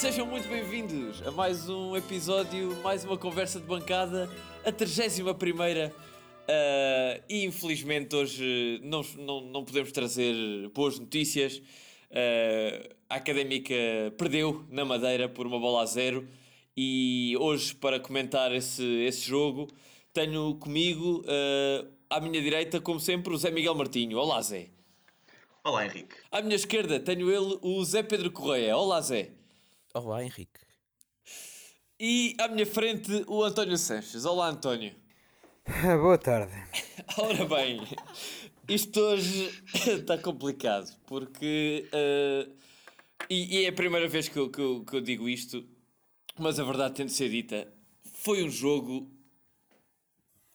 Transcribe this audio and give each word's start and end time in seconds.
Sejam 0.00 0.24
muito 0.24 0.48
bem-vindos 0.48 1.20
a 1.26 1.30
mais 1.30 1.68
um 1.68 1.94
episódio, 1.94 2.74
mais 2.82 3.04
uma 3.04 3.18
conversa 3.18 3.60
de 3.60 3.66
bancada, 3.66 4.30
a 4.64 4.72
31 4.72 5.34
primeira. 5.34 5.94
Uh, 6.48 7.22
e 7.28 7.44
infelizmente 7.44 8.16
hoje 8.16 8.80
não, 8.82 9.02
não, 9.18 9.40
não 9.42 9.62
podemos 9.62 9.92
trazer 9.92 10.34
boas 10.70 10.98
notícias. 10.98 11.58
Uh, 11.58 12.94
a 13.10 13.16
Académica 13.16 13.74
perdeu 14.16 14.64
na 14.70 14.86
Madeira 14.86 15.28
por 15.28 15.46
uma 15.46 15.60
bola 15.60 15.82
a 15.82 15.84
zero. 15.84 16.26
E 16.74 17.36
hoje, 17.38 17.74
para 17.74 18.00
comentar 18.00 18.54
esse, 18.54 18.82
esse 19.02 19.28
jogo, 19.28 19.68
tenho 20.14 20.54
comigo, 20.54 21.22
uh, 21.26 21.86
à 22.08 22.18
minha 22.22 22.40
direita, 22.40 22.80
como 22.80 22.98
sempre, 22.98 23.34
o 23.34 23.36
Zé 23.36 23.50
Miguel 23.50 23.74
Martinho. 23.74 24.16
Olá, 24.16 24.40
Zé. 24.40 24.68
Olá, 25.62 25.84
Henrique. 25.84 26.16
À 26.32 26.40
minha 26.40 26.56
esquerda 26.56 26.98
tenho 26.98 27.30
ele, 27.30 27.58
o 27.60 27.84
Zé 27.84 28.02
Pedro 28.02 28.30
Correia. 28.30 28.74
Olá, 28.74 28.98
Zé. 29.02 29.39
Olá, 29.92 30.22
Henrique. 30.22 30.60
E 31.98 32.36
à 32.38 32.46
minha 32.46 32.64
frente 32.64 33.24
o 33.26 33.42
António 33.42 33.76
Sanches. 33.76 34.24
Olá, 34.24 34.48
António. 34.48 34.94
Boa 36.00 36.16
tarde. 36.16 36.52
Ora 37.18 37.44
bem, 37.44 37.80
isto 38.68 39.00
hoje 39.00 39.50
está 39.98 40.16
complicado 40.16 40.96
porque. 41.06 41.88
Uh, 41.88 42.52
e, 43.28 43.58
e, 43.58 43.64
é 43.64 43.68
a 43.68 43.72
primeira 43.72 44.08
vez 44.08 44.28
que 44.28 44.38
eu, 44.38 44.48
que, 44.48 44.60
eu, 44.60 44.84
que 44.84 44.94
eu 44.94 45.00
digo 45.00 45.28
isto, 45.28 45.68
mas 46.38 46.60
a 46.60 46.64
verdade 46.64 46.94
tem 46.94 47.06
de 47.06 47.12
ser 47.12 47.28
dita. 47.28 47.66
Foi 48.12 48.44
um 48.44 48.50
jogo 48.50 49.10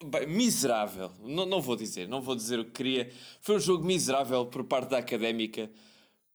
Bem, 0.01 0.27
miserável, 0.27 1.11
não, 1.21 1.45
não 1.45 1.61
vou 1.61 1.75
dizer, 1.75 2.07
não 2.07 2.21
vou 2.21 2.35
dizer 2.35 2.59
o 2.59 2.65
que 2.65 2.71
queria. 2.71 3.11
Foi 3.41 3.57
um 3.57 3.59
jogo 3.59 3.83
miserável 3.83 4.45
por 4.45 4.63
parte 4.63 4.91
da 4.91 4.97
académica. 4.99 5.69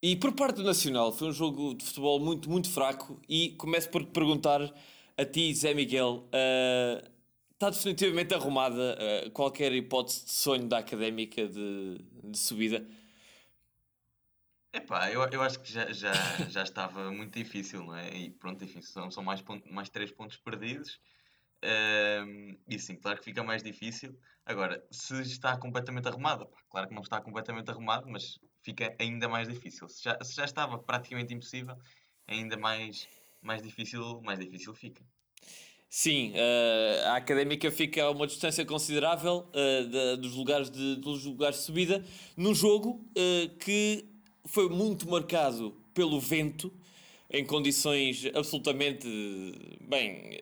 E 0.02 0.16
por 0.16 0.32
parte 0.32 0.56
do 0.56 0.62
Nacional, 0.62 1.12
foi 1.12 1.28
um 1.28 1.32
jogo 1.32 1.74
de 1.74 1.84
futebol 1.84 2.18
muito, 2.18 2.48
muito 2.48 2.70
fraco. 2.70 3.20
E 3.28 3.50
começo 3.50 3.90
por 3.90 4.02
te 4.02 4.10
perguntar 4.10 4.60
a 5.16 5.24
ti, 5.26 5.54
Zé 5.54 5.74
Miguel, 5.74 6.26
uh, 6.28 7.10
está 7.52 7.68
definitivamente 7.68 8.32
arrumada 8.32 8.96
uh, 8.96 9.30
qualquer 9.32 9.72
hipótese 9.74 10.24
de 10.24 10.30
sonho 10.32 10.66
da 10.66 10.78
académica 10.78 11.46
de, 11.46 11.98
de 12.24 12.38
subida? 12.38 12.82
Epá, 14.72 15.10
eu, 15.10 15.22
eu 15.30 15.42
acho 15.42 15.60
que 15.60 15.70
já, 15.70 15.92
já, 15.92 16.12
já 16.48 16.62
estava 16.62 17.10
muito 17.12 17.38
difícil, 17.38 17.84
não 17.84 17.94
é? 17.94 18.16
E 18.16 18.30
pronto, 18.30 18.64
enfim, 18.64 18.80
são, 18.80 19.10
são 19.10 19.22
mais, 19.22 19.42
ponto, 19.42 19.70
mais 19.70 19.90
três 19.90 20.10
pontos 20.10 20.38
perdidos. 20.38 20.98
Uh, 21.62 22.58
e 22.66 22.78
sim, 22.78 22.96
claro 22.96 23.18
que 23.18 23.24
fica 23.24 23.44
mais 23.44 23.62
difícil. 23.62 24.18
Agora, 24.46 24.82
se 24.90 25.20
está 25.20 25.58
completamente 25.58 26.08
arrumada, 26.08 26.48
claro 26.70 26.88
que 26.88 26.94
não 26.94 27.02
está 27.02 27.20
completamente 27.20 27.70
arrumado, 27.70 28.08
mas 28.08 28.38
fica 28.62 28.94
ainda 28.98 29.28
mais 29.28 29.48
difícil. 29.48 29.88
Se 29.88 30.02
já, 30.04 30.18
se 30.22 30.34
já 30.34 30.44
estava 30.44 30.78
praticamente 30.78 31.34
impossível, 31.34 31.76
ainda 32.26 32.56
mais, 32.56 33.08
mais, 33.42 33.62
difícil, 33.62 34.20
mais 34.22 34.38
difícil 34.38 34.74
fica. 34.74 35.02
Sim, 35.88 36.32
uh, 36.32 37.08
a 37.08 37.16
académica 37.16 37.68
fica 37.70 38.04
a 38.04 38.10
uma 38.10 38.26
distância 38.26 38.64
considerável 38.64 39.48
uh, 39.48 39.88
de, 39.88 40.16
dos, 40.18 40.34
lugares 40.34 40.70
de, 40.70 40.96
dos 40.96 41.24
lugares 41.24 41.58
de 41.58 41.64
subida, 41.64 42.04
num 42.36 42.54
jogo 42.54 43.04
uh, 43.10 43.58
que 43.58 44.04
foi 44.46 44.68
muito 44.68 45.10
marcado 45.10 45.72
pelo 45.92 46.20
vento, 46.20 46.72
em 47.28 47.44
condições 47.44 48.24
absolutamente 48.34 49.08
bem 49.80 50.38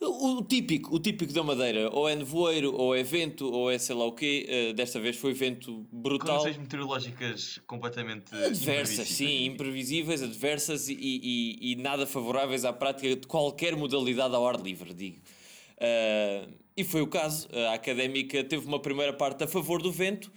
o, 0.00 0.42
típico, 0.42 0.94
o 0.94 0.98
típico 1.00 1.32
da 1.32 1.42
Madeira, 1.42 1.90
ou 1.90 2.08
é 2.08 2.14
nevoeiro, 2.14 2.74
ou 2.74 2.94
é 2.94 3.02
vento, 3.02 3.50
ou 3.50 3.70
é 3.70 3.78
sei 3.78 3.96
lá 3.96 4.04
o 4.04 4.12
quê. 4.12 4.70
Uh, 4.70 4.72
desta 4.74 5.00
vez 5.00 5.16
foi 5.16 5.32
vento 5.32 5.86
brutal. 5.92 6.38
Condições 6.38 6.58
meteorológicas 6.58 7.60
completamente 7.66 8.34
adversas, 8.34 9.08
sim, 9.08 9.46
imprevisíveis, 9.46 10.22
adversas 10.22 10.88
e, 10.88 10.96
e, 10.98 11.72
e, 11.72 11.76
nada 11.76 12.06
favoráveis 12.06 12.64
à 12.64 12.72
prática 12.72 13.16
de 13.16 13.26
qualquer 13.26 13.76
modalidade 13.76 14.34
ao 14.34 14.46
ar 14.46 14.60
livre, 14.60 14.94
digo. 14.94 15.18
Uh, 15.76 16.52
e 16.76 16.84
foi 16.84 17.02
o 17.02 17.06
caso. 17.06 17.48
A 17.70 17.74
académica 17.74 18.44
teve 18.44 18.66
uma 18.66 18.80
primeira 18.80 19.12
parte 19.12 19.42
a 19.44 19.46
favor 19.48 19.82
do 19.82 19.90
vento 19.90 20.30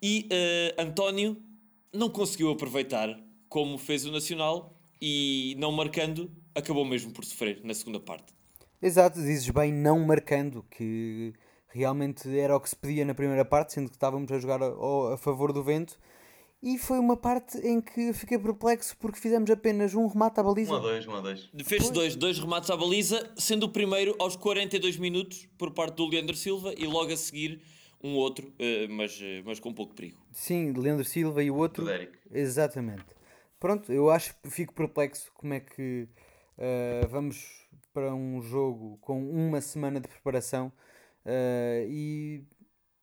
e 0.00 0.28
uh, 0.30 0.82
António 0.82 1.42
não 1.92 2.08
conseguiu 2.08 2.50
aproveitar 2.50 3.20
como 3.48 3.76
fez 3.76 4.06
o 4.06 4.12
Nacional 4.12 4.80
e 5.00 5.54
não 5.58 5.72
marcando, 5.72 6.30
acabou 6.54 6.84
mesmo 6.84 7.12
por 7.12 7.24
sofrer 7.24 7.60
na 7.64 7.74
segunda 7.74 7.98
parte. 7.98 8.32
Exato, 8.82 9.20
dizes 9.20 9.48
bem 9.50 9.72
não 9.72 10.00
marcando, 10.00 10.64
que 10.68 11.32
realmente 11.68 12.28
era 12.36 12.56
o 12.56 12.60
que 12.60 12.68
se 12.68 12.74
pedia 12.74 13.04
na 13.04 13.14
primeira 13.14 13.44
parte, 13.44 13.74
sendo 13.74 13.88
que 13.88 13.94
estávamos 13.94 14.30
a 14.32 14.38
jogar 14.40 14.60
a, 14.60 15.14
a 15.14 15.16
favor 15.16 15.52
do 15.52 15.62
vento. 15.62 15.96
E 16.60 16.78
foi 16.78 16.98
uma 16.98 17.16
parte 17.16 17.58
em 17.58 17.80
que 17.80 18.12
fiquei 18.12 18.38
perplexo 18.38 18.96
porque 18.98 19.18
fizemos 19.18 19.50
apenas 19.50 19.94
um 19.94 20.06
remate 20.06 20.40
à 20.40 20.42
baliza. 20.42 20.72
Um 20.72 20.76
a 20.76 20.80
dois, 20.80 21.06
um 21.06 21.14
a 21.14 21.20
dois. 21.20 21.50
Fez 21.64 21.90
dois, 21.90 22.16
dois 22.16 22.38
remates 22.38 22.70
à 22.70 22.76
baliza, 22.76 23.32
sendo 23.36 23.66
o 23.66 23.68
primeiro 23.68 24.16
aos 24.18 24.36
42 24.36 24.96
minutos 24.96 25.48
por 25.56 25.70
parte 25.72 25.96
do 25.96 26.08
Leandro 26.08 26.36
Silva 26.36 26.74
e 26.76 26.84
logo 26.84 27.12
a 27.12 27.16
seguir 27.16 27.62
um 28.02 28.14
outro, 28.14 28.52
eh, 28.58 28.88
mas, 28.88 29.18
eh, 29.22 29.42
mas 29.44 29.60
com 29.60 29.72
pouco 29.72 29.94
perigo. 29.94 30.18
Sim, 30.32 30.72
Leandro 30.72 31.04
Silva 31.04 31.42
e 31.42 31.50
o 31.50 31.56
outro. 31.56 31.86
Exatamente. 32.32 33.06
Pronto, 33.60 33.92
eu 33.92 34.10
acho 34.10 34.34
que 34.42 34.50
fico 34.50 34.74
perplexo 34.74 35.30
como 35.34 35.54
é 35.54 35.60
que 35.60 36.08
uh, 36.58 37.08
vamos 37.08 37.61
para 37.92 38.14
um 38.14 38.40
jogo 38.40 38.98
com 39.00 39.28
uma 39.30 39.60
semana 39.60 40.00
de 40.00 40.08
preparação 40.08 40.72
uh, 41.26 41.86
e 41.88 42.44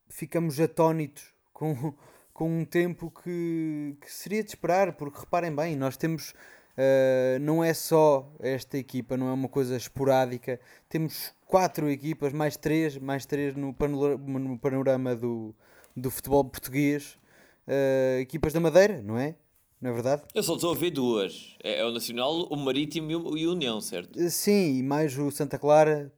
ficamos 0.09 0.59
atónitos 0.59 1.33
com, 1.53 1.93
com 2.33 2.59
um 2.61 2.65
tempo 2.65 3.11
que, 3.11 3.95
que 4.01 4.11
seria 4.11 4.43
de 4.43 4.49
esperar, 4.49 4.93
porque 4.93 5.19
reparem 5.19 5.55
bem, 5.55 5.75
nós 5.75 5.95
temos. 5.97 6.33
Uh, 6.77 7.37
não 7.41 7.61
é 7.61 7.73
só 7.73 8.31
esta 8.39 8.77
equipa, 8.77 9.17
não 9.17 9.27
é 9.27 9.33
uma 9.33 9.49
coisa 9.49 9.75
esporádica. 9.75 10.61
Temos 10.87 11.33
quatro 11.45 11.89
equipas, 11.89 12.31
mais 12.31 12.55
três, 12.55 12.97
mais 12.97 13.25
três 13.25 13.53
no 13.53 13.73
panorama, 13.73 14.39
no 14.39 14.57
panorama 14.57 15.13
do, 15.13 15.53
do 15.95 16.09
futebol 16.09 16.45
português. 16.45 17.19
Uh, 17.67 18.21
equipas 18.21 18.53
da 18.53 18.61
Madeira, 18.61 19.01
não 19.01 19.17
é? 19.17 19.35
Não 19.81 19.91
é 19.91 19.93
verdade? 19.93 20.23
Eu 20.33 20.43
só 20.43 20.55
estou 20.55 20.73
a 20.73 20.75
ver 20.75 20.91
duas. 20.91 21.55
É, 21.63 21.79
é 21.79 21.85
o 21.85 21.91
Nacional, 21.91 22.43
o 22.49 22.55
Marítimo 22.57 23.11
e 23.11 23.45
o 23.47 23.51
União, 23.51 23.79
certo? 23.79 24.19
Eh, 24.19 24.29
sim, 24.29 24.79
e 24.79 24.83
mais 24.83 25.17
o 25.17 25.31
Santa 25.31 25.57
Clara. 25.57 26.11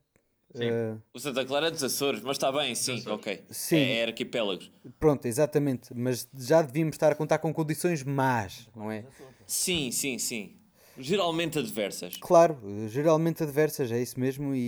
Uh... 0.53 0.99
O 1.13 1.19
Santa 1.19 1.45
Clara 1.45 1.67
é 1.67 1.71
dos 1.71 1.83
Açores, 1.83 2.21
mas 2.21 2.37
está 2.37 2.51
bem, 2.51 2.73
sim, 2.75 3.01
ok. 3.07 3.43
Sim. 3.49 3.77
É, 3.77 3.99
é 3.99 4.03
arquipélagos. 4.05 4.71
Pronto, 4.99 5.25
exatamente. 5.25 5.93
Mas 5.93 6.27
já 6.37 6.61
devíamos 6.61 6.95
estar 6.95 7.11
a 7.11 7.15
contar 7.15 7.37
com 7.37 7.53
condições 7.53 8.03
más, 8.03 8.67
não 8.75 8.91
é? 8.91 9.05
Sim, 9.45 9.91
sim, 9.91 10.17
sim. 10.17 10.55
Geralmente 10.97 11.57
adversas. 11.57 12.17
Claro, 12.17 12.57
geralmente 12.87 13.43
adversas, 13.43 13.91
é 13.91 14.01
isso 14.01 14.19
mesmo. 14.19 14.53
E, 14.53 14.59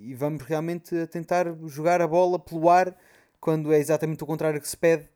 e, 0.00 0.10
e 0.10 0.14
vamos 0.14 0.42
realmente 0.42 0.94
a 0.96 1.06
tentar 1.06 1.46
jogar 1.66 2.02
a 2.02 2.06
bola 2.06 2.38
pelo 2.38 2.68
ar 2.68 2.96
quando 3.40 3.72
é 3.72 3.78
exatamente 3.78 4.22
o 4.22 4.26
contrário 4.26 4.60
que 4.60 4.68
se 4.68 4.76
pede 4.76 5.08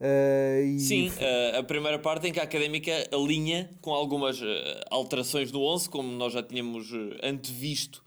Uh, 0.00 0.64
e... 0.64 0.80
Sim, 0.80 1.08
uh, 1.08 1.58
a 1.58 1.62
primeira 1.62 1.98
parte 1.98 2.26
em 2.26 2.32
que 2.32 2.40
a 2.40 2.44
académica 2.44 2.90
alinha 3.12 3.68
com 3.82 3.92
algumas 3.92 4.40
uh, 4.40 4.46
alterações 4.90 5.52
no 5.52 5.62
11, 5.62 5.90
como 5.90 6.10
nós 6.10 6.32
já 6.32 6.42
tínhamos 6.42 6.90
antevisto 7.22 8.02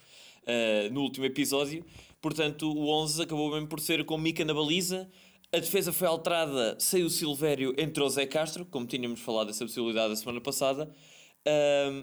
no 0.91 1.03
último 1.03 1.25
episódio. 1.25 1.85
Portanto, 2.21 2.69
o 2.69 2.89
11 2.89 3.21
acabou 3.21 3.49
mesmo 3.49 3.67
por 3.67 3.79
ser 3.79 4.03
com 4.03 4.17
Mica 4.17 4.43
na 4.43 4.53
baliza. 4.53 5.09
A 5.53 5.57
defesa 5.57 5.93
foi 5.93 6.05
alterada 6.05 6.75
sem 6.77 7.01
o 7.01 7.09
Silvério 7.09 7.73
entre 7.77 8.03
o 8.03 8.09
Zé 8.09 8.25
Castro, 8.25 8.65
como 8.65 8.85
tínhamos 8.85 9.21
falado 9.21 9.51
essa 9.51 9.63
possibilidade 9.63 10.11
a 10.11 10.15
semana 10.17 10.41
passada. 10.41 10.93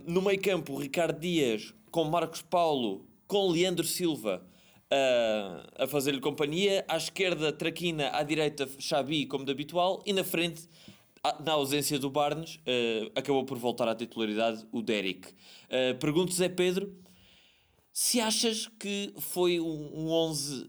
no 0.07 0.23
meio 0.23 0.41
campo, 0.41 0.75
Ricardo 0.75 1.21
Dias 1.21 1.75
com 1.91 2.05
Marcos 2.05 2.41
Paulo, 2.41 3.07
com 3.27 3.51
Leandro 3.51 3.87
Silva 3.87 4.43
a, 4.91 5.85
a 5.85 5.87
fazer-lhe 5.87 6.21
companhia. 6.21 6.85
À 6.89 6.97
esquerda, 6.97 7.53
Traquina, 7.53 8.11
à 8.13 8.23
direita, 8.23 8.69
Xabi, 8.79 9.27
como 9.27 9.45
de 9.45 9.53
habitual, 9.53 10.03
e 10.05 10.13
na 10.13 10.25
frente, 10.25 10.69
na 11.45 11.53
ausência 11.53 11.99
do 11.99 12.11
Barnes, 12.11 12.57
uh, 12.57 13.13
acabou 13.15 13.45
por 13.45 13.59
voltar 13.59 13.89
à 13.89 13.95
titularidade 13.95 14.67
o 14.73 14.83
Derek. 14.83 15.29
Uh, 15.29 15.99
pergunto, 15.99 16.33
Zé 16.33 16.49
Pedro, 16.49 16.93
se 17.93 18.21
achas 18.21 18.67
que 18.79 19.13
foi 19.19 19.61
um, 19.61 19.91
um 19.95 20.11
11 20.11 20.65
uh, 20.65 20.69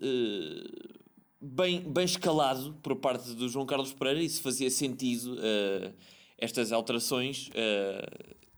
bem, 1.41 1.81
bem 1.81 2.05
escalado 2.05 2.73
por 2.83 2.95
parte 2.97 3.33
do 3.33 3.49
João 3.49 3.65
Carlos 3.65 3.93
Pereira 3.93 4.21
e 4.21 4.29
se 4.29 4.41
fazia 4.41 4.69
sentido 4.69 5.35
uh, 5.35 5.93
estas 6.37 6.71
alterações 6.71 7.51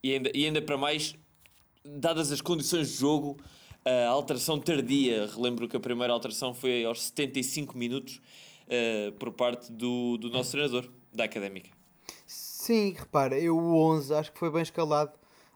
e, 0.01 0.13
ainda, 0.13 0.31
e 0.33 0.45
ainda 0.45 0.61
para 0.61 0.77
mais, 0.77 1.15
dadas 1.83 2.31
as 2.31 2.39
condições 2.39 2.89
de 2.89 2.97
jogo 2.97 3.37
a 3.85 4.09
alteração 4.09 4.59
tardia, 4.59 5.27
relembro 5.27 5.67
que 5.67 5.75
a 5.75 5.79
primeira 5.79 6.13
alteração 6.13 6.53
foi 6.53 6.85
aos 6.85 7.03
75 7.03 7.77
minutos 7.77 8.21
uh, 8.67 9.11
por 9.13 9.31
parte 9.31 9.71
do, 9.71 10.17
do 10.17 10.29
nosso 10.29 10.51
treinador, 10.51 10.89
da 11.13 11.25
Académica. 11.25 11.69
Sim, 12.25 12.93
repara, 12.97 13.37
eu 13.37 13.57
o 13.57 13.77
11 13.77 14.13
acho 14.13 14.31
que 14.31 14.39
foi 14.39 14.49
bem 14.49 14.61
escalado. 14.61 15.11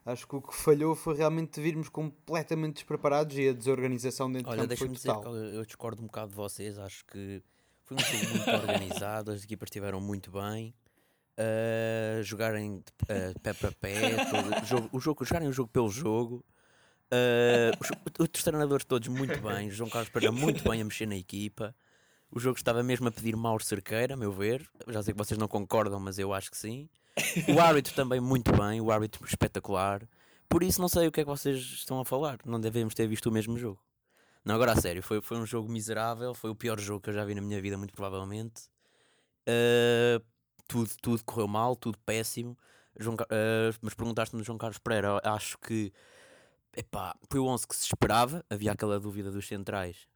Acho 0.06 0.26
que 0.26 0.36
o 0.38 0.42
que 0.42 0.56
falhou 0.56 0.96
foi 0.96 1.16
realmente 1.16 1.60
virmos 1.60 1.90
completamente 1.90 2.76
despreparados 2.76 3.38
e 3.38 3.50
a 3.50 3.54
desorganização 3.54 4.32
dentro 4.32 4.52
Olha, 4.52 4.66
do 4.66 4.70
campo 4.70 4.78
foi 4.78 4.88
total. 4.88 5.20
Olha, 5.20 5.24
deixa-me 5.24 5.46
dizer 5.46 5.58
eu 5.58 5.66
discordo 5.66 6.02
um 6.02 6.06
bocado 6.06 6.30
de 6.30 6.36
vocês. 6.36 6.80
Acho 6.80 7.06
que 7.06 7.44
foi 7.84 7.98
um 7.98 8.00
jogo 8.00 8.34
muito 8.36 8.50
organizado, 8.50 9.32
as 9.32 9.44
equipas 9.44 9.68
estiveram 9.68 10.00
muito 10.00 10.32
bem. 10.32 10.74
uh, 11.38 12.24
jogarem 12.24 12.76
uh, 12.76 13.40
pé 13.42 13.54
para 13.54 13.72
pé, 13.74 14.26
todo, 14.26 14.66
jogo, 14.66 14.90
o 14.92 15.00
jogo, 15.00 15.26
jogarem 15.26 15.48
o 15.50 15.54
jogo 15.54 15.70
pelo 15.70 15.90
jogo. 15.90 16.44
Uh, 17.14 17.72
os 17.80 17.90
outros 18.20 18.44
treinadores 18.44 18.86
todos 18.86 19.08
muito 19.08 19.40
bem, 19.42 19.72
João 19.72 19.90
Carlos 19.90 20.10
Pereira 20.10 20.32
muito 20.32 20.68
bem 20.70 20.82
a 20.82 20.86
mexer 20.86 21.06
na 21.06 21.16
equipa. 21.16 21.74
O 22.30 22.40
jogo 22.40 22.58
estava 22.58 22.84
mesmo 22.84 23.08
a 23.08 23.12
pedir 23.12 23.36
Mauro 23.36 23.64
Cerqueira, 23.64 24.16
a 24.16 24.18
meu 24.18 24.32
ver. 24.32 24.68
Já 24.88 25.02
sei 25.02 25.14
que 25.14 25.18
vocês 25.18 25.38
não 25.38 25.48
concordam, 25.48 26.00
mas 26.00 26.20
eu 26.20 26.34
acho 26.34 26.52
que 26.52 26.58
sim. 26.58 26.90
O 27.48 27.60
árbitro 27.60 27.94
também 27.94 28.20
muito 28.20 28.52
bem, 28.52 28.82
o 28.82 28.92
árbitro 28.92 29.26
espetacular. 29.26 30.08
Por 30.50 30.62
isso 30.62 30.82
não 30.82 30.90
sei 30.90 31.08
o 31.08 31.12
que 31.12 31.22
é 31.22 31.24
que 31.24 31.30
vocês 31.30 31.58
estão 31.58 32.00
a 32.00 32.06
falar. 32.06 32.40
Não 32.46 32.60
devemos 32.60 32.94
ter 32.94 33.08
visto 33.08 33.28
o 33.28 33.32
mesmo 33.32 33.58
jogo. 33.58 33.80
Não, 34.44 34.56
agora 34.56 34.74
a 34.74 34.76
sério, 34.76 35.02
foi, 35.04 35.22
foi 35.22 35.38
um 35.38 35.46
jogo 35.46 35.70
miserável, 35.70 36.34
foi 36.34 36.50
o 36.50 36.56
pior 36.56 36.80
jogo 36.80 37.02
que 37.02 37.10
eu 37.10 37.14
já 37.14 37.26
vi 37.26 37.36
na 37.36 37.42
minha 37.42 37.62
vida, 37.62 37.78
muito 37.78 37.94
provavelmente. 37.94 38.64
Uh, 39.48 40.24
tudo, 40.68 40.90
tudo 41.02 41.24
correu 41.26 41.48
mal, 41.48 41.76
tudo 41.76 41.98
péssimo. 42.06 42.58
João, 42.98 43.16
uh, 43.16 43.78
mas 43.82 43.94
perguntaste-me 43.94 44.44
João 44.44 44.58
Carlos 44.58 44.78
Pereira, 44.78 45.20
acho 45.24 45.58
que 45.58 45.92
epá, 46.78 47.16
foi 47.30 47.40
o 47.40 47.46
11 47.46 47.68
que 47.68 47.76
se 47.76 47.86
esperava. 47.86 48.46
Havia 48.50 48.72
aquela 48.72 49.00
dúvida 49.00 49.32
dos 49.32 49.48
centrais. 49.48 50.08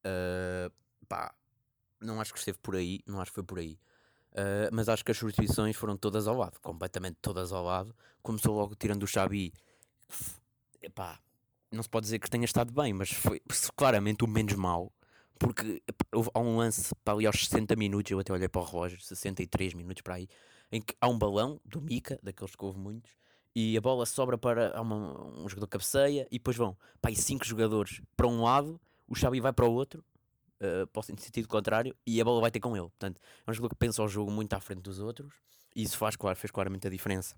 Uh, 0.00 0.72
pá, 1.06 1.34
não 2.00 2.20
acho 2.20 2.32
que 2.32 2.38
esteve 2.38 2.58
por 2.58 2.74
aí, 2.74 3.00
não 3.06 3.20
acho 3.20 3.30
que 3.30 3.36
foi 3.36 3.44
por 3.44 3.58
aí. 3.58 3.78
Uh, 4.32 4.72
mas 4.72 4.88
acho 4.88 5.04
que 5.04 5.10
as 5.10 5.16
substituições 5.16 5.76
foram 5.76 5.96
todas 5.96 6.26
ao 6.26 6.36
lado, 6.36 6.58
completamente 6.60 7.18
todas 7.20 7.52
ao 7.52 7.64
lado. 7.64 7.94
Começou 8.22 8.56
logo 8.56 8.74
tirando 8.74 9.02
o 9.02 9.06
Xabi, 9.06 9.52
epá, 10.82 11.20
não 11.70 11.82
se 11.82 11.88
pode 11.88 12.04
dizer 12.04 12.18
que 12.18 12.30
tenha 12.30 12.44
estado 12.44 12.72
bem, 12.72 12.92
mas 12.92 13.10
foi 13.10 13.40
claramente 13.76 14.24
o 14.24 14.28
menos 14.28 14.54
mau. 14.54 14.92
Porque 15.38 15.82
houve, 16.12 16.30
há 16.34 16.40
um 16.40 16.56
lance 16.56 16.92
para 17.04 17.14
ali 17.14 17.26
aos 17.26 17.38
60 17.38 17.76
minutos, 17.76 18.10
eu 18.10 18.18
até 18.18 18.32
olhei 18.32 18.48
para 18.48 18.60
o 18.60 18.64
relógio, 18.64 19.00
63 19.00 19.74
minutos 19.74 20.02
para 20.02 20.14
aí, 20.14 20.28
em 20.72 20.80
que 20.80 20.94
há 21.00 21.08
um 21.08 21.16
balão 21.16 21.60
do 21.64 21.80
Mica, 21.80 22.18
daqueles 22.22 22.56
que 22.56 22.64
houve 22.64 22.78
muitos, 22.78 23.12
e 23.60 23.76
a 23.76 23.80
bola 23.80 24.06
sobra 24.06 24.38
para 24.38 24.80
uma, 24.80 25.20
um 25.36 25.48
jogador 25.48 25.66
cabeceia, 25.66 26.28
e 26.30 26.38
depois 26.38 26.56
vão 26.56 26.76
pá, 27.00 27.12
cinco 27.12 27.44
jogadores 27.44 28.00
para 28.16 28.28
um 28.28 28.42
lado, 28.42 28.80
o 29.08 29.16
Xabi 29.16 29.40
vai 29.40 29.52
para 29.52 29.66
o 29.66 29.72
outro, 29.72 30.04
uh, 30.60 30.86
posso 30.92 31.10
em 31.10 31.16
sentido 31.16 31.48
contrário, 31.48 31.92
e 32.06 32.20
a 32.20 32.24
bola 32.24 32.40
vai 32.40 32.52
ter 32.52 32.60
com 32.60 32.76
ele. 32.76 32.88
Portanto, 32.88 33.20
é 33.44 33.50
um 33.50 33.52
jogador 33.52 33.74
que 33.74 33.78
pensa 33.80 34.00
o 34.00 34.06
jogo 34.06 34.30
muito 34.30 34.54
à 34.54 34.60
frente 34.60 34.82
dos 34.82 35.00
outros, 35.00 35.34
e 35.74 35.82
isso 35.82 35.98
faz, 35.98 36.14
claro, 36.14 36.38
fez 36.38 36.52
claramente 36.52 36.86
a 36.86 36.90
diferença. 36.90 37.34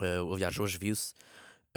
Uh, 0.00 0.32
aliás, 0.32 0.58
hoje 0.58 0.78
viu-se. 0.78 1.12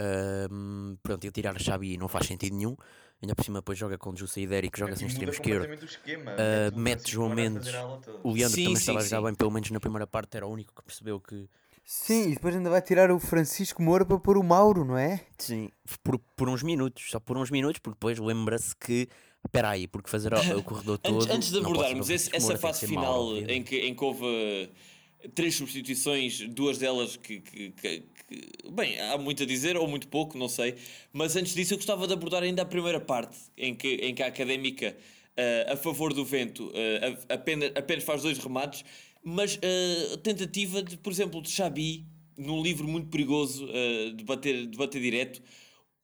Uh, 0.00 0.96
pronto, 1.02 1.22
ele 1.22 1.32
tirar 1.32 1.54
a 1.54 1.58
Xabi 1.58 1.98
não 1.98 2.08
faz 2.08 2.26
sentido 2.26 2.56
nenhum. 2.56 2.74
Ainda 3.20 3.34
por 3.34 3.44
cima 3.44 3.58
depois 3.58 3.78
joga 3.78 3.98
com 3.98 4.10
o 4.10 4.16
José 4.16 4.40
Idérico, 4.40 4.78
joga 4.78 4.96
sem 4.96 5.06
extremo 5.06 5.32
esquerdo. 5.32 5.72
Uh, 5.74 6.78
mete 6.78 7.10
João 7.10 7.34
Mendes. 7.34 7.74
O 8.22 8.32
Leandro 8.32 8.54
sim, 8.54 8.64
também 8.64 8.76
sim, 8.76 8.80
estava 8.80 9.00
sim. 9.00 9.06
a 9.06 9.08
jogar 9.08 9.28
bem, 9.28 9.34
pelo 9.34 9.50
menos 9.50 9.70
na 9.70 9.80
primeira 9.80 10.06
parte, 10.06 10.36
era 10.36 10.46
o 10.46 10.50
único 10.50 10.74
que 10.74 10.82
percebeu 10.82 11.20
que. 11.20 11.48
Sim, 11.88 12.30
e 12.30 12.34
depois 12.34 12.56
ainda 12.56 12.68
vai 12.68 12.82
tirar 12.82 13.12
o 13.12 13.20
Francisco 13.20 13.80
Moura 13.80 14.04
para 14.04 14.18
pôr 14.18 14.36
o 14.36 14.42
Mauro, 14.42 14.84
não 14.84 14.98
é? 14.98 15.24
Sim, 15.38 15.70
por, 16.02 16.18
por 16.36 16.48
uns 16.48 16.62
minutos, 16.64 17.08
só 17.08 17.20
por 17.20 17.38
uns 17.38 17.48
minutos, 17.48 17.78
porque 17.78 17.94
depois 17.94 18.18
lembra-se 18.18 18.74
que 18.74 19.08
Espera 19.46 19.70
aí, 19.70 19.86
porque 19.86 20.10
fazer 20.10 20.34
o, 20.34 20.58
o 20.58 20.62
corredor 20.62 20.98
todo. 20.98 21.16
antes, 21.16 21.30
antes 21.30 21.50
de 21.52 21.58
abordarmos 21.58 22.10
esse, 22.10 22.34
essa 22.34 22.58
fase 22.58 22.86
final 22.86 23.36
em 23.36 23.62
que, 23.62 23.76
em 23.78 23.94
que 23.94 24.04
houve 24.04 24.24
eh, 24.26 25.28
três 25.34 25.54
substituições, 25.54 26.40
duas 26.48 26.78
delas 26.78 27.16
que, 27.16 27.40
que, 27.40 27.70
que, 27.70 28.02
que, 28.28 28.70
Bem, 28.72 29.00
há 29.00 29.16
muito 29.16 29.44
a 29.44 29.46
dizer, 29.46 29.76
ou 29.76 29.86
muito 29.86 30.08
pouco, 30.08 30.36
não 30.36 30.48
sei. 30.48 30.74
Mas 31.12 31.36
antes 31.36 31.54
disso, 31.54 31.74
eu 31.74 31.78
gostava 31.78 32.08
de 32.08 32.12
abordar 32.12 32.42
ainda 32.42 32.62
a 32.62 32.66
primeira 32.66 33.00
parte, 33.00 33.38
em 33.56 33.72
que, 33.72 33.94
em 33.94 34.14
que 34.14 34.22
a 34.22 34.26
académica, 34.26 34.96
uh, 35.38 35.72
a 35.72 35.76
favor 35.76 36.12
do 36.12 36.24
vento, 36.24 36.66
uh, 36.66 37.18
apenas, 37.28 37.70
apenas 37.76 38.02
faz 38.02 38.22
dois 38.22 38.38
remates, 38.38 38.84
mas 39.28 39.58
a 39.62 40.14
uh, 40.14 40.16
tentativa, 40.18 40.82
de, 40.82 40.96
por 40.96 41.12
exemplo, 41.12 41.42
de 41.42 41.50
Xabi, 41.50 42.06
num 42.38 42.62
livro 42.62 42.86
muito 42.86 43.08
perigoso 43.08 43.66
de, 44.14 44.22
bater, 44.24 44.66
de 44.66 44.76
bater 44.76 45.00
direto 45.00 45.42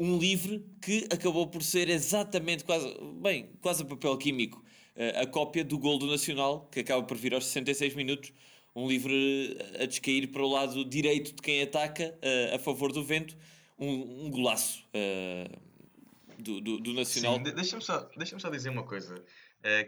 um 0.02 0.18
livre 0.18 0.66
que 0.82 1.06
acabou 1.12 1.46
por 1.46 1.62
ser 1.62 1.88
exatamente 1.88 2.64
quase, 2.64 2.92
bem, 3.20 3.52
quase 3.60 3.82
a 3.82 3.86
papel 3.86 4.16
químico, 4.18 4.58
uh, 4.96 5.22
a 5.22 5.26
cópia 5.26 5.64
do 5.64 5.78
gol 5.78 5.96
do 5.96 6.06
Nacional, 6.08 6.68
que 6.72 6.80
acaba 6.80 7.04
por 7.04 7.16
vir 7.16 7.32
aos 7.32 7.46
66 7.46 7.94
minutos, 7.94 8.32
um 8.74 8.88
livre 8.88 9.56
a 9.80 9.86
descair 9.86 10.26
para 10.32 10.42
o 10.42 10.48
lado 10.48 10.84
direito 10.84 11.36
de 11.36 11.40
quem 11.40 11.62
ataca, 11.62 12.18
uh, 12.18 12.56
a 12.56 12.58
favor 12.58 12.92
do 12.92 13.04
vento, 13.04 13.36
um, 13.78 14.26
um 14.26 14.30
golaço 14.30 14.84
uh, 14.88 16.42
do, 16.42 16.60
do, 16.60 16.80
do, 16.80 16.94
Nacional. 16.94 17.38
Deixa-me 17.38 17.82
só, 17.82 18.10
deixa 18.16 18.36
só 18.40 18.50
dizer 18.50 18.70
uma 18.70 18.82
coisa, 18.82 19.22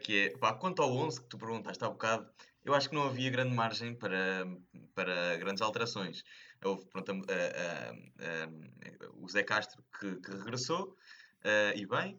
que 0.04 0.16
é, 0.16 0.38
pá, 0.38 0.52
quanto 0.52 0.80
ao 0.80 0.96
11 0.96 1.22
que 1.22 1.28
tu 1.28 1.36
perguntaste 1.36 1.82
há 1.82 1.88
bocado, 1.88 2.24
eu 2.64 2.74
acho 2.74 2.88
que 2.88 2.94
não 2.94 3.04
havia 3.04 3.30
grande 3.30 3.54
margem 3.54 3.94
para, 3.94 4.46
para 4.94 5.36
grandes 5.36 5.62
alterações 5.62 6.24
houve 6.64 6.84
pronto, 6.86 7.12
a, 7.12 7.14
a, 7.14 7.90
a, 7.90 9.10
o 9.14 9.28
Zé 9.28 9.42
Castro 9.42 9.84
que, 9.98 10.16
que 10.16 10.30
regressou, 10.32 10.96
uh, 11.44 11.76
e 11.78 11.86
bem. 11.86 12.18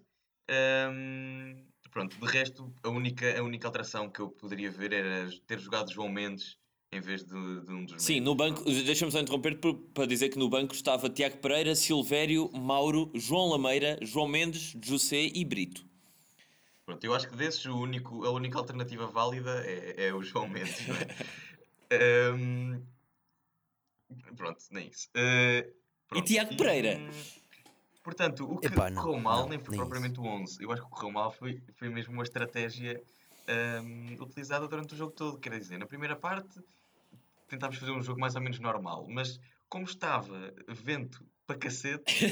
Um, 0.91 1.65
pronto, 1.91 2.17
de 2.17 2.25
resto, 2.27 2.71
a 2.83 2.89
única, 2.89 3.37
a 3.37 3.43
única 3.43 3.67
alteração 3.67 4.09
que 4.09 4.19
eu 4.19 4.29
poderia 4.29 4.69
ver 4.69 4.93
era 4.93 5.29
ter 5.47 5.59
jogado 5.59 5.91
João 5.91 6.09
Mendes 6.09 6.57
em 6.91 7.01
vez 7.01 7.23
de, 7.23 7.31
de 7.31 7.71
um 7.71 7.85
dos. 7.85 8.01
Sim, 8.01 8.19
no 8.19 8.35
banco, 8.35 8.63
deixa-me 8.63 9.11
só 9.11 9.19
interromper 9.19 9.59
para 9.93 10.05
dizer 10.05 10.29
que 10.29 10.37
no 10.37 10.47
banco 10.47 10.73
estava 10.73 11.09
Tiago 11.09 11.37
Pereira, 11.37 11.75
Silvério, 11.75 12.49
Mauro, 12.53 13.11
João 13.15 13.49
Lameira, 13.49 13.97
João 14.01 14.27
Mendes, 14.27 14.77
José 14.81 15.29
e 15.33 15.43
Brito. 15.43 15.85
Pronto, 16.85 17.03
eu 17.03 17.15
acho 17.15 17.27
que 17.27 17.35
desses 17.35 17.65
o 17.65 17.77
único, 17.77 18.23
a 18.25 18.31
única 18.31 18.57
alternativa 18.57 19.07
válida 19.07 19.63
é, 19.65 20.07
é 20.07 20.13
o 20.13 20.21
João 20.21 20.47
Mendes. 20.47 20.85
É? 21.89 22.31
um, 22.33 22.81
Pronto, 24.35 24.63
nem 24.71 24.87
isso. 24.87 25.09
Uh, 25.15 26.17
e 26.17 26.21
Tiago 26.21 26.55
Pereira? 26.55 26.99
portanto, 28.03 28.45
o 28.49 28.59
que 28.59 28.67
Epá, 28.67 28.89
não, 28.89 29.01
correu 29.01 29.19
mal 29.19 29.41
não, 29.41 29.49
nem 29.49 29.59
foi 29.59 29.75
propriamente 29.75 30.13
isso. 30.13 30.21
o 30.21 30.27
11. 30.27 30.63
Eu 30.63 30.71
acho 30.71 30.83
que 30.83 30.89
correu 30.89 31.11
mal 31.11 31.31
foi, 31.31 31.61
foi 31.73 31.89
mesmo 31.89 32.13
uma 32.13 32.23
estratégia 32.23 33.01
um, 33.83 34.21
utilizada 34.21 34.67
durante 34.67 34.93
o 34.93 34.97
jogo 34.97 35.11
todo. 35.11 35.39
Quer 35.39 35.57
dizer, 35.57 35.79
na 35.79 35.87
primeira 35.87 36.15
parte 36.15 36.59
tentámos 37.47 37.77
fazer 37.77 37.91
um 37.91 38.01
jogo 38.01 38.19
mais 38.19 38.35
ou 38.35 38.41
menos 38.41 38.59
normal, 38.59 39.07
mas 39.09 39.39
como 39.67 39.85
estava 39.85 40.53
vento 40.67 41.25
para 41.47 41.57
cacete, 41.57 42.25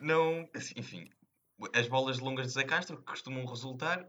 um, 0.00 0.04
não. 0.06 0.48
Assim, 0.54 0.74
enfim, 0.76 1.10
as 1.74 1.88
bolas 1.88 2.18
longas 2.18 2.46
de 2.46 2.52
Zé 2.52 2.64
Castro, 2.64 2.96
que 2.96 3.04
costumam 3.04 3.44
resultar, 3.44 4.06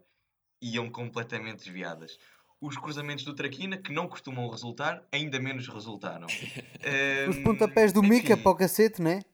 iam 0.61 0.89
completamente 0.89 1.65
desviadas 1.65 2.17
os 2.61 2.77
cruzamentos 2.77 3.25
do 3.25 3.33
Traquina, 3.33 3.75
que 3.75 3.91
não 3.91 4.07
costumam 4.07 4.47
resultar, 4.47 5.03
ainda 5.11 5.39
menos 5.39 5.67
resultaram. 5.67 6.27
um, 6.27 7.29
os 7.31 7.37
pontapés 7.39 7.91
do 7.91 8.03
Mica 8.03 8.37
para 8.37 8.51
o 8.51 8.55
cacete, 8.55 9.01
não 9.01 9.09
é? 9.09 9.25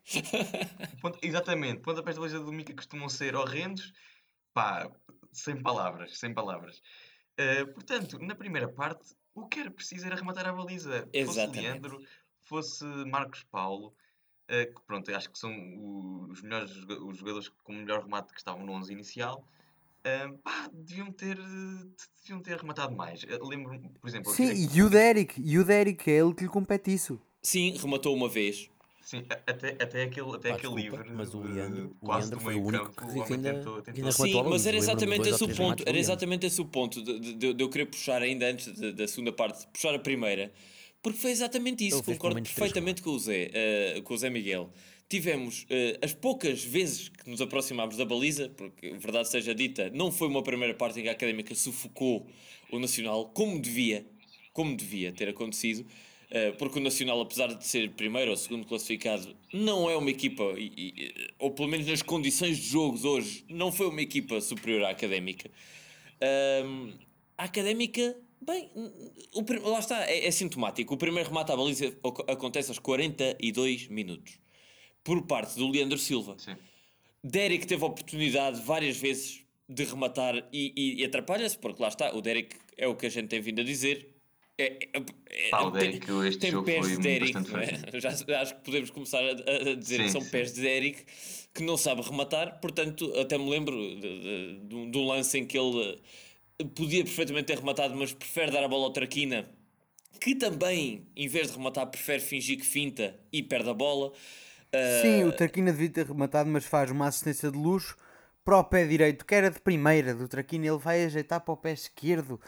Ponto, 1.01 1.19
exatamente, 1.21 1.81
pontapés 1.81 2.15
da 2.15 2.21
baliza 2.21 2.39
do 2.39 2.53
Mica 2.53 2.73
costumam 2.73 3.09
ser 3.09 3.35
horrendos, 3.35 3.93
pá, 4.53 4.89
sem 5.33 5.61
palavras, 5.61 6.17
sem 6.17 6.33
palavras. 6.33 6.81
Uh, 7.37 7.67
portanto, 7.73 8.17
na 8.19 8.33
primeira 8.33 8.69
parte, 8.69 9.13
o 9.35 9.45
que 9.45 9.59
era 9.59 9.69
preciso 9.69 10.05
era 10.05 10.15
rematar 10.15 10.47
a 10.47 10.53
baliza. 10.53 11.07
Exatamente. 11.11 11.57
Fosse 11.57 11.61
Leandro, 11.61 12.01
fosse 12.39 12.85
Marcos 13.05 13.43
Paulo, 13.43 13.93
uh, 14.49 14.73
que 14.73 14.81
pronto, 14.85 15.15
acho 15.15 15.29
que 15.29 15.39
são 15.39 15.51
os 16.29 16.41
melhores 16.41 16.71
os 16.71 17.17
jogadores 17.17 17.49
com 17.63 17.73
o 17.73 17.75
melhor 17.75 18.03
remate 18.03 18.33
que 18.33 18.39
estavam 18.39 18.65
no 18.65 18.73
11 18.73 18.91
inicial 18.91 19.43
pá, 20.43 20.69
deviam 20.71 21.11
ter, 21.11 21.37
deviam 22.21 22.41
ter 22.41 22.57
rematado 22.57 22.95
mais. 22.95 23.25
Lembro, 23.41 23.79
por 23.99 24.07
exemplo. 24.07 24.31
Sim, 24.31 24.69
e 24.73 24.81
o 24.81 24.89
Derek, 24.89 25.41
e 25.43 25.57
o 25.57 25.65
Derek, 25.65 26.09
é 26.09 26.19
ele 26.19 26.33
que 26.33 26.43
lhe 26.43 26.49
compete 26.49 26.93
isso. 26.93 27.19
Sim, 27.41 27.75
rematou 27.77 28.15
uma 28.15 28.29
vez. 28.29 28.69
Sim, 29.01 29.23
até, 29.45 29.69
até 29.81 30.03
aquele, 30.03 30.35
até 30.35 30.51
aquele 30.51 30.75
livre. 30.75 31.09
Mas 31.11 31.33
o 31.33 31.41
Leandro, 31.41 31.95
o 32.01 32.13
Leandro 32.13 32.39
foi 32.41 32.55
o 32.55 32.63
único 32.63 32.91
campo, 32.91 33.13
que, 33.13 33.23
que 33.23 33.33
ainda, 33.33 33.53
tentou, 33.53 33.81
tentou. 33.81 34.03
ainda 34.03 34.11
Sim, 34.11 34.43
mas 34.43 34.65
era 34.65 34.77
exatamente 34.77 35.29
esse 35.29 35.43
o 35.43 35.55
ponto. 35.55 35.83
Era 35.85 35.97
exatamente 35.97 36.45
esse 36.45 36.61
o 36.61 36.65
ponto 36.65 37.01
de, 37.01 37.19
de, 37.19 37.53
de, 37.53 37.63
eu 37.63 37.69
querer 37.69 37.85
puxar 37.85 38.21
ainda 38.21 38.47
antes 38.47 38.67
da 38.93 39.07
segunda 39.07 39.31
parte, 39.31 39.65
puxar 39.67 39.95
a 39.95 39.99
primeira. 39.99 40.51
Porque 41.07 41.21
foi 41.21 41.31
exatamente 41.31 41.87
isso. 41.87 42.03
Concordo 42.03 42.41
perfeitamente 42.41 43.01
com 43.01 43.11
o 43.11 43.19
Zé, 43.19 43.51
uh, 43.97 44.01
com 44.03 44.13
o 44.13 44.17
Zé 44.17 44.29
Miguel 44.29 44.71
tivemos 45.09 45.63
uh, 45.63 45.97
as 46.01 46.13
poucas 46.13 46.63
vezes 46.63 47.09
que 47.09 47.29
nos 47.29 47.41
aproximámos 47.41 47.97
da 47.97 48.05
baliza, 48.05 48.49
porque 48.49 48.91
verdade 48.93 49.29
seja 49.29 49.55
dita, 49.55 49.89
não 49.91 50.11
foi 50.11 50.27
uma 50.27 50.43
primeira 50.43 50.73
parte 50.73 50.99
em 50.99 51.03
que 51.03 51.09
a 51.09 51.13
Académica 51.13 51.55
sufocou 51.55 52.27
o 52.71 52.79
Nacional 52.79 53.29
como 53.29 53.59
devia, 53.59 54.05
como 54.51 54.75
devia 54.75 55.13
ter 55.13 55.29
acontecido, 55.29 55.81
uh, 55.81 56.57
porque 56.57 56.79
o 56.79 56.81
Nacional, 56.81 57.21
apesar 57.21 57.47
de 57.47 57.65
ser 57.65 57.89
primeiro 57.91 58.31
ou 58.31 58.37
segundo 58.37 58.65
classificado, 58.65 59.33
não 59.53 59.89
é 59.89 59.95
uma 59.95 60.09
equipa, 60.09 60.43
e, 60.57 60.71
e, 60.75 61.27
ou 61.39 61.51
pelo 61.51 61.69
menos 61.69 61.87
nas 61.87 62.01
condições 62.01 62.57
de 62.57 62.67
jogos 62.67 63.05
hoje, 63.05 63.45
não 63.49 63.71
foi 63.71 63.87
uma 63.87 64.01
equipa 64.01 64.41
superior 64.41 64.83
à 64.83 64.89
Académica. 64.89 65.49
A 67.37 67.43
Académica 67.43 68.17
Bem, 68.47 68.71
o, 69.33 69.69
lá 69.69 69.79
está, 69.79 70.09
é, 70.09 70.25
é, 70.25 70.31
sintomático. 70.31 70.93
O 70.93 70.97
primeiro 70.97 71.27
remate 71.27 71.51
à 71.51 71.55
baliza 71.57 71.93
acontece 72.29 72.71
aos 72.71 72.79
42 72.79 73.89
minutos 73.89 74.39
por 75.03 75.21
parte 75.23 75.55
do 75.57 75.69
Leandro 75.69 75.97
Silva. 75.97 76.37
Sim. 76.39 76.55
Derek 77.21 77.67
teve 77.67 77.83
a 77.83 77.87
oportunidade 77.87 78.61
várias 78.61 78.95
vezes 78.95 79.43
de 79.67 79.83
rematar 79.83 80.47
e, 80.53 80.73
e, 80.77 81.01
e 81.01 81.05
atrapalha-se, 81.05 81.57
porque 81.57 81.81
lá 81.81 81.89
está, 81.89 82.15
o 82.15 82.21
Derek 82.21 82.55
é 82.77 82.87
o 82.87 82.95
que 82.95 83.05
a 83.05 83.09
gente 83.09 83.27
tem 83.27 83.41
vindo 83.41 83.59
a 83.59 83.65
dizer. 83.65 84.15
É, 84.57 84.87
é, 84.93 85.03
é, 85.29 85.49
Pá, 85.49 85.63
o 85.63 85.71
Derek, 85.71 86.09
este 86.27 86.39
tem 86.39 86.63
pés 86.63 86.97
de 86.97 87.07
Eric, 87.07 87.37
é? 87.37 87.99
Já, 87.99 88.09
acho 88.09 88.55
que 88.55 88.61
podemos 88.61 88.89
começar 88.89 89.19
a, 89.19 89.71
a 89.71 89.75
dizer 89.75 89.97
sim, 89.97 90.03
que 90.03 90.09
são 90.09 90.23
pés 90.23 90.53
de 90.53 90.65
Eric 90.65 91.03
que 91.53 91.63
não 91.63 91.75
sabe 91.75 92.01
rematar, 92.01 92.59
portanto, 92.61 93.11
até 93.19 93.37
me 93.37 93.49
lembro 93.49 93.75
de, 93.75 93.99
de, 93.99 94.59
de, 94.59 94.89
de 94.89 94.97
um 94.97 95.05
lance 95.05 95.37
em 95.37 95.45
que 95.45 95.57
ele 95.57 95.99
podia 96.65 97.03
perfeitamente 97.03 97.45
ter 97.45 97.57
rematado, 97.59 97.95
mas 97.95 98.13
prefere 98.13 98.51
dar 98.51 98.63
a 98.63 98.67
bola 98.67 98.85
ao 98.85 98.93
Traquina, 98.93 99.49
que 100.19 100.35
também, 100.35 101.07
em 101.15 101.27
vez 101.27 101.51
de 101.51 101.57
rematar, 101.57 101.87
prefere 101.87 102.19
fingir 102.19 102.57
que 102.57 102.65
finta 102.65 103.15
e 103.31 103.43
perde 103.43 103.69
a 103.69 103.73
bola. 103.73 104.11
Sim, 105.01 105.23
uh... 105.23 105.27
o 105.27 105.31
Traquina 105.31 105.71
devia 105.71 105.89
ter 105.89 106.05
rematado, 106.07 106.49
mas 106.49 106.65
faz 106.65 106.91
uma 106.91 107.07
assistência 107.07 107.51
de 107.51 107.57
luxo 107.57 107.95
para 108.43 108.57
o 108.59 108.63
pé 108.63 108.85
direito, 108.85 109.25
que 109.25 109.35
era 109.35 109.51
de 109.51 109.59
primeira 109.59 110.13
do 110.13 110.27
Traquina, 110.27 110.67
ele 110.67 110.77
vai 110.77 111.03
ajeitar 111.03 111.41
para 111.41 111.53
o 111.53 111.57
pé 111.57 111.73
esquerdo 111.73 112.39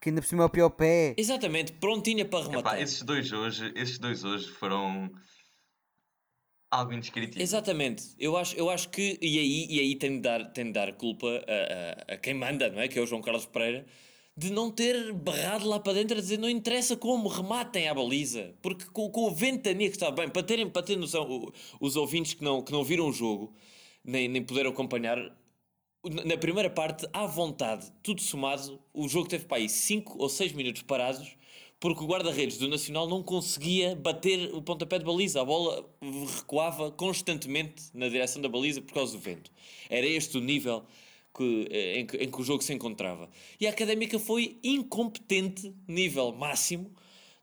que 0.00 0.10
ainda 0.10 0.20
por 0.20 0.28
cima 0.28 0.42
é 0.44 0.46
o 0.46 0.50
pior 0.50 0.70
pé. 0.70 1.14
Exatamente, 1.16 1.72
prontinha 1.72 2.24
para 2.24 2.44
rematar. 2.44 2.74
Epá, 2.74 2.82
esses 2.82 3.02
dois 3.02 3.32
hoje, 3.32 3.72
esses 3.74 3.98
dois 3.98 4.24
hoje 4.24 4.48
foram 4.48 5.10
algo 6.76 6.92
indescritível. 6.92 7.42
Exatamente, 7.42 8.04
eu 8.18 8.36
acho, 8.36 8.56
eu 8.56 8.70
acho 8.70 8.88
que, 8.88 9.18
e 9.20 9.38
aí, 9.38 9.66
e 9.70 9.80
aí 9.80 9.96
tem, 9.96 10.16
de 10.16 10.20
dar, 10.20 10.44
tem 10.52 10.66
de 10.66 10.72
dar 10.72 10.92
culpa 10.92 11.26
a, 11.26 12.12
a, 12.12 12.14
a, 12.14 12.16
quem 12.18 12.34
manda, 12.34 12.68
não 12.70 12.80
é? 12.80 12.88
Que 12.88 12.98
é 12.98 13.02
o 13.02 13.06
João 13.06 13.22
Carlos 13.22 13.46
Pereira, 13.46 13.86
de 14.36 14.50
não 14.50 14.70
ter 14.70 15.12
barrado 15.14 15.66
lá 15.66 15.80
para 15.80 15.94
dentro 15.94 16.18
a 16.18 16.20
dizer 16.20 16.38
não 16.38 16.48
interessa 16.48 16.94
como, 16.96 17.28
rematem 17.28 17.88
à 17.88 17.94
baliza, 17.94 18.54
porque 18.60 18.84
com, 18.92 19.08
com 19.10 19.22
o 19.22 19.30
ventania 19.30 19.88
que 19.88 19.96
está 19.96 20.10
bem, 20.10 20.28
para 20.28 20.42
terem, 20.42 20.68
para 20.68 20.82
terem 20.82 21.00
noção, 21.00 21.50
os 21.80 21.96
ouvintes 21.96 22.34
que 22.34 22.44
não, 22.44 22.60
que 22.62 22.70
não 22.70 22.84
viram 22.84 23.08
o 23.08 23.12
jogo, 23.12 23.54
nem, 24.04 24.28
nem 24.28 24.42
puderam 24.42 24.70
acompanhar, 24.70 25.18
na 26.04 26.36
primeira 26.36 26.68
parte, 26.68 27.08
à 27.12 27.26
vontade, 27.26 27.90
tudo 28.02 28.20
somado, 28.20 28.78
o 28.92 29.08
jogo 29.08 29.28
teve 29.28 29.46
para 29.46 29.56
aí 29.56 29.68
5 29.68 30.18
ou 30.18 30.28
6 30.28 30.52
minutos 30.52 30.82
parados, 30.82 31.36
porque 31.78 32.02
o 32.02 32.06
guarda-redes 32.06 32.58
do 32.58 32.68
Nacional 32.68 33.08
não 33.08 33.22
conseguia 33.22 33.94
bater 33.94 34.54
o 34.54 34.62
pontapé 34.62 34.98
de 34.98 35.04
baliza. 35.04 35.40
A 35.40 35.44
bola 35.44 35.88
recuava 36.36 36.90
constantemente 36.90 37.84
na 37.92 38.08
direção 38.08 38.40
da 38.40 38.48
baliza 38.48 38.80
por 38.80 38.94
causa 38.94 39.12
do 39.12 39.18
vento. 39.18 39.50
Era 39.90 40.06
este 40.06 40.38
o 40.38 40.40
nível 40.40 40.84
que, 41.36 41.68
eh, 41.70 42.00
em, 42.00 42.06
que, 42.06 42.16
em 42.16 42.30
que 42.30 42.40
o 42.40 42.44
jogo 42.44 42.62
se 42.62 42.72
encontrava. 42.72 43.28
E 43.60 43.66
a 43.66 43.70
Académica 43.70 44.18
foi 44.18 44.58
incompetente, 44.64 45.74
nível 45.86 46.32
máximo, 46.32 46.90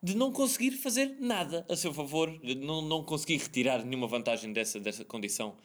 de 0.02 0.18
não 0.18 0.32
conseguir 0.32 0.72
fazer 0.72 1.16
nada 1.20 1.66
a 1.70 1.76
seu 1.76 1.94
favor, 1.94 2.38
de 2.40 2.56
não, 2.56 2.82
não 2.82 3.04
conseguir 3.04 3.38
retirar 3.38 3.86
nenhuma 3.86 4.08
vantagem 4.08 4.52
dessa, 4.52 4.80
dessa 4.80 5.06
condição 5.06 5.56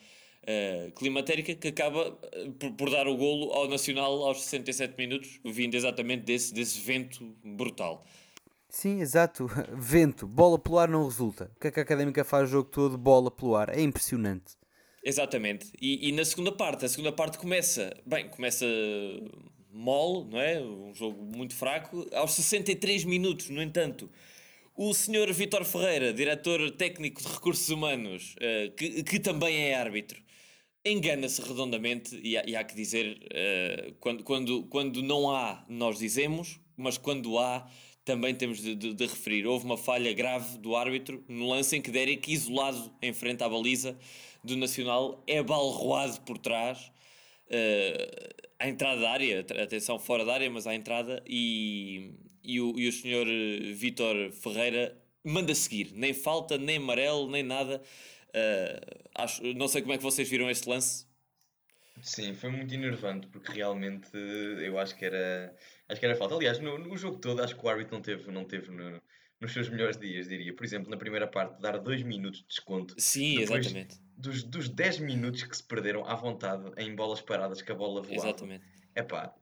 uh, 0.44 0.92
climatérica 0.92 1.54
que 1.54 1.68
acaba 1.68 2.16
eh, 2.32 2.50
por, 2.58 2.72
por, 2.72 2.90
dar 2.90 3.08
o 3.08 3.16
golo 3.16 3.52
ao 3.52 3.66
Nacional 3.66 4.22
aos 4.24 4.42
67 4.42 4.94
minutos, 4.96 5.40
vindo 5.44 5.74
exatamente 5.74 6.22
desse, 6.22 6.54
desse 6.54 6.78
vento 6.78 7.34
brutal. 7.42 8.04
Sim, 8.78 9.00
exato. 9.00 9.50
Vento, 9.76 10.24
bola 10.24 10.56
pelo 10.56 10.78
ar 10.78 10.88
não 10.88 11.04
resulta. 11.04 11.50
O 11.56 11.60
que 11.60 11.66
é 11.66 11.70
que 11.72 11.80
a 11.80 11.82
Académica 11.82 12.22
faz 12.22 12.48
o 12.48 12.52
jogo 12.52 12.70
todo? 12.70 12.96
Bola 12.96 13.28
pelo 13.28 13.56
ar. 13.56 13.76
É 13.76 13.82
impressionante. 13.82 14.56
Exatamente. 15.02 15.72
E, 15.80 16.08
e 16.08 16.12
na 16.12 16.24
segunda 16.24 16.52
parte, 16.52 16.84
a 16.84 16.88
segunda 16.88 17.10
parte 17.10 17.38
começa, 17.38 17.92
bem, 18.06 18.28
começa 18.28 18.64
mole, 19.72 20.30
não 20.30 20.40
é? 20.40 20.60
Um 20.62 20.94
jogo 20.94 21.24
muito 21.24 21.56
fraco. 21.56 22.06
Aos 22.12 22.34
63 22.34 23.02
minutos, 23.02 23.50
no 23.50 23.60
entanto, 23.60 24.08
o 24.76 24.94
senhor 24.94 25.32
Vitor 25.32 25.64
Ferreira, 25.64 26.12
diretor 26.12 26.70
técnico 26.70 27.20
de 27.20 27.26
recursos 27.26 27.68
humanos, 27.70 28.36
uh, 28.36 28.70
que, 28.76 29.02
que 29.02 29.18
também 29.18 29.56
é 29.56 29.74
árbitro, 29.74 30.22
engana-se 30.84 31.42
redondamente 31.42 32.16
e 32.22 32.38
há, 32.38 32.44
e 32.46 32.54
há, 32.54 32.62
que 32.62 32.76
dizer, 32.76 33.18
uh, 33.24 33.94
quando, 33.98 34.22
quando, 34.22 34.62
quando 34.66 35.02
não 35.02 35.34
há, 35.34 35.66
nós 35.68 35.98
dizemos, 35.98 36.60
mas 36.76 36.96
quando 36.96 37.40
há, 37.40 37.68
também 38.08 38.34
temos 38.34 38.62
de, 38.62 38.74
de, 38.74 38.94
de, 38.94 39.06
referir. 39.06 39.46
Houve 39.46 39.66
uma 39.66 39.76
falha 39.76 40.10
grave 40.14 40.56
do 40.56 40.74
árbitro 40.74 41.22
no 41.28 41.50
lance 41.50 41.76
em 41.76 41.82
que 41.82 41.90
Derek, 41.90 42.32
isolado 42.32 42.90
em 43.02 43.12
frente 43.12 43.44
à 43.44 43.48
baliza 43.50 43.98
do 44.42 44.56
Nacional, 44.56 45.22
é 45.26 45.42
balroado 45.42 46.18
por 46.22 46.38
trás 46.38 46.90
uh, 47.48 48.44
à 48.58 48.66
entrada 48.66 49.02
da 49.02 49.10
área, 49.10 49.40
atenção, 49.62 49.98
fora 49.98 50.24
da 50.24 50.32
área, 50.32 50.50
mas 50.50 50.66
à 50.66 50.74
entrada, 50.74 51.22
e, 51.26 52.14
e, 52.42 52.58
o, 52.62 52.78
e 52.78 52.88
o 52.88 52.92
senhor 52.92 53.26
Vítor 53.74 54.32
Ferreira 54.32 54.96
manda 55.22 55.54
seguir, 55.54 55.92
nem 55.92 56.14
falta, 56.14 56.56
nem 56.56 56.78
amarelo, 56.78 57.30
nem 57.30 57.42
nada. 57.42 57.82
Uh, 58.28 59.10
acho, 59.16 59.42
não 59.52 59.68
sei 59.68 59.82
como 59.82 59.92
é 59.92 59.98
que 59.98 60.02
vocês 60.02 60.26
viram 60.26 60.48
este 60.48 60.66
lance. 60.66 61.06
Sim, 62.00 62.32
foi 62.32 62.48
muito 62.48 62.72
enervante 62.72 63.26
porque 63.26 63.52
realmente 63.52 64.08
eu 64.14 64.78
acho 64.78 64.96
que 64.96 65.04
era 65.04 65.54
acho 65.88 66.00
que 66.00 66.06
era 66.06 66.14
falta. 66.14 66.34
Aliás, 66.34 66.58
no, 66.58 66.78
no 66.78 66.96
jogo 66.96 67.18
todo 67.18 67.42
acho 67.42 67.56
que 67.56 67.64
o 67.64 67.68
árbitro 67.68 67.94
não 67.94 68.02
teve, 68.02 68.30
não 68.30 68.44
teve 68.44 68.70
no, 68.70 69.00
nos 69.40 69.52
seus 69.52 69.68
melhores 69.68 69.96
dias, 69.96 70.28
diria. 70.28 70.54
Por 70.54 70.64
exemplo, 70.64 70.90
na 70.90 70.96
primeira 70.96 71.26
parte, 71.26 71.60
dar 71.60 71.78
2 71.78 72.02
minutos 72.02 72.40
de 72.40 72.48
desconto. 72.48 72.94
Sim, 72.98 73.40
exatamente. 73.40 74.00
Dos, 74.16 74.42
dos 74.42 74.68
10 74.68 75.00
minutos 75.00 75.42
que 75.44 75.56
se 75.56 75.62
perderam 75.62 76.04
à 76.04 76.14
vontade 76.14 76.70
em 76.76 76.94
bolas 76.94 77.20
paradas 77.20 77.62
que 77.62 77.70
a 77.70 77.74
bola 77.74 78.02
voava. 78.02 78.14
Exatamente. 78.28 78.64
É 78.94 79.02
pá, 79.02 79.34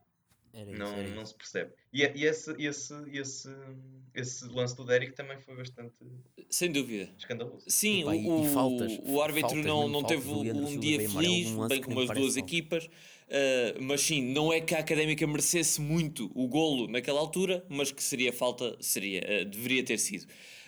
não, 0.65 1.03
não 1.09 1.25
se 1.25 1.35
percebe. 1.35 1.71
E, 1.93 2.01
e, 2.03 2.25
esse, 2.25 2.51
esse, 2.59 2.93
esse, 3.11 3.49
esse 4.13 4.45
lance 4.47 4.75
do 4.75 4.85
Derek 4.85 5.13
também 5.13 5.39
foi 5.39 5.55
bastante. 5.55 5.93
Sem 6.49 6.71
dúvida. 6.71 7.09
Escandaloso. 7.17 7.65
Sim, 7.67 8.03
Opa, 8.03 8.15
o, 8.15 8.45
e, 8.45 8.49
faltas, 8.49 8.99
o 9.05 9.21
árbitro 9.21 9.49
faltas, 9.49 9.65
não, 9.65 9.87
não 9.87 10.03
teve 10.03 10.29
um 10.29 10.79
dia 10.79 11.09
feliz, 11.09 11.49
bem 11.67 11.81
como 11.81 11.99
as 12.01 12.09
duas 12.09 12.37
equipas. 12.37 12.89
Uh, 13.27 13.81
mas 13.81 13.99
sim, 13.99 14.21
não 14.21 14.53
é 14.53 14.61
que 14.61 14.73
a 14.73 14.79
Académica 14.79 15.27
merecesse 15.27 15.81
muito 15.81 16.31
o 16.33 16.47
golo 16.47 16.87
naquela 16.87 17.19
altura, 17.19 17.65
mas 17.67 17.91
que 17.91 18.01
seria 18.01 18.31
falta, 18.31 18.77
seria, 18.79 19.19
uh, 19.19 19.45
deveria 19.45 19.83
ter 19.83 19.97
sido. 19.97 20.25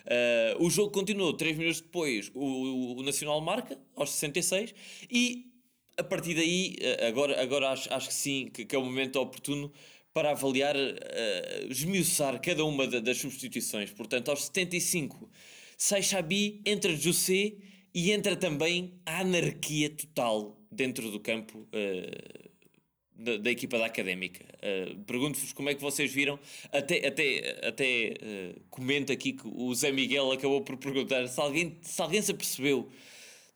Uh, 0.09 0.65
o 0.65 0.69
jogo 0.69 0.91
continuou, 0.91 1.33
3 1.33 1.57
minutos 1.57 1.81
depois, 1.81 2.31
o, 2.33 2.97
o, 2.97 3.03
Nacional 3.03 3.39
marca, 3.39 3.79
aos 3.95 4.09
66, 4.09 4.73
e 5.09 5.48
a 5.99 6.03
partir 6.03 6.33
daí, 6.35 6.75
agora, 7.07 7.41
agora 7.41 7.69
acho, 7.69 7.93
acho 7.93 8.07
que 8.07 8.13
sim, 8.13 8.49
que, 8.53 8.65
que 8.65 8.75
é 8.75 8.79
o 8.79 8.83
momento 8.83 9.19
oportuno 9.19 9.71
para 10.13 10.31
avaliar, 10.31 10.75
uh, 10.75 11.71
esmiuçar 11.71 12.41
cada 12.41 12.65
uma 12.65 12.87
das 12.87 13.17
substituições. 13.17 13.91
Portanto, 13.91 14.29
aos 14.29 14.45
75, 14.45 15.29
sai 15.77 16.01
Xabi, 16.01 16.61
entra 16.65 16.95
José 16.95 17.53
e 17.93 18.11
entra 18.11 18.35
também 18.35 18.99
a 19.05 19.21
anarquia 19.21 19.89
total 19.89 20.59
dentro 20.71 21.09
do 21.11 21.19
campo 21.19 21.59
uh, 21.59 22.49
da, 23.15 23.37
da, 23.37 23.51
equipa 23.51 23.77
da 23.77 23.85
Académica. 23.85 24.43
Uh, 24.55 24.99
Pergunto-vos 25.05 25.53
como 25.53 25.69
é 25.69 25.75
que 25.75 25.81
vocês 25.81 26.11
viram, 26.11 26.39
até, 26.71 27.07
até, 27.07 27.67
até 27.67 28.13
uh, 28.21 28.59
comento 28.69 29.11
aqui 29.11 29.33
que 29.33 29.47
o 29.47 29.73
Zé 29.73 29.91
Miguel 29.91 30.31
acabou 30.31 30.61
por 30.61 30.77
perguntar 30.77 31.27
se 31.27 31.39
alguém 31.39 31.77
se, 31.81 32.01
alguém 32.01 32.21
se 32.21 32.31
apercebeu 32.31 32.89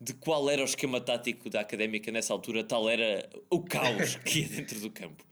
de 0.04 0.14
qual 0.14 0.50
era 0.50 0.62
o 0.62 0.66
esquema 0.66 1.00
tático 1.00 1.50
da 1.50 1.62
Académica 1.62 2.12
nessa 2.12 2.34
altura, 2.34 2.64
tal 2.64 2.90
era 2.90 3.30
o 3.50 3.64
caos 3.64 4.16
que 4.26 4.42
ia 4.42 4.50
dentro 4.50 4.80
do 4.80 4.92
campo. 4.92 5.26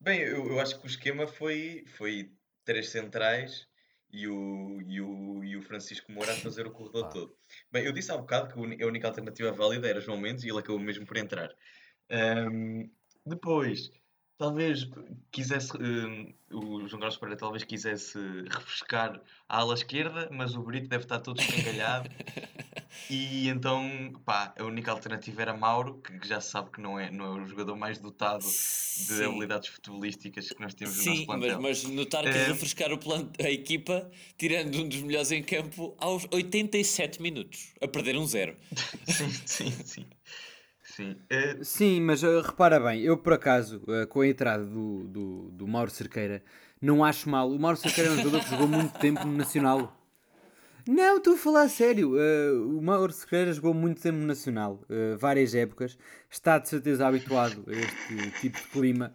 Bem, 0.00 0.20
eu, 0.20 0.46
eu 0.48 0.60
acho 0.60 0.78
que 0.78 0.86
o 0.86 0.88
esquema 0.88 1.26
foi, 1.26 1.84
foi 1.96 2.32
três 2.64 2.90
centrais 2.90 3.66
e 4.10 4.28
o, 4.28 4.80
e 4.82 5.00
o, 5.00 5.44
e 5.44 5.56
o 5.56 5.62
Francisco 5.62 6.12
Moura 6.12 6.32
a 6.32 6.36
fazer 6.36 6.66
o 6.66 6.70
corredor 6.72 7.08
todo. 7.08 7.36
Bem, 7.70 7.84
eu 7.84 7.92
disse 7.92 8.12
há 8.12 8.16
bocado 8.16 8.52
que 8.52 8.82
a 8.82 8.86
única 8.86 9.08
alternativa 9.08 9.52
válida 9.52 9.88
era 9.88 10.00
João 10.00 10.18
Mendes 10.18 10.44
e 10.44 10.48
ele 10.48 10.58
acabou 10.58 10.80
mesmo 10.80 11.06
por 11.06 11.16
entrar. 11.16 11.50
Um, 12.10 12.90
depois, 13.26 13.90
talvez 14.42 14.88
quisesse, 15.30 15.70
um, 15.76 16.32
o 16.50 16.88
João 16.88 16.98
Carlos 16.98 17.16
Pereira 17.16 17.38
talvez 17.38 17.62
quisesse 17.62 18.18
refrescar 18.50 19.20
a 19.48 19.58
ala 19.58 19.74
esquerda, 19.74 20.28
mas 20.32 20.56
o 20.56 20.62
Brito 20.62 20.88
deve 20.88 21.04
estar 21.04 21.20
todo 21.20 21.40
escangalhado. 21.40 22.10
E 23.08 23.48
então, 23.48 24.12
pá, 24.24 24.52
a 24.58 24.64
única 24.64 24.90
alternativa 24.90 25.42
era 25.42 25.56
Mauro, 25.56 26.02
que 26.02 26.26
já 26.26 26.40
se 26.40 26.50
sabe 26.50 26.70
que 26.72 26.80
não 26.80 26.98
é, 26.98 27.10
não 27.10 27.24
é 27.24 27.42
o 27.42 27.46
jogador 27.46 27.76
mais 27.76 27.98
dotado 27.98 28.42
Sim. 28.42 29.16
de 29.16 29.24
habilidades 29.24 29.68
futebolísticas 29.68 30.48
que 30.48 30.60
nós 30.60 30.74
temos 30.74 30.96
no 30.98 31.04
nosso 31.04 31.26
plantel. 31.26 31.60
Mas, 31.60 31.84
mas 31.84 31.94
notar 31.94 32.24
que 32.24 32.30
é... 32.30 32.46
refrescar 32.48 32.92
o 32.92 32.98
plan... 32.98 33.28
a 33.38 33.50
equipa, 33.50 34.10
tirando 34.36 34.74
um 34.76 34.88
dos 34.88 35.00
melhores 35.00 35.30
em 35.30 35.42
campo, 35.42 35.94
aos 35.98 36.26
87 36.32 37.22
minutos, 37.22 37.72
a 37.80 37.86
perder 37.86 38.16
um 38.16 38.26
zero. 38.26 38.56
sim, 39.06 39.30
sim, 39.46 39.70
sim. 39.84 40.06
Sim, 40.96 41.12
uh... 41.12 41.64
sim 41.64 42.00
mas 42.02 42.22
uh, 42.22 42.40
repara 42.40 42.78
bem, 42.78 43.00
eu 43.00 43.16
por 43.16 43.32
acaso, 43.32 43.82
uh, 43.84 44.06
com 44.08 44.20
a 44.20 44.26
entrada 44.26 44.64
do, 44.64 45.04
do, 45.04 45.50
do 45.50 45.66
Mauro 45.66 45.90
Cerqueira, 45.90 46.42
não 46.80 47.02
acho 47.02 47.30
mal. 47.30 47.50
O 47.50 47.58
Mauro 47.58 47.78
Cerqueira 47.78 48.10
é 48.10 48.12
um 48.12 48.16
jogador 48.16 48.44
que 48.44 48.50
jogou 48.50 48.68
muito 48.68 48.98
tempo 48.98 49.24
no 49.24 49.32
Nacional. 49.32 49.96
Não, 50.86 51.18
estou 51.18 51.34
a 51.34 51.38
falar 51.38 51.62
a 51.62 51.68
sério. 51.68 52.14
Uh, 52.14 52.78
o 52.78 52.82
Mauro 52.82 53.12
Sequeira 53.12 53.52
jogou 53.52 53.72
muito 53.72 54.02
tempo 54.02 54.18
no 54.18 54.26
Nacional, 54.26 54.82
uh, 54.90 55.16
várias 55.16 55.54
épocas. 55.54 55.96
Está 56.28 56.58
de 56.58 56.68
certeza 56.68 57.06
habituado 57.06 57.64
a 57.68 57.72
este 57.72 58.40
tipo 58.40 58.58
de 58.58 58.66
clima. 58.68 59.14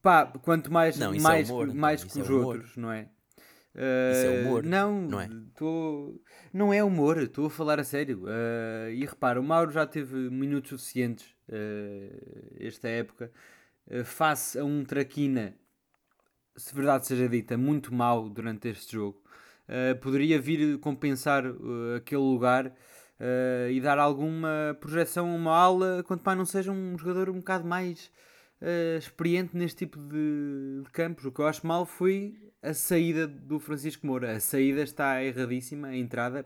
Pá, 0.00 0.26
quanto 0.26 0.72
mais, 0.72 0.96
não, 0.96 1.14
mais, 1.18 1.50
é 1.50 1.52
humor, 1.52 1.74
mais 1.74 2.04
que 2.04 2.20
os 2.20 2.30
é 2.30 2.32
outros, 2.32 2.76
não 2.76 2.90
é? 2.90 3.08
Uh, 3.76 4.10
isso 4.12 4.26
é 4.26 4.40
humor. 4.40 4.64
Não, 4.64 5.02
não 5.02 5.20
é? 5.20 5.28
Tô... 5.54 6.18
Não 6.50 6.72
é 6.72 6.82
humor, 6.82 7.18
estou 7.18 7.44
a 7.44 7.50
falar 7.50 7.78
a 7.78 7.84
sério. 7.84 8.24
Uh, 8.24 8.90
e 8.90 9.04
repara, 9.04 9.38
o 9.38 9.44
Mauro 9.44 9.70
já 9.70 9.86
teve 9.86 10.16
minutos 10.30 10.70
suficientes 10.70 11.26
uh, 11.50 12.56
esta 12.58 12.88
época 12.88 13.30
uh, 13.90 14.02
face 14.02 14.58
a 14.58 14.64
um 14.64 14.82
Traquina, 14.82 15.54
se 16.56 16.74
verdade 16.74 17.06
seja 17.06 17.28
dita, 17.28 17.58
muito 17.58 17.92
mau 17.92 18.30
durante 18.30 18.68
este 18.68 18.94
jogo, 18.94 19.22
uh, 19.68 19.94
poderia 20.00 20.40
vir 20.40 20.78
compensar 20.78 21.44
aquele 21.94 22.22
lugar 22.22 22.74
e 23.70 23.80
dar 23.80 23.98
alguma 23.98 24.76
projeção 24.78 25.30
a 25.30 25.34
uma 25.34 25.56
aula, 25.56 26.02
quanto 26.06 26.22
mais 26.22 26.36
não 26.36 26.44
seja 26.44 26.70
um 26.70 26.98
jogador 26.98 27.30
um 27.30 27.38
bocado 27.38 27.66
mais 27.66 28.10
experiente 28.98 29.56
neste 29.56 29.86
tipo 29.86 29.98
de, 29.98 30.82
de 30.84 30.90
campos. 30.92 31.24
O 31.24 31.32
que 31.32 31.40
eu 31.40 31.46
acho 31.46 31.66
mal 31.66 31.86
foi 31.86 32.38
a 32.66 32.74
saída 32.74 33.26
do 33.26 33.58
Francisco 33.60 34.06
Moura. 34.06 34.36
A 34.36 34.40
saída 34.40 34.82
está 34.82 35.22
erradíssima, 35.22 35.88
a 35.88 35.96
entrada 35.96 36.44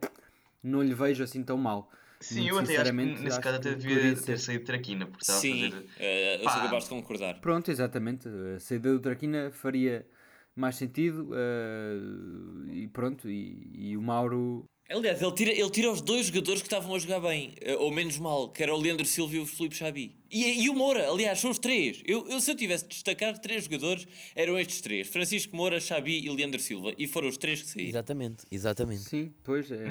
não 0.62 0.82
lhe 0.82 0.94
vejo 0.94 1.24
assim 1.24 1.42
tão 1.42 1.56
mal. 1.56 1.90
Sim, 2.20 2.42
Muito 2.42 2.50
eu 2.50 2.58
até 2.58 2.76
acho 2.76 2.90
que 2.90 2.96
nesse 2.96 3.40
caso 3.40 3.56
até 3.56 3.74
devia 3.74 4.14
ter 4.14 4.38
saído 4.38 4.64
Traquina, 4.64 5.06
porque 5.06 5.22
estava 5.22 5.38
Sim, 5.38 5.68
a 5.68 5.70
fazer. 5.70 5.84
Uh, 5.84 6.42
eu 6.42 6.50
sou 6.50 6.62
capaz 6.62 6.84
de 6.84 6.90
concordar. 6.90 7.40
Pronto, 7.40 7.70
exatamente. 7.70 8.28
A 8.28 8.60
saída 8.60 8.92
do 8.92 9.00
Traquina 9.00 9.50
faria 9.50 10.06
mais 10.54 10.76
sentido 10.76 11.30
uh, 11.30 12.70
e 12.70 12.86
pronto. 12.88 13.26
E, 13.28 13.70
e 13.74 13.96
o 13.96 14.02
Mauro 14.02 14.66
Aliás, 14.90 15.22
ele 15.22 15.32
tira, 15.32 15.52
ele 15.52 15.70
tira 15.70 15.88
os 15.88 16.00
dois 16.00 16.26
jogadores 16.26 16.60
que 16.60 16.66
estavam 16.66 16.92
a 16.96 16.98
jogar 16.98 17.20
bem, 17.20 17.54
eh, 17.60 17.76
ou 17.76 17.92
menos 17.92 18.18
mal, 18.18 18.48
que 18.48 18.60
era 18.60 18.74
o 18.74 18.76
Leandro 18.76 19.06
Silva 19.06 19.36
e 19.36 19.38
o 19.38 19.46
Felipe 19.46 19.76
Xabi. 19.76 20.16
E, 20.28 20.64
e 20.64 20.68
o 20.68 20.74
Moura, 20.74 21.08
aliás, 21.08 21.38
são 21.38 21.52
os 21.52 21.60
três. 21.60 22.02
Eu, 22.04 22.26
eu, 22.28 22.40
se 22.40 22.50
eu 22.50 22.56
tivesse 22.56 22.82
de 22.82 22.90
destacar 22.90 23.38
três 23.38 23.64
jogadores, 23.64 24.08
eram 24.34 24.58
estes 24.58 24.80
três: 24.80 25.06
Francisco 25.06 25.54
Moura, 25.54 25.78
Xabi 25.78 26.26
e 26.26 26.28
Leandro 26.28 26.58
Silva. 26.58 26.92
E 26.98 27.06
foram 27.06 27.28
os 27.28 27.36
três 27.36 27.62
que 27.62 27.68
saíram. 27.68 27.90
Exatamente, 27.90 28.46
exatamente. 28.50 29.02
Sim, 29.02 29.32
pois 29.44 29.70
é. 29.70 29.84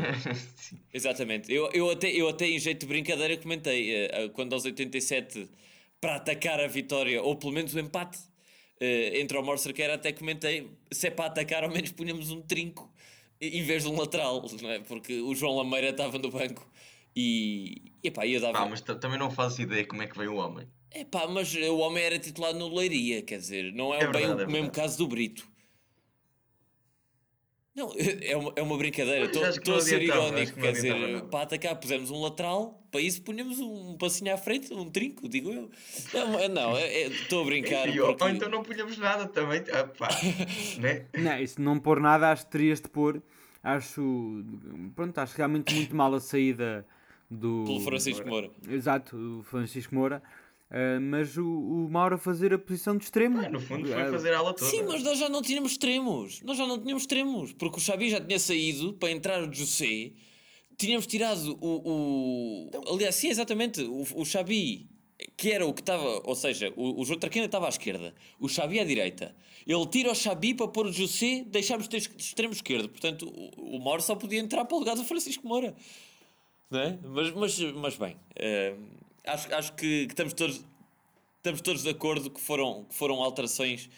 exatamente. 0.94 1.50
Eu, 1.50 1.70
eu, 1.72 1.89
até, 1.89 2.12
eu 2.12 2.27
até, 2.27 2.50
em 2.50 2.60
jeito 2.60 2.82
de 2.82 2.88
brincadeira, 2.88 3.38
comentei 3.38 4.06
uh, 4.06 4.29
quando 4.34 4.51
aos 4.51 4.65
87 4.65 5.50
para 6.01 6.18
atacar 6.18 6.60
a 6.60 6.68
vitória, 6.68 7.24
ou 7.24 7.38
pelo 7.38 7.53
menos 7.53 7.74
o 7.74 7.79
empate. 7.79 8.18
Uh, 8.82 9.15
entre 9.15 9.38
o 9.38 9.44
Morcer 9.44 9.74
que 9.74 9.82
era 9.82 9.96
até 9.96 10.13
comentei 10.13 10.70
se 10.89 11.08
é 11.08 11.12
para 11.12 11.25
atacar 11.25 11.65
ao 11.65 11.70
menos 11.70 11.91
punhamos 11.91 12.32
um 12.32 12.41
trinco 12.41 12.89
em 13.41 13.63
vez 13.63 13.84
de 13.84 13.89
um 13.89 13.98
lateral, 13.98 14.43
não 14.62 14.69
é? 14.69 14.79
Porque 14.79 15.22
o 15.22 15.34
João 15.34 15.58
Lameira 15.58 15.89
estava 15.89 16.17
no 16.17 16.29
banco 16.29 16.67
e. 17.15 17.91
Epá, 18.03 18.25
ia 18.25 18.39
dar. 18.39 18.55
Ah, 18.55 18.65
mas 18.65 18.81
também 18.81 19.17
não 19.17 19.31
faço 19.31 19.62
ideia 19.62 19.86
como 19.86 20.01
é 20.01 20.08
que 20.08 20.17
veio 20.17 20.34
o 20.34 20.38
homem. 20.38 20.67
É 20.91 21.03
pá, 21.03 21.27
mas 21.27 21.53
o 21.53 21.77
homem 21.77 22.03
era 22.03 22.17
titulado 22.17 22.58
no 22.58 22.74
Leiria, 22.74 23.22
quer 23.22 23.38
dizer, 23.38 23.72
não 23.74 23.93
é, 23.93 24.00
é 24.00 24.08
bem 24.08 24.25
verdade, 24.25 24.41
o 24.41 24.43
é 24.43 24.48
mesmo 24.48 24.72
caso 24.72 24.98
do 24.98 25.08
Brito. 25.08 25.48
Não, 27.79 27.93
é 27.98 28.36
uma, 28.36 28.53
é 28.57 28.62
uma 28.62 28.77
brincadeira, 28.77 29.24
estou 29.24 29.77
a 29.77 29.79
ser 29.79 30.01
irónico, 30.01 30.59
quer 30.59 30.74
dizer, 30.74 31.21
para 31.31 31.43
atacar 31.43 31.77
pusemos 31.77 32.12
um 32.12 32.21
lateral, 32.21 32.83
para 32.91 33.00
isso 33.00 33.21
punhamos 33.21 33.57
um 33.62 33.95
passinho 33.98 34.33
à 34.33 34.38
frente, 34.38 34.74
um 34.74 34.89
trinco, 34.89 35.29
digo 35.29 35.50
eu. 35.50 35.69
Não, 36.50 36.77
estou 36.77 36.77
é, 36.77 37.03
é, 37.03 37.41
a 37.41 37.45
brincar. 37.45 37.88
E, 37.88 37.98
porque... 37.98 38.24
Ou 38.25 38.29
então 38.29 38.50
não 38.50 38.63
punhamos 38.63 38.98
nada 38.98 39.27
também, 39.27 39.63
ah, 39.71 39.86
pá, 39.86 40.09
né? 40.77 41.05
Não, 41.17 41.39
isso 41.39 41.62
não 41.62 41.79
pôr 41.79 42.01
nada, 42.01 42.33
acho 42.33 42.43
que 42.48 42.51
terias 42.51 42.81
de 42.81 42.89
pôr, 42.89 43.24
acho, 43.63 44.43
pronto, 44.93 45.17
acho 45.17 45.38
realmente 45.38 45.74
muito 45.74 45.95
mal 45.95 46.13
a 46.13 46.19
saída 46.19 46.86
do... 47.31 47.63
Pelo 47.65 47.79
Francisco 47.79 48.27
Moura. 48.27 48.50
Exato, 48.67 49.15
o 49.15 49.43
Francisco 49.43 49.95
Moura. 49.95 50.21
Uh, 50.69 51.01
mas 51.01 51.35
o, 51.35 51.43
o 51.43 51.89
Mauro 51.89 52.15
a 52.15 52.17
fazer 52.19 52.53
a 52.53 52.59
posição 52.59 52.95
de 52.95 53.03
extremo. 53.03 53.39
Ah, 53.39 53.49
no 53.49 53.59
fundo 53.59 53.88
foi 53.88 54.11
fazer 54.11 54.33
a 54.33 54.38
ala 54.38 54.53
toda. 54.53 54.69
Sim, 54.69 54.83
mas 54.83 55.01
nós 55.01 55.17
já 55.17 55.27
não 55.27 55.41
tínhamos 55.41 55.71
extremos. 55.71 56.41
Nós 56.43 56.57
já 56.57 56.67
não 56.67 56.79
tínhamos 56.79 57.03
extremos. 57.03 57.53
Porque 57.53 57.77
o 57.77 57.79
Xabi 57.79 58.11
já 58.11 58.21
tinha 58.21 58.38
saído 58.38 58.93
para 58.93 59.09
entrar 59.09 59.41
o 59.41 59.51
José. 59.51 60.11
Tínhamos 60.77 61.07
tirado 61.07 61.58
o. 61.60 61.82
o... 61.89 62.65
Então... 62.67 62.84
Aliás, 62.88 63.15
sim, 63.15 63.29
exatamente. 63.29 63.82
O, 63.82 64.05
o 64.21 64.23
Xabi, 64.23 64.88
que 65.36 65.51
era 65.51 65.65
o 65.65 65.73
que 65.73 65.82
estava. 65.82 66.21
Ou 66.23 66.36
seja, 66.36 66.71
o, 66.75 67.01
o 67.01 67.03
João 67.03 67.17
Traquina 67.17 67.47
estava 67.47 67.65
à 67.65 67.69
esquerda. 67.69 68.13
O 68.39 68.47
Xabi 68.47 68.79
à 68.79 68.84
direita. 68.84 69.36
Ele 69.65 69.88
tira 69.88 70.12
o 70.12 70.15
Xabi 70.15 70.53
para 70.53 70.67
pôr 70.67 70.86
o 70.86 70.91
José, 70.91 71.45
deixámos 71.47 71.88
de 71.88 71.97
extremo 71.97 72.53
esquerdo. 72.53 72.89
Portanto, 72.89 73.27
o, 73.27 73.77
o 73.77 73.84
Mauro 73.84 74.03
só 74.03 74.13
podia 74.13 74.39
entrar 74.39 74.65
para 74.65 74.75
o 74.75 74.79
lugar 74.79 74.95
do 74.95 75.03
Francisco 75.03 75.47
Moura. 75.47 75.75
Não 76.69 76.79
é? 76.79 76.99
Mas, 77.03 77.32
mas, 77.32 77.60
mas 77.73 77.97
bem. 77.97 78.15
Uh 78.38 79.09
acho, 79.34 79.54
acho 79.54 79.74
que, 79.74 80.06
que, 80.06 80.13
estamos, 80.13 80.34
todos, 80.34 80.65
estamos 81.38 81.62
todos 81.62 81.84
de 81.84 81.89
acordo 81.89 82.30
que 82.30 82.39
foram, 82.39 82.86
que 82.86 82.96
foram 82.96 83.22
alterações, 83.22 83.89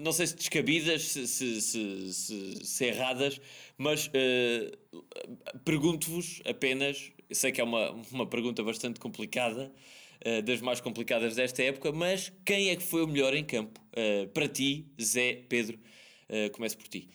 não 0.00 0.12
sei 0.12 0.26
se 0.26 0.36
descabidas, 0.36 1.02
se, 1.02 1.26
se, 1.26 1.60
se, 1.60 2.64
se 2.64 2.84
erradas, 2.84 3.40
mas 3.76 4.06
uh, 4.06 5.60
pergunto-vos 5.64 6.40
apenas, 6.46 7.12
sei 7.30 7.52
que 7.52 7.60
é 7.60 7.64
uma, 7.64 7.90
uma 8.10 8.26
pergunta 8.26 8.62
bastante 8.62 8.98
complicada, 8.98 9.72
uh, 10.26 10.42
das 10.42 10.60
mais 10.60 10.80
complicadas 10.80 11.36
desta 11.36 11.62
época, 11.62 11.92
mas 11.92 12.32
quem 12.44 12.70
é 12.70 12.76
que 12.76 12.82
foi 12.82 13.02
o 13.02 13.06
melhor 13.08 13.34
em 13.34 13.44
campo? 13.44 13.80
Uh, 13.90 14.26
para 14.28 14.48
ti, 14.48 14.86
Zé, 15.00 15.44
Pedro, 15.48 15.78
começo 16.52 16.78
por 16.78 16.86
ti. 16.86 17.10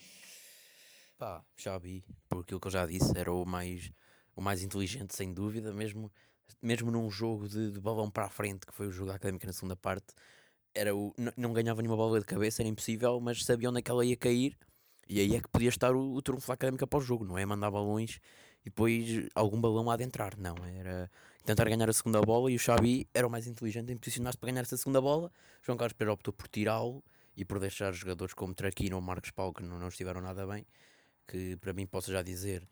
Pá, 1.16 1.42
Xabi, 1.56 2.04
por 2.28 2.42
aquilo 2.42 2.60
que 2.60 2.66
eu 2.66 2.70
já 2.70 2.84
disse, 2.84 3.10
era 3.16 3.32
o 3.32 3.46
mais, 3.46 3.90
o 4.36 4.42
mais 4.42 4.62
inteligente, 4.62 5.16
sem 5.16 5.32
dúvida, 5.32 5.72
mesmo 5.72 6.12
mesmo 6.62 6.90
num 6.90 7.10
jogo 7.10 7.48
de, 7.48 7.72
de 7.72 7.80
balão 7.80 8.10
para 8.10 8.26
a 8.26 8.30
frente, 8.30 8.66
que 8.66 8.72
foi 8.72 8.86
o 8.86 8.92
jogo 8.92 9.10
da 9.10 9.16
Académica 9.16 9.46
na 9.46 9.52
segunda 9.52 9.76
parte, 9.76 10.14
era 10.74 10.94
o, 10.94 11.14
não 11.36 11.52
ganhava 11.52 11.80
nenhuma 11.80 11.96
bola 11.96 12.20
de 12.20 12.26
cabeça, 12.26 12.62
era 12.62 12.68
impossível, 12.68 13.18
mas 13.20 13.44
sabia 13.44 13.70
onde 13.70 13.78
é 13.78 13.82
que 13.82 13.90
ela 13.90 14.04
ia 14.04 14.16
cair, 14.16 14.56
e 15.08 15.20
aí 15.20 15.34
é 15.36 15.40
que 15.40 15.48
podia 15.48 15.68
estar 15.68 15.94
o, 15.94 16.14
o 16.14 16.22
trunfo 16.22 16.48
da 16.48 16.54
Académica 16.54 16.86
para 16.86 16.98
o 16.98 17.02
jogo, 17.02 17.24
não 17.24 17.38
é? 17.38 17.46
Mandar 17.46 17.70
balões 17.70 18.20
e 18.62 18.64
depois 18.64 19.28
algum 19.34 19.60
balão 19.60 19.90
a 19.90 19.94
adentrar, 19.94 20.38
não, 20.38 20.56
era 20.64 21.10
tentar 21.44 21.64
ganhar 21.68 21.88
a 21.88 21.92
segunda 21.92 22.20
bola 22.20 22.50
e 22.50 22.56
o 22.56 22.58
Xavi 22.58 23.08
era 23.14 23.26
o 23.26 23.30
mais 23.30 23.46
inteligente 23.46 23.92
em 23.92 23.96
posicionar-se 23.96 24.36
para 24.36 24.50
ganhar 24.50 24.62
essa 24.62 24.76
segunda 24.76 25.00
bola, 25.00 25.30
João 25.62 25.78
Carlos 25.78 25.92
Pereira 25.92 26.12
optou 26.12 26.34
por 26.34 26.48
tirá-lo 26.48 27.02
e 27.36 27.44
por 27.44 27.60
deixar 27.60 27.92
jogadores 27.92 28.34
como 28.34 28.52
Traquino 28.52 28.96
ou 28.96 29.02
Marcos 29.02 29.30
Paulo 29.30 29.54
que 29.54 29.62
não, 29.62 29.78
não 29.78 29.88
estiveram 29.88 30.20
nada 30.20 30.44
bem, 30.46 30.66
que 31.28 31.56
para 31.56 31.72
mim 31.72 31.86
posso 31.86 32.10
já 32.10 32.22
dizer 32.22 32.66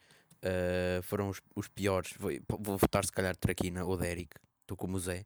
uh, 0.45 1.03
foram 1.03 1.31
os, 1.31 1.41
os, 1.55 1.69
piores. 1.69 2.13
Vou, 2.19 2.31
vou 2.61 2.79
votar 2.79 3.05
se 3.05 3.13
calhar 3.13 3.37
Traquina 3.37 3.85
ou 3.85 3.97
Derek, 3.97 4.37
estou 4.63 4.77
como 4.77 4.97
o 4.97 5.01
Zé. 5.01 5.25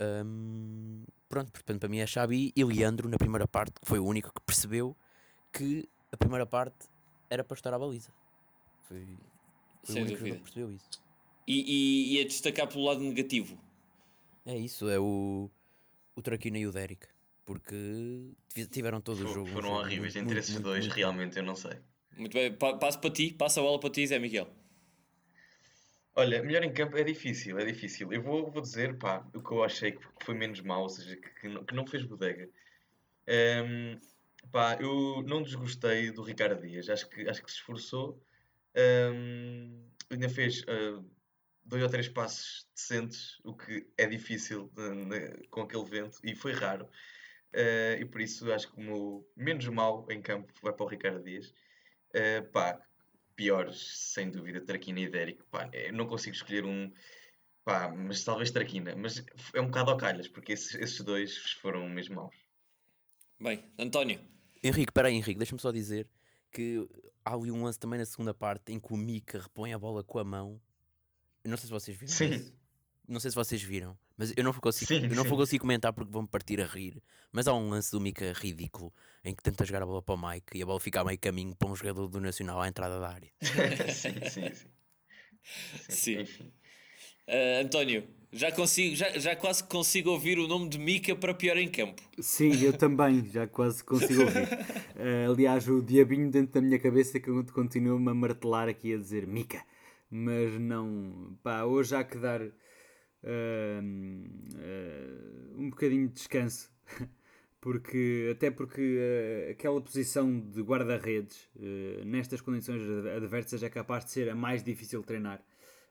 Um, 0.00 1.04
pronto, 1.28 1.50
portanto, 1.52 1.80
para 1.80 1.88
mim 1.88 1.98
é 1.98 2.06
Xabi 2.06 2.52
e 2.54 2.64
Leandro 2.64 3.08
na 3.08 3.16
primeira 3.16 3.48
parte, 3.48 3.80
que 3.80 3.86
foi 3.86 3.98
o 3.98 4.04
único 4.04 4.32
que 4.32 4.40
percebeu 4.44 4.96
que 5.52 5.88
a 6.12 6.16
primeira 6.16 6.44
parte 6.44 6.86
era 7.30 7.42
para 7.42 7.54
estar 7.54 7.72
à 7.72 7.78
baliza. 7.78 8.12
Foi, 8.82 9.04
foi 9.82 9.94
Sem 9.94 10.02
o 10.02 10.04
único 10.04 10.18
dúvida. 10.18 10.36
que 10.36 10.42
percebeu 10.42 10.72
isso. 10.72 10.90
E, 11.46 12.14
e, 12.14 12.16
e 12.16 12.20
a 12.20 12.24
destacar 12.24 12.66
pelo 12.68 12.84
lado 12.84 13.00
negativo? 13.00 13.58
É 14.44 14.56
isso, 14.56 14.88
é 14.88 14.98
o, 14.98 15.50
o 16.14 16.22
Traquina 16.22 16.58
e 16.58 16.66
o 16.66 16.72
Derek. 16.72 17.06
Porque 17.44 18.32
tiveram 18.72 19.00
todo 19.00 19.24
o 19.24 19.32
jogo. 19.32 19.46
Foram 19.46 19.70
horríveis 19.74 20.16
entre 20.16 20.40
esses 20.40 20.58
dois, 20.58 20.84
muito, 20.86 20.96
realmente, 20.96 21.36
eu 21.36 21.44
não 21.44 21.54
sei. 21.54 21.78
Muito 22.16 22.32
bem, 22.32 22.52
passo 22.54 22.98
para 22.98 23.10
ti, 23.10 23.32
passa 23.32 23.60
a 23.60 23.62
bola 23.62 23.78
para 23.78 23.90
ti, 23.90 24.06
Zé 24.06 24.18
Miguel. 24.18 24.48
Olha, 26.14 26.42
melhor 26.42 26.64
em 26.64 26.72
campo 26.72 26.96
é 26.96 27.04
difícil, 27.04 27.58
é 27.58 27.64
difícil. 27.64 28.10
Eu 28.10 28.22
vou, 28.22 28.50
vou 28.50 28.62
dizer, 28.62 28.96
pá, 28.98 29.26
o 29.34 29.42
que 29.42 29.52
eu 29.52 29.62
achei 29.62 29.92
que 29.92 30.00
foi 30.24 30.34
menos 30.34 30.62
mal, 30.62 30.82
ou 30.82 30.88
seja, 30.88 31.14
que, 31.14 31.28
que, 31.40 31.48
não, 31.48 31.62
que 31.62 31.74
não 31.74 31.86
fez 31.86 32.04
bodega. 32.04 32.48
Um, 33.28 34.00
pá, 34.50 34.78
eu 34.80 35.22
não 35.26 35.42
desgostei 35.42 36.10
do 36.10 36.22
Ricardo 36.22 36.66
Dias, 36.66 36.88
acho 36.88 37.06
que, 37.10 37.28
acho 37.28 37.42
que 37.42 37.50
se 37.50 37.58
esforçou. 37.58 38.18
Um, 38.74 39.90
ainda 40.08 40.30
fez 40.30 40.62
uh, 40.62 41.04
dois 41.66 41.82
ou 41.82 41.88
três 41.90 42.08
passos 42.08 42.66
decentes, 42.74 43.38
o 43.44 43.54
que 43.54 43.86
é 43.98 44.06
difícil 44.06 44.72
com 45.50 45.60
aquele 45.60 45.84
vento, 45.84 46.18
e 46.24 46.34
foi 46.34 46.52
raro. 46.52 46.88
Uh, 47.54 48.00
e 48.00 48.06
por 48.06 48.22
isso 48.22 48.50
acho 48.50 48.72
que 48.72 48.80
o 48.80 49.22
menos 49.36 49.68
mal 49.68 50.06
em 50.10 50.22
campo 50.22 50.50
vai 50.62 50.72
para 50.72 50.86
o 50.86 50.88
Ricardo 50.88 51.22
Dias. 51.22 51.52
Uh, 52.16 52.50
pá, 52.50 52.80
piores, 53.36 54.12
sem 54.12 54.30
dúvida, 54.30 54.60
Traquina 54.60 55.00
e 55.00 55.08
Derek. 55.08 55.42
Pá, 55.50 55.68
eu 55.72 55.92
não 55.92 56.06
consigo 56.06 56.34
escolher 56.34 56.64
um, 56.64 56.90
pá, 57.64 57.88
mas 57.88 58.24
talvez 58.24 58.50
Traquina. 58.50 58.96
Mas 58.96 59.22
é 59.54 59.60
um 59.60 59.66
bocado 59.66 59.90
ao 59.90 59.96
calhas, 59.96 60.26
porque 60.26 60.52
esses, 60.52 60.74
esses 60.74 61.00
dois 61.02 61.36
foram 61.60 61.88
mesmo 61.88 62.16
maus. 62.16 62.34
Bem, 63.38 63.62
António. 63.78 64.18
Henrique, 64.62 64.92
peraí, 64.92 65.14
Henrique, 65.14 65.38
deixa-me 65.38 65.60
só 65.60 65.70
dizer 65.70 66.08
que 66.50 66.88
há 67.24 67.34
ali 67.34 67.50
um 67.50 67.64
lance 67.64 67.78
também 67.78 67.98
na 67.98 68.06
segunda 68.06 68.32
parte 68.32 68.72
em 68.72 68.80
que 68.80 68.92
o 68.92 68.96
Mika 68.96 69.38
repõe 69.38 69.74
a 69.74 69.78
bola 69.78 70.02
com 70.02 70.18
a 70.18 70.24
mão. 70.24 70.60
Eu 71.44 71.50
não 71.50 71.56
sei 71.56 71.66
se 71.66 71.72
vocês 71.72 71.96
viram 71.96 72.12
Sim. 72.12 72.30
Isso. 72.30 72.54
Não 73.06 73.20
sei 73.20 73.30
se 73.30 73.34
vocês 73.36 73.62
viram, 73.62 73.96
mas 74.16 74.32
eu 74.36 74.42
não 74.42 74.52
vou 74.52 74.60
conseguir, 74.60 75.00
sim, 75.00 75.06
eu 75.06 75.14
não 75.14 75.24
vou 75.24 75.36
conseguir 75.36 75.58
comentar 75.58 75.92
porque 75.92 76.10
vão-me 76.10 76.28
partir 76.28 76.60
a 76.60 76.66
rir. 76.66 77.02
Mas 77.32 77.46
há 77.46 77.54
um 77.54 77.68
lance 77.68 77.90
do 77.90 78.00
Mika 78.00 78.32
ridículo 78.34 78.92
em 79.22 79.34
que 79.34 79.42
tenta 79.42 79.64
jogar 79.64 79.82
a 79.82 79.86
bola 79.86 80.00
para 80.00 80.14
o 80.14 80.28
Mike 80.28 80.56
e 80.56 80.62
a 80.62 80.66
bola 80.66 80.80
fica 80.80 81.00
a 81.00 81.04
meio 81.04 81.18
caminho 81.18 81.54
para 81.54 81.68
um 81.68 81.76
jogador 81.76 82.08
do 82.08 82.20
Nacional 82.20 82.62
à 82.62 82.68
entrada 82.68 82.98
da 82.98 83.08
área. 83.08 83.30
sim, 83.92 84.14
sim, 84.30 84.54
sim. 85.88 86.24
sim. 86.26 86.42
Uh, 87.28 87.64
António, 87.64 88.04
já, 88.32 88.52
consigo, 88.52 88.94
já, 88.94 89.18
já 89.18 89.36
quase 89.36 89.64
consigo 89.64 90.10
ouvir 90.10 90.38
o 90.38 90.46
nome 90.46 90.68
de 90.68 90.78
Mika 90.78 91.14
para 91.14 91.34
pior 91.34 91.56
em 91.56 91.68
campo. 91.68 92.00
Sim, 92.20 92.62
eu 92.62 92.72
também, 92.72 93.24
já 93.26 93.46
quase 93.46 93.82
consigo 93.82 94.22
ouvir. 94.22 94.44
Uh, 94.44 95.30
aliás, 95.32 95.68
o 95.68 95.82
diabinho 95.82 96.30
dentro 96.30 96.54
da 96.54 96.60
minha 96.60 96.78
cabeça 96.78 97.18
que 97.18 97.30
continua-me 97.52 98.10
a 98.10 98.14
martelar 98.14 98.68
aqui 98.68 98.94
a 98.94 98.96
dizer 98.96 99.26
Mika. 99.26 99.62
Mas 100.10 100.58
não, 100.60 101.36
pá, 101.42 101.64
hoje 101.64 101.96
há 101.96 102.04
que 102.04 102.16
dar 102.16 102.40
uh, 103.26 103.82
um 105.58 105.70
bocadinho 105.70 106.08
de 106.08 106.14
descanso. 106.14 106.70
porque 107.60 108.28
até 108.30 108.48
porque 108.48 108.96
uh, 108.96 109.50
aquela 109.50 109.80
posição 109.80 110.38
de 110.38 110.62
guarda-redes 110.62 111.48
uh, 111.56 112.04
nestas 112.04 112.40
condições 112.40 112.80
adversas 113.16 113.60
é 113.62 113.68
capaz 113.68 114.04
de 114.04 114.12
ser 114.12 114.30
a 114.30 114.36
mais 114.36 114.62
difícil 114.62 115.00
de 115.00 115.06
treinar. 115.06 115.42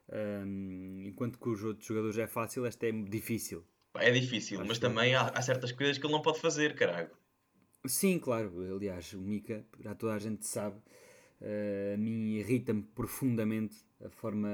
Um, 0.08 1.02
enquanto 1.04 1.38
que 1.38 1.48
os 1.48 1.62
outros 1.62 1.86
jogadores 1.86 2.16
é 2.16 2.26
fácil, 2.26 2.64
esta 2.64 2.86
é 2.86 2.92
difícil. 2.92 3.62
É 3.94 4.10
difícil, 4.10 4.58
Acho 4.60 4.68
mas 4.68 4.78
que... 4.78 4.86
também 4.86 5.14
há, 5.14 5.28
há, 5.28 5.42
certas 5.42 5.72
coisas 5.72 5.98
que 5.98 6.06
ele 6.06 6.12
não 6.14 6.22
pode 6.22 6.40
fazer, 6.40 6.74
caralho. 6.74 7.10
Sim, 7.86 8.18
claro. 8.18 8.52
Aliás, 8.74 9.12
o 9.12 9.20
Mika, 9.20 9.62
já 9.80 9.94
toda 9.94 10.14
a 10.14 10.18
gente 10.18 10.46
sabe, 10.46 10.76
uh, 10.76 11.94
a 11.94 11.96
mim 11.98 12.36
irrita-me 12.36 12.82
profundamente 12.94 13.76
a 14.02 14.08
forma 14.08 14.48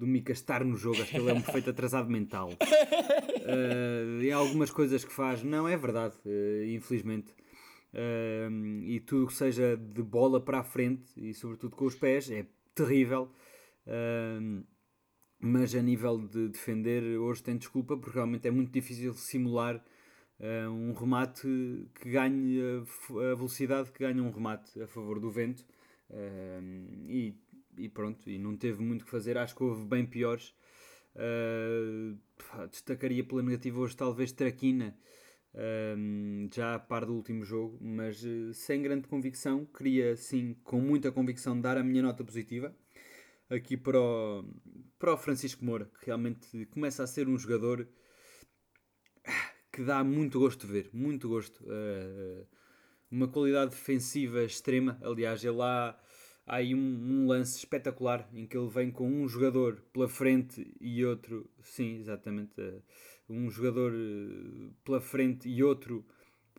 do 0.00 0.06
Mika 0.06 0.32
estar 0.32 0.64
no 0.64 0.76
jogo. 0.76 1.00
Acho 1.02 1.10
que 1.10 1.18
ele 1.18 1.30
é 1.30 1.34
um 1.34 1.42
perfeito 1.42 1.68
atrasado 1.70 2.10
mental. 2.10 2.48
Uh, 2.48 4.22
e 4.22 4.32
há 4.32 4.36
algumas 4.36 4.70
coisas 4.70 5.04
que 5.04 5.12
faz, 5.12 5.42
não 5.42 5.68
é 5.68 5.76
verdade, 5.76 6.16
uh, 6.24 6.64
infelizmente. 6.64 7.32
Uh, 7.92 8.82
e 8.82 8.98
tudo 9.00 9.26
que 9.26 9.34
seja 9.34 9.76
de 9.76 10.02
bola 10.02 10.40
para 10.40 10.60
a 10.60 10.64
frente 10.64 11.12
e 11.16 11.34
sobretudo 11.34 11.76
com 11.76 11.84
os 11.84 11.94
pés 11.94 12.30
é 12.30 12.46
terrível. 12.74 13.30
mas 15.38 15.74
a 15.74 15.82
nível 15.82 16.18
de 16.18 16.48
defender, 16.48 17.02
hoje 17.18 17.42
tem 17.42 17.56
desculpa 17.58 17.96
porque 17.96 18.16
realmente 18.16 18.48
é 18.48 18.50
muito 18.50 18.72
difícil 18.72 19.12
simular 19.14 19.84
um 20.70 20.94
remate 20.94 21.46
que 21.94 22.10
ganhe 22.10 22.58
a, 22.62 23.34
velocidade 23.34 23.90
que 23.92 23.98
ganha 23.98 24.22
um 24.22 24.30
remate 24.30 24.80
a 24.80 24.86
favor 24.86 25.18
do 25.20 25.30
vento. 25.30 25.64
e 27.08 27.34
e 27.80 27.88
pronto, 27.88 28.28
e 28.28 28.38
não 28.38 28.56
teve 28.56 28.82
muito 28.82 29.04
que 29.04 29.10
fazer, 29.10 29.38
acho 29.38 29.56
que 29.56 29.62
houve 29.62 29.84
bem 29.84 30.04
piores. 30.06 30.54
Uh, 31.14 32.16
destacaria 32.70 33.24
pela 33.24 33.42
negativa 33.42 33.80
hoje 33.80 33.96
talvez 33.96 34.32
Traquina, 34.32 34.96
uh, 35.54 36.48
já 36.54 36.74
a 36.74 36.78
par 36.78 37.04
do 37.04 37.14
último 37.14 37.44
jogo, 37.44 37.78
mas 37.80 38.22
uh, 38.22 38.54
sem 38.54 38.82
grande 38.82 39.08
convicção, 39.08 39.66
queria 39.66 40.16
sim, 40.16 40.54
com 40.62 40.80
muita 40.80 41.10
convicção, 41.10 41.60
dar 41.60 41.76
a 41.76 41.82
minha 41.82 42.02
nota 42.02 42.22
positiva 42.22 42.74
aqui 43.48 43.76
para 43.76 44.00
o, 44.00 44.44
para 44.98 45.14
o 45.14 45.16
Francisco 45.16 45.64
Moura, 45.64 45.90
que 45.98 46.06
realmente 46.06 46.66
começa 46.66 47.02
a 47.02 47.06
ser 47.06 47.28
um 47.28 47.36
jogador 47.36 47.88
que 49.72 49.82
dá 49.82 50.04
muito 50.04 50.38
gosto 50.38 50.66
de 50.66 50.72
ver, 50.72 50.90
muito 50.92 51.28
gosto. 51.28 51.64
uma 53.10 53.26
qualidade 53.26 53.72
defensiva 53.72 54.44
extrema, 54.44 54.98
aliás, 55.02 55.42
ele 55.42 55.56
lá 55.56 55.98
há 56.50 56.56
aí 56.56 56.74
um, 56.74 56.78
um, 56.78 57.26
lance 57.28 57.58
espetacular 57.58 58.28
em 58.34 58.44
que 58.44 58.56
ele 58.56 58.68
vem 58.68 58.90
com 58.90 59.08
um 59.08 59.28
jogador 59.28 59.80
pela 59.92 60.08
frente 60.08 60.74
e 60.80 61.04
outro, 61.04 61.48
sim, 61.62 62.00
exatamente, 62.00 62.60
uh, 62.60 62.82
um 63.28 63.48
jogador 63.48 63.92
uh, 63.92 64.74
pela 64.84 65.00
frente 65.00 65.48
e 65.48 65.62
outro 65.62 66.04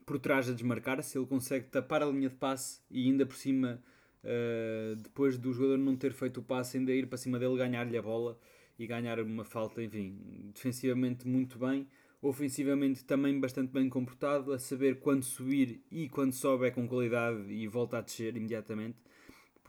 por 0.06 0.17
trás 0.17 0.49
a 0.49 0.54
desmarcar, 0.54 1.04
se 1.04 1.17
ele 1.17 1.27
consegue 1.27 1.67
tapar 1.67 2.01
a 2.01 2.06
linha 2.06 2.30
de 2.30 2.36
passe 2.36 2.80
e 2.89 3.06
ainda 3.06 3.25
por 3.25 3.36
cima, 3.36 3.84
uh, 4.23 4.95
depois 4.95 5.38
do 5.38 5.51
jogador 5.51 5.77
não 5.77 5.97
ter 5.97 6.13
feito 6.13 6.39
o 6.39 6.43
passe, 6.43 6.77
ainda 6.77 6.93
ir 6.93 7.08
para 7.08 7.17
cima 7.17 7.38
dele, 7.38 7.58
ganhar-lhe 7.58 7.97
a 7.97 8.01
bola 8.01 8.39
e 8.80 8.88
ganhar 8.88 9.19
uma 9.19 9.43
falta, 9.43 9.84
enfim, 9.84 10.17
defensivamente 10.54 11.27
muito 11.27 11.60
bem, 11.60 11.86
ofensivamente 12.21 13.04
também 13.04 13.38
bastante 13.41 13.73
bem 13.73 13.89
comportado, 13.89 14.54
a 14.54 14.60
saber 14.60 15.01
quando 15.01 15.23
subir 15.23 15.84
e 15.91 16.08
quando 16.08 16.32
sobe 16.32 16.67
é 16.67 16.71
com 16.71 16.88
qualidade 16.88 17.51
e 17.51 17.67
volta 17.67 17.97
a 17.97 18.01
descer 18.01 18.38
imediatamente 18.38 18.97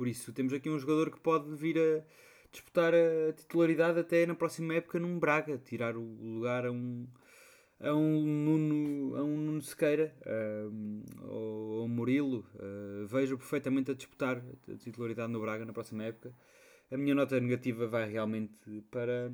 por 0.02 0.08
isso 0.08 0.32
temos 0.32 0.52
aqui 0.52 0.68
um 0.68 0.80
jogador 0.80 1.12
que 1.12 1.20
pode 1.20 1.54
vir 1.54 1.78
a 1.78 2.02
disputar 2.50 2.92
a 2.92 3.32
titularidade 3.34 4.00
até 4.00 4.26
na 4.26 4.34
próxima 4.34 4.74
época 4.74 4.98
num 4.98 5.16
Braga, 5.16 5.56
tirar 5.58 5.96
o 5.96 6.00
lugar 6.00 6.66
a 6.66 6.72
um 6.72 7.06
a 7.78 7.94
um 7.94 8.26
Nuno, 8.26 9.16
a 9.16 9.22
um 9.22 9.36
Nuno 9.36 9.62
Sequeira 9.62 10.12
a, 10.26 11.24
ou, 11.24 11.86
Murilo. 11.86 12.44
Uh, 12.56 13.06
vejo 13.06 13.38
perfeitamente 13.38 13.92
a 13.92 13.94
disputar 13.94 14.42
a 14.68 14.74
titularidade 14.74 15.32
no 15.32 15.40
Braga 15.40 15.64
na 15.64 15.72
próxima 15.72 16.02
época. 16.02 16.34
A 16.90 16.96
minha 16.96 17.14
nota 17.14 17.38
negativa 17.38 17.86
vai 17.86 18.10
realmente 18.10 18.58
para 18.90 19.30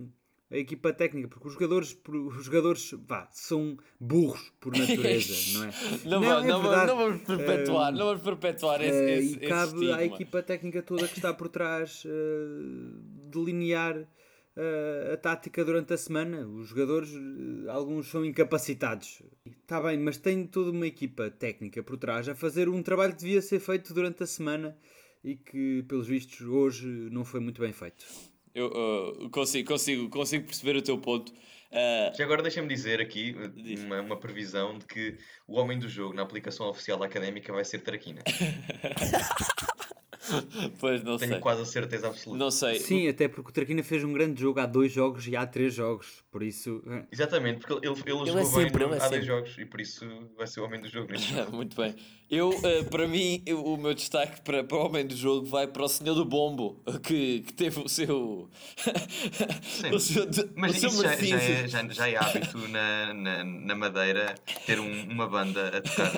a 0.51 0.57
equipa 0.57 0.93
técnica, 0.93 1.29
porque 1.29 1.47
os 1.47 1.55
jogadores, 1.55 1.97
os 2.09 2.45
jogadores 2.45 2.95
vá, 3.07 3.29
são 3.31 3.77
burros 4.01 4.53
por 4.59 4.77
natureza, 4.77 5.35
não 5.59 5.65
é? 5.65 5.73
não, 6.05 6.21
não, 6.21 6.39
é 6.39 6.47
não, 6.47 6.87
não, 6.87 6.97
vamos 6.97 7.23
perpetuar, 7.23 7.93
uh, 7.93 7.97
não 7.97 8.07
vamos 8.07 8.23
perpetuar 8.23 8.83
esse, 8.83 8.99
uh, 8.99 9.09
esse, 9.09 9.35
E 9.35 9.49
cabe 9.49 9.93
à 9.93 10.05
equipa 10.05 10.43
técnica 10.43 10.83
toda 10.83 11.07
que 11.07 11.17
está 11.17 11.35
por 11.35 11.49
trás 11.49 12.05
uh, 12.05 12.09
delinear 13.31 14.09
a 15.13 15.17
tática 15.17 15.65
durante 15.65 15.95
a 15.95 15.97
semana. 15.97 16.45
Os 16.45 16.71
jogadores, 16.71 17.11
alguns 17.69 18.09
são 18.09 18.25
incapacitados. 18.25 19.23
Está 19.47 19.81
bem, 19.81 19.97
mas 19.97 20.17
tem 20.17 20.45
toda 20.49 20.73
uma 20.73 20.85
equipa 20.85 21.31
técnica 21.31 21.81
por 21.81 21.97
trás 21.97 22.29
a 22.29 22.35
fazer 22.35 22.69
um 22.69 22.83
trabalho 22.83 23.13
que 23.13 23.21
devia 23.21 23.41
ser 23.41 23.61
feito 23.61 23.95
durante 23.95 24.25
a 24.25 24.27
semana 24.27 24.77
e 25.23 25.37
que, 25.37 25.85
pelos 25.85 26.09
vistos, 26.09 26.41
hoje 26.41 26.89
não 27.13 27.25
foi 27.25 27.39
muito 27.39 27.61
bem 27.61 27.73
feito. 27.73 28.05
Eu 28.59 28.67
uh, 28.67 29.31
consigo, 29.31 29.69
consigo, 29.69 30.09
consigo 30.11 30.45
perceber 30.45 30.77
o 30.77 30.83
teu 30.83 30.99
ponto. 30.99 31.33
Uh, 31.71 32.17
Já 32.17 32.25
agora 32.25 32.43
deixa-me 32.43 32.67
dizer 32.67 33.01
aqui 33.01 33.37
uma, 33.85 34.01
uma, 34.01 34.17
previsão 34.17 34.79
de 34.79 34.87
que 34.87 35.17
o 35.47 35.59
homem 35.61 35.79
do 35.79 35.89
jogo 35.89 36.15
na 36.15 36.23
aplicação 36.23 36.67
oficial 36.69 36.99
da 36.99 37.07
académica 37.07 37.53
vai 37.53 37.65
ser 37.65 37.81
Traquina. 37.81 38.23
pois 40.79 41.03
não 41.03 41.17
Tenho 41.19 41.33
sei. 41.33 41.41
quase 41.41 41.63
a 41.63 41.65
certeza 41.65 42.09
absoluta. 42.09 42.39
Não 42.39 42.51
sei. 42.51 42.79
Sim, 42.81 43.09
até 43.09 43.29
porque 43.29 43.51
o 43.51 43.53
Traquina 43.53 43.83
fez 43.83 44.05
um 44.05 44.13
grande 44.13 44.41
jogo 44.41 44.61
há 44.61 44.67
dois 44.67 44.93
jogos 44.93 45.27
e 45.27 45.37
há 45.37 45.47
três 45.47 45.75
jogos, 45.75 46.25
por 46.31 46.43
isso. 46.43 46.83
Eh. 46.87 47.05
Exatamente, 47.13 47.61
porque 47.61 47.87
ele, 47.87 47.95
ele, 47.95 48.11
ele 48.11 48.27
jogou 48.27 48.39
é 48.39 48.45
sempre, 48.45 48.87
bem 48.87 48.97
no, 48.97 49.03
há 49.03 49.09
dois 49.09 49.27
jogos 49.27 49.59
e 49.59 49.65
por 49.65 49.81
isso 49.81 50.07
vai 50.37 50.47
ser 50.47 50.61
o 50.61 50.65
homem 50.65 50.81
do 50.81 50.89
jogo 50.89 51.11
neste 51.11 51.33
jogo. 51.35 51.57
Muito 51.57 51.77
bem. 51.77 51.95
Eu, 52.31 52.51
uh, 52.51 52.85
para 52.91 53.09
mim, 53.09 53.43
eu, 53.47 53.65
o 53.65 53.79
meu 53.79 53.95
destaque 53.95 54.43
para, 54.43 54.63
para 54.63 54.77
o 54.77 54.85
homem 54.85 55.07
do 55.07 55.17
jogo 55.17 55.47
vai 55.47 55.67
para 55.67 55.83
o 55.83 55.89
senhor 55.89 56.15
do 56.15 56.27
Bombo, 56.27 56.83
que, 57.03 57.41
que 57.41 57.53
teve 57.55 57.81
o 57.81 57.89
seu. 57.89 58.51
o 59.91 59.99
seu 59.99 60.27
Mas 60.55 60.77
o 60.77 60.79
seu 60.79 60.89
isso 60.91 61.03
já, 61.03 61.17
já, 61.17 61.37
é, 61.37 61.69
já, 61.69 61.89
já, 61.89 62.09
é 62.09 62.17
hábito 62.17 62.69
na, 62.69 63.15
na, 63.15 63.45
na 63.45 63.75
Madeira 63.75 64.35
ter 64.67 64.79
um, 64.79 65.05
uma 65.05 65.27
banda 65.27 65.69
a 65.69 65.81
tocar 65.81 66.13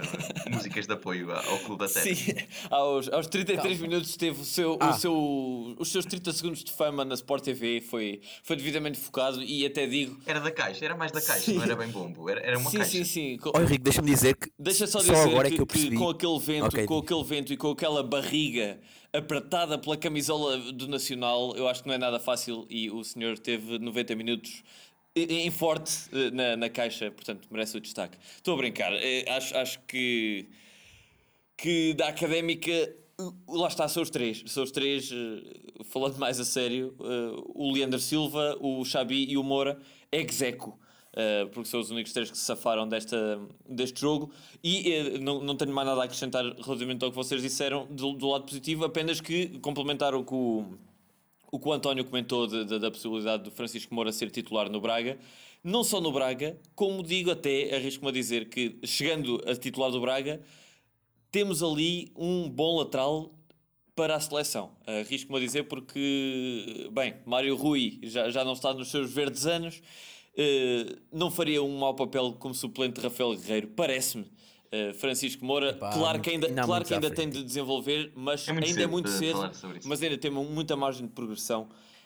músicas 0.50 0.88
de 0.88 0.92
apoio 0.92 1.30
ao 1.30 1.58
Clube 1.60 1.86
da 1.86 1.88
Terra. 1.88 2.14
Sim, 2.16 2.34
aos, 2.68 3.08
aos 3.08 3.28
33 3.28 3.62
Calma. 3.62 3.88
minutos 3.88 3.99
teve 4.04 4.40
o 4.40 4.44
seu, 4.44 4.76
ah. 4.80 4.90
o 4.90 4.98
seu, 4.98 5.76
os 5.78 5.90
seus 5.90 6.04
30 6.06 6.32
segundos 6.32 6.64
de 6.64 6.72
fama 6.72 7.04
na 7.04 7.14
Sport 7.14 7.44
TV, 7.44 7.80
foi, 7.80 8.20
foi 8.42 8.56
devidamente 8.56 8.98
focado 8.98 9.42
e 9.42 9.64
até 9.64 9.86
digo. 9.86 10.20
Era 10.26 10.40
da 10.40 10.50
caixa, 10.50 10.84
era 10.84 10.96
mais 10.96 11.12
da 11.12 11.20
caixa, 11.20 11.42
sim. 11.42 11.54
não 11.54 11.62
era 11.62 11.76
bem 11.76 11.88
bombo, 11.88 12.28
era, 12.28 12.40
era 12.40 12.58
uma 12.58 12.70
sim, 12.70 12.78
caixa. 12.78 12.90
Sim, 12.90 13.04
sim, 13.04 13.38
sim. 13.38 13.50
Oh, 13.54 13.60
Henrique, 13.60 13.82
deixa-me 13.82 14.10
dizer 14.10 14.36
que. 14.36 14.50
Deixa 14.58 14.86
só, 14.86 15.00
só 15.00 15.12
dizer 15.12 15.28
agora 15.28 15.48
que, 15.48 15.54
é 15.54 15.56
que 15.56 15.62
eu 15.62 15.66
percebi. 15.66 15.90
Que 15.90 15.96
com 15.96 16.08
aquele 16.08 16.38
vento, 16.38 16.66
okay. 16.66 16.86
com 16.86 16.98
aquele 16.98 17.24
vento 17.24 17.52
e 17.52 17.56
com 17.56 17.70
aquela 17.70 18.02
barriga 18.02 18.80
apertada 19.12 19.76
pela 19.78 19.96
camisola 19.96 20.56
do 20.56 20.86
Nacional, 20.86 21.56
eu 21.56 21.66
acho 21.68 21.82
que 21.82 21.88
não 21.88 21.94
é 21.94 21.98
nada 21.98 22.20
fácil 22.20 22.66
e 22.70 22.90
o 22.90 23.02
senhor 23.02 23.38
teve 23.38 23.78
90 23.78 24.14
minutos 24.14 24.62
em 25.14 25.50
forte 25.50 25.92
eh, 26.12 26.30
na, 26.30 26.56
na 26.56 26.68
caixa, 26.68 27.10
portanto 27.10 27.48
merece 27.50 27.76
o 27.76 27.80
destaque. 27.80 28.16
Estou 28.36 28.54
a 28.54 28.56
brincar, 28.56 28.92
eh, 28.94 29.24
acho, 29.28 29.56
acho 29.56 29.80
que, 29.80 30.48
que 31.56 31.94
da 31.94 32.08
académica, 32.08 32.70
lá 33.48 33.68
está, 33.68 33.86
são 33.88 34.02
os 34.02 34.10
três. 34.10 34.42
São 34.46 34.62
os 34.62 34.70
três, 34.70 35.10
eh, 35.12 35.82
falando 35.84 36.18
mais 36.18 36.38
a 36.40 36.44
sério, 36.44 36.94
o 37.54 37.72
Leandro 37.72 37.98
Silva, 37.98 38.56
o 38.60 38.84
Xabi 38.84 39.30
e 39.30 39.36
o 39.36 39.42
Moura, 39.42 39.78
execo. 40.12 40.78
Uh, 41.10 41.48
porque 41.48 41.68
são 41.68 41.80
os 41.80 41.90
únicos 41.90 42.12
três 42.12 42.30
que 42.30 42.38
se 42.38 42.44
safaram 42.44 42.88
desta, 42.88 43.40
deste 43.68 44.00
jogo. 44.00 44.30
E 44.62 45.18
não, 45.18 45.40
não 45.40 45.56
tenho 45.56 45.72
mais 45.72 45.88
nada 45.88 46.00
a 46.00 46.04
acrescentar 46.04 46.44
relativamente 46.44 47.04
ao 47.04 47.10
que 47.10 47.16
vocês 47.16 47.42
disseram 47.42 47.86
do, 47.90 48.12
do 48.12 48.28
lado 48.28 48.44
positivo, 48.44 48.84
apenas 48.84 49.20
que 49.20 49.58
complementar 49.58 50.14
o 50.14 50.24
que 50.24 50.34
o, 50.34 50.64
o, 51.50 51.58
que 51.58 51.68
o 51.68 51.72
António 51.72 52.04
comentou 52.04 52.46
de, 52.46 52.64
de, 52.64 52.78
da 52.78 52.90
possibilidade 52.92 53.42
do 53.42 53.50
Francisco 53.50 53.92
Moura 53.92 54.12
ser 54.12 54.30
titular 54.30 54.70
no 54.70 54.80
Braga. 54.80 55.18
Não 55.64 55.82
só 55.82 56.00
no 56.00 56.12
Braga, 56.12 56.56
como 56.76 57.02
digo 57.02 57.32
até, 57.32 57.74
arrisco-me 57.74 58.10
a 58.10 58.12
dizer 58.12 58.48
que 58.48 58.78
chegando 58.84 59.42
a 59.46 59.54
titular 59.56 59.90
do 59.90 60.00
Braga, 60.00 60.40
temos 61.30 61.62
ali 61.62 62.12
um 62.16 62.48
bom 62.48 62.78
lateral 62.78 63.32
para 63.94 64.16
a 64.16 64.20
seleção. 64.20 64.72
Arrisco-me 64.86 65.38
a 65.38 65.40
dizer 65.40 65.64
porque, 65.64 66.88
bem, 66.92 67.16
Mário 67.26 67.54
Rui 67.56 67.98
já, 68.02 68.30
já 68.30 68.44
não 68.44 68.52
está 68.52 68.72
nos 68.72 68.90
seus 68.90 69.12
verdes 69.12 69.46
anos 69.46 69.82
eh, 70.36 70.96
não 71.12 71.30
faria 71.30 71.62
um 71.62 71.78
mau 71.78 71.94
papel 71.94 72.32
como 72.38 72.54
suplente 72.54 72.94
de 72.94 73.06
Rafael 73.06 73.34
Guerreiro, 73.36 73.68
parece-me. 73.68 74.24
Uh, 74.72 74.94
Francisco 74.94 75.44
Moura, 75.44 75.70
Epá, 75.70 75.90
claro 75.90 76.20
que 76.20 76.30
ainda, 76.30 76.48
claro 76.62 76.84
que 76.84 76.94
ainda 76.94 77.10
tem 77.10 77.28
de 77.28 77.42
desenvolver, 77.42 78.12
mas 78.14 78.46
é 78.46 78.52
ainda 78.52 78.82
é 78.82 78.86
muito 78.86 79.08
cedo, 79.08 79.50
mas 79.84 80.00
ainda 80.00 80.16
tem 80.16 80.30
muita 80.30 80.76
margem 80.76 81.08
de 81.08 81.12
progressão. 81.12 81.62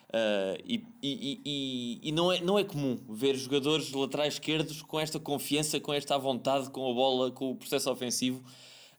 Uh, 0.09 0.57
e, 0.65 0.83
e, 1.03 1.41
e, 1.45 2.01
e, 2.09 2.13
não, 2.13 2.33
é, 2.33 2.41
não 2.41 2.59
é 2.59 2.65
comum 2.65 2.99
ver 3.07 3.37
jogadores 3.37 3.93
laterais 3.93 4.35
esquerdos 4.35 4.81
com 4.81 4.99
esta 4.99 5.21
confiança, 5.21 5.79
com 5.79 5.93
esta 5.93 6.17
vontade, 6.17 6.71
com 6.71 6.91
a 6.91 6.95
bola, 6.95 7.31
com 7.31 7.51
o 7.51 7.55
processo 7.55 7.91
ofensivo, 7.91 8.43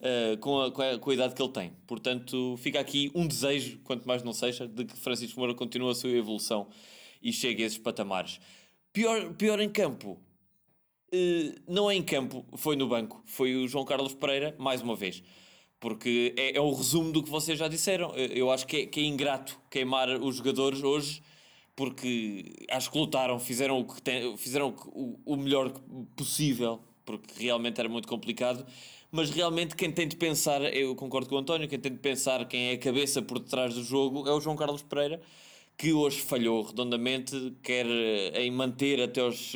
uh, 0.05 0.37
com, 0.37 0.61
a, 0.61 0.71
com, 0.71 0.81
a, 0.81 0.99
com, 0.99 1.09
a, 1.09 1.13
idade 1.13 1.33
que 1.33 1.41
ele 1.41 1.51
tem. 1.51 1.73
Portanto, 1.87 2.55
fica 2.57 2.79
aqui 2.79 3.11
um 3.15 3.27
desejo, 3.27 3.79
quanto 3.83 4.07
mais 4.07 4.23
não 4.23 4.33
seja, 4.33 4.67
de 4.67 4.85
que 4.85 4.95
Francisco 4.95 5.39
Moura 5.39 5.55
continue 5.55 5.89
a 5.89 5.95
sua 5.95 6.11
evolução 6.11 6.67
e 7.21 7.33
chegue 7.33 7.63
a 7.63 7.65
esses 7.65 7.79
patamares. 7.79 8.39
Pior, 8.93 9.33
pior 9.33 9.59
em 9.59 9.69
campo. 9.69 10.19
Uh, 11.13 11.55
não 11.67 11.89
é 11.89 11.95
em 11.95 12.03
campo, 12.03 12.45
foi 12.55 12.75
no 12.75 12.87
banco. 12.87 13.21
Foi 13.25 13.55
o 13.55 13.67
João 13.67 13.85
Carlos 13.85 14.13
Pereira, 14.13 14.55
mais 14.59 14.81
uma 14.81 14.95
vez. 14.95 15.23
Porque 15.79 16.33
é, 16.37 16.57
é 16.57 16.61
o 16.61 16.71
resumo 16.71 17.11
do 17.11 17.23
que 17.23 17.29
vocês 17.29 17.57
já 17.57 17.67
disseram. 17.67 18.13
Eu 18.15 18.51
acho 18.51 18.65
que 18.65 18.77
é, 18.77 18.85
que 18.85 18.99
é 18.99 19.03
ingrato 19.03 19.59
queimar 19.69 20.09
os 20.09 20.37
jogadores 20.37 20.81
hoje, 20.81 21.21
porque 21.75 22.53
acho 22.69 22.89
que 22.89 22.97
lutaram, 22.97 23.39
fizeram 23.39 23.79
o, 23.79 23.85
que 23.85 24.01
tem, 24.01 24.35
fizeram 24.37 24.73
o, 24.87 25.19
o 25.25 25.35
melhor 25.35 25.69
possível, 26.15 26.79
porque 27.05 27.43
realmente 27.43 27.79
era 27.79 27.89
muito 27.89 28.07
complicado 28.07 28.65
mas 29.15 29.29
realmente 29.29 29.77
quem 29.77 29.89
tem 29.89 30.05
de 30.09 30.17
pensar, 30.17 30.61
eu 30.75 30.93
concordo 30.93 31.29
com 31.29 31.35
o 31.35 31.37
António, 31.37 31.69
quem 31.69 31.79
tem 31.79 31.93
de 31.93 31.99
pensar 31.99 32.45
quem 32.49 32.71
é 32.71 32.73
a 32.73 32.77
cabeça 32.77 33.21
por 33.21 33.39
detrás 33.39 33.73
do 33.73 33.81
jogo 33.81 34.27
é 34.27 34.33
o 34.33 34.41
João 34.41 34.57
Carlos 34.57 34.81
Pereira, 34.81 35.21
que 35.77 35.93
hoje 35.93 36.19
falhou 36.19 36.63
redondamente, 36.63 37.53
quer 37.63 37.85
eh, 37.85 38.43
em 38.43 38.51
manter 38.51 39.01
até 39.01 39.23
os 39.23 39.53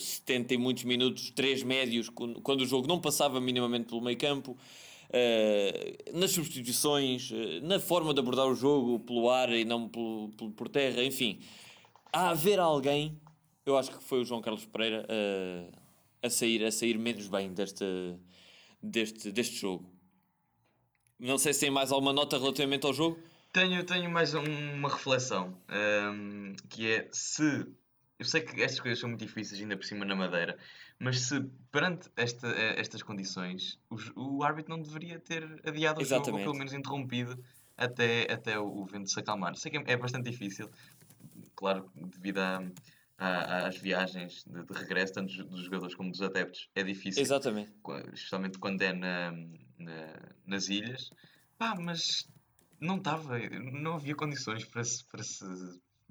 70 0.00 0.52
eh, 0.52 0.56
e 0.56 0.58
muitos 0.58 0.82
minutos, 0.82 1.30
três 1.30 1.62
médios, 1.62 2.08
quando 2.42 2.62
o 2.62 2.66
jogo 2.66 2.88
não 2.88 3.00
passava 3.00 3.40
minimamente 3.40 3.86
pelo 3.86 4.00
meio 4.00 4.18
campo, 4.18 4.56
uh, 5.10 6.18
nas 6.18 6.32
substituições, 6.32 7.30
na 7.62 7.78
forma 7.78 8.12
de 8.12 8.18
abordar 8.18 8.46
o 8.46 8.56
jogo 8.56 8.98
pelo 8.98 9.30
ar 9.30 9.52
e 9.52 9.64
não 9.64 9.88
por, 9.88 10.68
terra, 10.68 11.04
enfim. 11.04 11.38
Há 12.12 12.30
haver 12.30 12.58
alguém, 12.58 13.16
eu 13.64 13.78
acho 13.78 13.92
que 13.92 14.02
foi 14.02 14.20
o 14.20 14.24
João 14.24 14.40
Carlos 14.40 14.64
Pereira, 14.66 15.06
a, 16.20 16.28
sair, 16.28 16.64
a 16.64 16.72
sair 16.72 16.98
menos 16.98 17.28
bem 17.28 17.52
deste, 17.52 17.84
deste, 18.82 19.32
deste 19.32 19.56
jogo. 19.56 19.90
Não 21.18 21.38
sei 21.38 21.52
se 21.54 21.60
tem 21.60 21.70
mais 21.70 21.92
alguma 21.92 22.12
nota 22.12 22.38
relativamente 22.38 22.86
ao 22.86 22.92
jogo. 22.92 23.18
Tenho, 23.52 23.82
tenho 23.84 24.10
mais 24.10 24.34
uma 24.34 24.88
reflexão, 24.88 25.56
um, 26.12 26.54
que 26.68 26.90
é 26.90 27.08
se. 27.10 27.66
Eu 28.18 28.24
sei 28.24 28.42
que 28.42 28.62
estas 28.62 28.80
coisas 28.80 28.98
são 28.98 29.08
muito 29.08 29.24
difíceis, 29.24 29.60
ainda 29.60 29.76
por 29.76 29.84
cima 29.84 30.04
na 30.04 30.14
Madeira, 30.14 30.58
mas 30.98 31.20
se 31.20 31.40
perante 31.70 32.10
esta, 32.16 32.48
estas 32.48 33.02
condições 33.02 33.78
o, 33.90 34.38
o 34.38 34.42
árbitro 34.42 34.74
não 34.74 34.82
deveria 34.82 35.18
ter 35.18 35.42
adiado 35.64 36.00
o 36.00 36.02
Exatamente. 36.02 36.26
jogo, 36.26 36.38
ou 36.38 36.44
pelo 36.44 36.54
menos 36.54 36.72
interrompido 36.72 37.38
até, 37.76 38.30
até 38.30 38.58
o, 38.58 38.66
o 38.66 38.84
vento 38.86 39.10
se 39.10 39.18
acalmar. 39.18 39.54
Sei 39.56 39.70
que 39.70 39.78
é, 39.78 39.84
é 39.86 39.96
bastante 39.96 40.30
difícil, 40.30 40.70
claro, 41.54 41.90
devido 41.94 42.38
a, 42.38 42.62
às 43.18 43.76
viagens 43.78 44.44
de, 44.44 44.62
de, 44.62 44.72
regresso, 44.74 45.14
tanto 45.14 45.44
dos 45.44 45.64
jogadores 45.64 45.94
como 45.94 46.10
dos 46.10 46.20
adeptos, 46.20 46.68
é 46.74 46.82
difícil. 46.82 47.22
Exatamente. 47.22 47.72
Especialmente 48.12 48.58
quando 48.58 48.82
é 48.82 48.92
na, 48.92 49.32
na 49.78 50.36
nas 50.46 50.68
ilhas. 50.68 51.10
Pá, 51.58 51.74
mas 51.74 52.28
não 52.80 52.98
estava, 52.98 53.38
não 53.72 53.94
havia 53.94 54.14
condições 54.14 54.64
para 54.64 54.84
se, 54.84 55.04
para 55.04 55.22
se, 55.22 55.44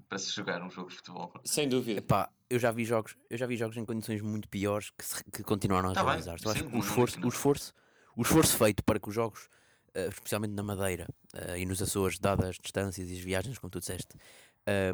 para 0.09 0.17
se 0.17 0.31
jogar 0.33 0.61
um 0.61 0.69
jogo 0.69 0.89
de 0.89 0.95
futebol. 0.97 1.33
Sem 1.43 1.69
dúvida. 1.69 1.99
Epá, 1.99 2.29
eu 2.49 2.59
já 2.59 2.71
vi 2.71 2.83
jogos, 2.83 3.15
eu 3.29 3.37
já 3.37 3.45
vi 3.45 3.55
jogos 3.55 3.77
em 3.77 3.85
condições 3.85 4.21
muito 4.21 4.49
piores 4.49 4.91
que, 4.91 5.05
se, 5.05 5.23
que 5.23 5.43
continuaram 5.43 5.91
a 5.91 5.93
tá 5.93 6.03
realizar. 6.03 6.37
Sim, 6.39 6.49
acho 6.49 6.63
que 6.65 6.75
o 6.75 6.79
esforço, 6.79 7.19
o, 7.23 7.27
esforço, 7.27 7.73
o 8.15 8.21
esforço 8.21 8.57
feito 8.57 8.83
para 8.83 8.99
que 8.99 9.07
os 9.07 9.15
jogos, 9.15 9.47
uh, 9.95 10.09
especialmente 10.09 10.53
na 10.53 10.63
Madeira 10.63 11.07
uh, 11.33 11.55
e 11.55 11.65
nos 11.65 11.81
Açores, 11.81 12.19
dadas 12.19 12.49
as 12.49 12.57
distâncias 12.57 13.09
e 13.09 13.13
as 13.13 13.19
viagens, 13.19 13.57
como 13.57 13.69
tu 13.69 13.79
disseste, 13.79 14.15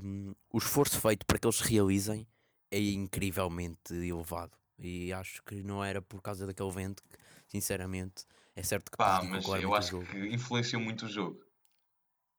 um, 0.03 0.33
o 0.51 0.57
esforço 0.57 0.99
feito 0.99 1.25
para 1.25 1.39
que 1.39 1.47
eles 1.47 1.57
se 1.57 1.63
realizem 1.63 2.27
é 2.69 2.79
incrivelmente 2.79 3.93
elevado. 3.93 4.57
E 4.77 5.13
acho 5.13 5.43
que 5.43 5.61
não 5.63 5.83
era 5.83 6.01
por 6.01 6.21
causa 6.21 6.47
daquele 6.47 6.71
vento 6.71 7.03
que, 7.03 7.17
sinceramente, 7.47 8.25
é 8.55 8.63
certo 8.63 8.91
que 8.91 8.97
Pá, 8.97 9.21
mas 9.23 9.45
eu 9.47 9.73
acho 9.75 9.99
que 9.99 10.17
influenciou 10.27 10.81
muito 10.81 11.05
o 11.05 11.09
jogo. 11.09 11.39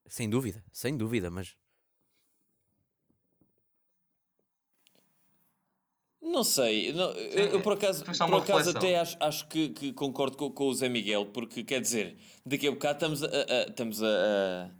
Sem 0.06 0.28
dúvida, 0.28 0.62
sem 0.72 0.96
dúvida, 0.96 1.30
mas. 1.30 1.56
Não 6.20 6.44
sei, 6.44 6.92
não, 6.92 7.10
eu, 7.12 7.46
eu, 7.48 7.62
por 7.62 7.74
acaso, 7.74 8.04
por 8.04 8.42
acaso 8.42 8.70
até 8.70 8.98
acho, 8.98 9.16
acho 9.20 9.46
que, 9.48 9.68
que 9.68 9.92
concordo 9.92 10.36
com, 10.36 10.50
com, 10.50 10.64
o 10.64 10.74
Zé 10.74 10.88
Miguel, 10.88 11.26
porque 11.26 11.62
quer 11.62 11.80
dizer, 11.80 12.16
daqui 12.46 12.66
a 12.66 12.70
bocado 12.70 12.94
estamos 12.94 13.22
a, 13.22 13.26
a 13.26 13.62
estamos 13.68 14.02
a, 14.02 14.06
a 14.06 14.70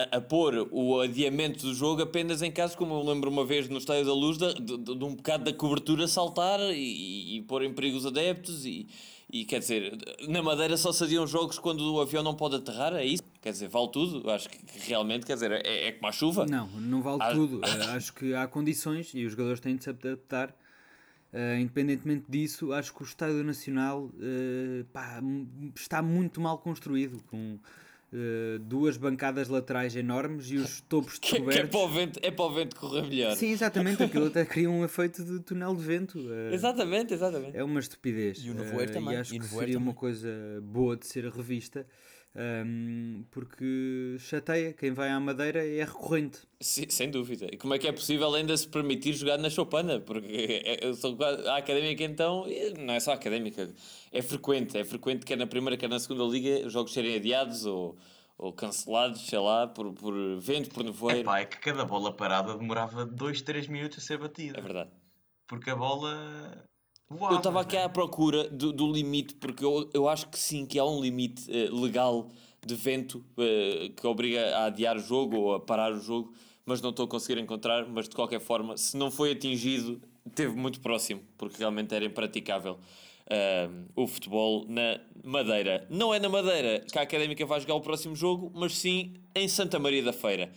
a, 0.00 0.16
a, 0.16 0.20
pôr 0.20 0.68
o 0.70 1.00
adiamento 1.00 1.66
do 1.66 1.74
jogo 1.74 2.02
apenas 2.02 2.42
em 2.42 2.50
casos, 2.50 2.76
como 2.76 2.94
eu 2.94 3.02
lembro 3.02 3.30
uma 3.30 3.44
vez 3.44 3.68
no 3.68 3.78
Estádio 3.78 4.06
da 4.06 4.14
Luz, 4.14 4.38
de, 4.38 4.54
de, 4.54 4.76
de 4.78 5.04
um 5.04 5.14
bocado 5.14 5.44
da 5.44 5.52
cobertura 5.52 6.06
saltar 6.08 6.60
e, 6.60 7.36
e, 7.36 7.42
pôr 7.42 7.62
em 7.62 7.72
perigo 7.72 7.96
os 7.96 8.06
adeptos. 8.06 8.64
E, 8.64 8.86
e 9.32 9.44
quer 9.44 9.60
dizer, 9.60 9.96
na 10.28 10.42
Madeira 10.42 10.76
só 10.76 10.92
se 10.92 11.04
adiam 11.04 11.26
jogos 11.26 11.58
quando 11.58 11.94
o 11.94 12.00
avião 12.00 12.22
não 12.22 12.34
pode 12.34 12.56
aterrar, 12.56 12.94
é 12.94 13.04
isso? 13.04 13.22
Quer 13.40 13.52
dizer, 13.52 13.68
vale 13.68 13.88
tudo? 13.92 14.28
Acho 14.30 14.48
que 14.48 14.58
realmente, 14.88 15.24
quer 15.24 15.34
dizer, 15.34 15.52
é, 15.52 15.88
é 15.88 15.92
como 15.92 16.08
a 16.08 16.12
chuva. 16.12 16.46
Não, 16.46 16.66
não 16.66 17.02
vale 17.02 17.22
acho... 17.22 17.34
tudo. 17.34 17.60
Eh, 17.70 17.84
acho 17.96 18.12
que 18.12 18.34
há 18.34 18.46
condições 18.46 19.12
e 19.14 19.24
os 19.24 19.32
jogadores 19.32 19.60
têm 19.60 19.76
de 19.76 19.84
se 19.84 19.90
adaptar. 19.90 20.54
Uh, 21.32 21.60
independentemente 21.60 22.24
disso, 22.28 22.72
acho 22.72 22.92
que 22.92 23.02
o 23.02 23.04
Estádio 23.04 23.44
Nacional 23.44 24.06
uh, 24.06 24.84
pá, 24.92 25.22
está 25.76 26.02
muito 26.02 26.40
mal 26.40 26.58
construído. 26.58 27.22
Com 27.30 27.56
Uh, 28.12 28.58
duas 28.58 28.96
bancadas 28.96 29.48
laterais 29.48 29.94
enormes 29.94 30.50
e 30.50 30.56
os 30.56 30.80
topos 30.80 31.14
de 31.14 31.20
que, 31.22 31.40
que 31.40 31.58
é, 31.58 31.64
para 31.64 31.78
o 31.78 31.88
vento, 31.88 32.18
é 32.22 32.30
para 32.30 32.44
o 32.44 32.52
vento 32.52 32.74
correr 32.74 33.02
melhor. 33.02 33.36
Sim, 33.36 33.50
exatamente. 33.50 34.02
Aquilo 34.02 34.26
até 34.26 34.44
cria 34.44 34.68
um 34.68 34.84
efeito 34.84 35.22
de 35.22 35.38
túnel 35.40 35.76
de 35.76 35.82
vento. 35.82 36.18
Uh, 36.18 36.52
exatamente, 36.52 37.14
exatamente. 37.14 37.56
É 37.56 37.62
uma 37.62 37.78
estupidez. 37.78 38.38
E 38.38 38.50
o 38.50 38.54
nevoeiro 38.54 38.90
uh, 38.90 38.94
também. 38.94 39.14
E 39.14 39.16
acho 39.16 39.34
e 39.34 39.38
que 39.38 39.46
seria 39.46 39.74
também. 39.74 39.76
uma 39.76 39.94
coisa 39.94 40.28
boa 40.62 40.96
de 40.96 41.06
ser 41.06 41.24
revista. 41.28 41.86
Um, 42.34 43.24
porque 43.30 44.16
chateia, 44.20 44.72
quem 44.72 44.92
vai 44.92 45.10
à 45.10 45.18
Madeira 45.18 45.66
é 45.66 45.82
recorrente. 45.82 46.38
Sim, 46.60 46.88
sem 46.88 47.10
dúvida. 47.10 47.48
E 47.50 47.56
como 47.56 47.74
é 47.74 47.78
que 47.78 47.88
é 47.88 47.92
possível 47.92 48.32
ainda 48.34 48.56
se 48.56 48.68
permitir 48.68 49.14
jogar 49.14 49.36
na 49.36 49.50
Chopana? 49.50 49.98
Porque 49.98 50.62
é, 50.64 50.86
eu 50.86 50.94
sou 50.94 51.16
a 51.22 51.56
académica 51.56 52.04
então, 52.04 52.46
não 52.78 52.94
é 52.94 53.00
só 53.00 53.12
a 53.12 53.14
académica, 53.14 53.68
é 54.12 54.22
frequente, 54.22 54.78
é 54.78 54.84
frequente 54.84 55.26
quer 55.26 55.36
na 55.36 55.46
primeira, 55.46 55.76
quer 55.76 55.88
na 55.88 55.98
segunda 55.98 56.24
liga 56.24 56.66
os 56.66 56.72
jogos 56.72 56.92
serem 56.92 57.16
adiados 57.16 57.66
ou, 57.66 57.98
ou 58.38 58.52
cancelados, 58.52 59.26
sei 59.26 59.38
lá, 59.38 59.66
por, 59.66 59.92
por 59.92 60.14
vento, 60.38 60.70
por 60.70 60.84
nevoeiro. 60.84 61.22
Epá, 61.22 61.40
é 61.40 61.46
que 61.46 61.58
cada 61.58 61.84
bola 61.84 62.12
parada 62.12 62.56
demorava 62.56 63.04
2, 63.04 63.42
3 63.42 63.66
minutos 63.66 63.98
a 63.98 64.00
ser 64.02 64.18
batida. 64.18 64.56
É 64.56 64.62
verdade. 64.62 64.90
Porque 65.48 65.68
a 65.68 65.74
bola 65.74 66.69
eu 67.10 67.36
estava 67.36 67.60
aqui 67.60 67.76
né? 67.76 67.84
à 67.84 67.88
procura 67.88 68.48
do, 68.48 68.72
do, 68.72 68.90
limite, 68.90 69.34
porque 69.34 69.64
eu, 69.64 69.90
eu 69.92 70.08
acho 70.08 70.28
que 70.28 70.38
sim, 70.38 70.64
que 70.64 70.78
há 70.78 70.84
um 70.84 71.00
limite 71.00 71.50
uh, 71.50 71.80
legal 71.80 72.28
de 72.64 72.74
vento 72.74 73.24
uh, 73.36 73.92
que 73.94 74.06
obriga 74.06 74.56
a 74.56 74.66
adiar 74.66 74.96
o 74.96 75.00
jogo 75.00 75.36
ou 75.36 75.54
a 75.54 75.60
parar 75.60 75.92
o 75.92 75.98
jogo, 75.98 76.32
mas 76.64 76.80
não 76.80 76.90
estou 76.90 77.06
a 77.06 77.08
conseguir 77.08 77.40
encontrar. 77.40 77.86
Mas 77.88 78.08
de 78.08 78.14
qualquer 78.14 78.40
forma, 78.40 78.76
se 78.76 78.96
não 78.96 79.10
foi 79.10 79.32
atingido, 79.32 80.00
teve 80.34 80.54
muito 80.54 80.80
próximo, 80.80 81.20
porque 81.36 81.58
realmente 81.58 81.92
era 81.94 82.04
impraticável. 82.04 82.78
Uh, 83.26 83.86
o 83.94 84.06
futebol 84.06 84.64
na 84.68 85.00
Madeira. 85.24 85.86
Não 85.88 86.12
é 86.12 86.18
na 86.18 86.28
Madeira 86.28 86.80
que 86.80 86.98
a 86.98 87.02
Académica 87.02 87.44
vai 87.46 87.60
jogar 87.60 87.74
o 87.74 87.80
próximo 87.80 88.14
jogo, 88.14 88.50
mas 88.54 88.76
sim 88.76 89.14
em 89.34 89.48
Santa 89.48 89.78
Maria 89.78 90.02
da 90.02 90.12
Feira. 90.12 90.52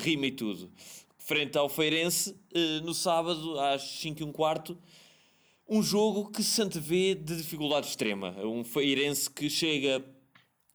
Rima 0.00 0.26
e 0.26 0.32
tudo. 0.32 0.70
Frente 1.18 1.56
ao 1.58 1.68
Feirense, 1.68 2.34
no 2.82 2.94
sábado, 2.94 3.58
às 3.60 3.82
5 3.82 4.20
e 4.20 4.24
um 4.24 4.32
quarto, 4.32 4.76
um 5.68 5.82
jogo 5.82 6.30
que 6.30 6.42
se 6.42 6.62
antevê 6.62 7.14
de 7.14 7.36
dificuldade 7.36 7.88
extrema. 7.88 8.36
Um 8.44 8.62
Feirense 8.64 9.28
que 9.28 9.50
chega 9.50 10.04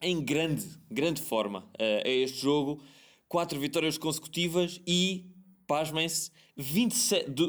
em 0.01 0.21
grande, 0.21 0.65
grande 0.89 1.21
forma 1.21 1.59
uh, 1.59 2.05
a 2.05 2.09
este 2.09 2.39
jogo. 2.39 2.81
Quatro 3.27 3.59
vitórias 3.59 3.97
consecutivas 3.97 4.81
e, 4.85 5.25
pasmem-se, 5.65 6.31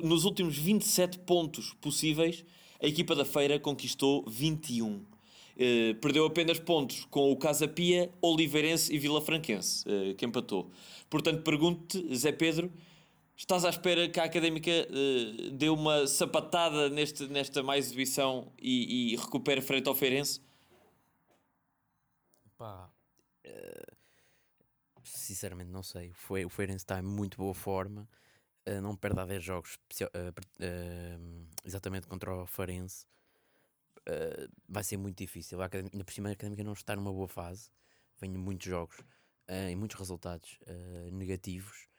nos 0.05 0.25
últimos 0.25 0.57
27 0.57 1.19
pontos 1.21 1.75
possíveis, 1.81 2.45
a 2.81 2.87
equipa 2.87 3.17
da 3.17 3.25
Feira 3.25 3.59
conquistou 3.59 4.25
21. 4.29 4.93
Uh, 4.93 5.07
eh, 5.59 5.95
perdeu 6.01 6.25
apenas 6.25 6.59
pontos 6.61 7.05
com 7.11 7.33
o 7.33 7.37
Casa 7.37 7.67
Pia, 7.67 8.13
Oliveirense 8.23 8.95
e 8.95 8.99
Vila 8.99 9.21
Franquense, 9.21 9.85
uh, 9.89 10.15
que 10.15 10.25
empatou. 10.25 10.71
Portanto, 11.11 11.43
pergunto-te, 11.43 12.15
Zé 12.15 12.31
Pedro, 12.31 12.73
Estás 13.43 13.65
à 13.65 13.71
espera 13.71 14.09
que 14.09 14.21
a 14.21 14.25
Académica 14.25 14.71
uh, 14.71 15.51
dê 15.51 15.69
uma 15.69 16.07
sapatada 16.07 16.89
neste, 16.89 17.27
nesta 17.27 17.61
mais 17.61 17.87
exibição 17.87 18.53
e, 18.57 19.15
e 19.15 19.17
recupere 19.17 19.61
frente 19.61 19.89
ao 19.89 19.97
Feirense? 19.97 20.41
Pá, 22.57 22.89
uh, 23.45 23.93
sinceramente 25.03 25.73
não 25.73 25.83
sei. 25.83 26.13
Foi, 26.13 26.45
o 26.45 26.49
Feirense 26.49 26.85
está 26.85 27.01
em 27.01 27.03
muito 27.03 27.37
boa 27.37 27.53
forma. 27.53 28.09
Uh, 28.65 28.81
não 28.81 28.95
perde 28.95 29.19
há 29.19 29.27
10 29.27 29.43
jogos, 29.43 29.77
exatamente 31.65 32.07
contra 32.07 32.33
o 32.33 32.47
Feirense. 32.47 33.09
vai 34.69 34.85
ser 34.85 34.99
muito 34.99 35.19
difícil. 35.19 35.61
A 35.61 35.65
Académica, 35.65 35.97
ainda 35.97 36.05
por 36.05 36.15
cima, 36.15 36.29
a 36.29 36.33
Académica 36.33 36.63
não 36.63 36.75
está 36.75 36.95
numa 36.95 37.13
boa 37.13 37.27
fase. 37.27 37.73
Vem 38.21 38.31
muitos 38.31 38.69
jogos 38.69 38.99
e 39.69 39.75
muitos 39.75 39.99
resultados 39.99 40.61
negativos 41.11 41.92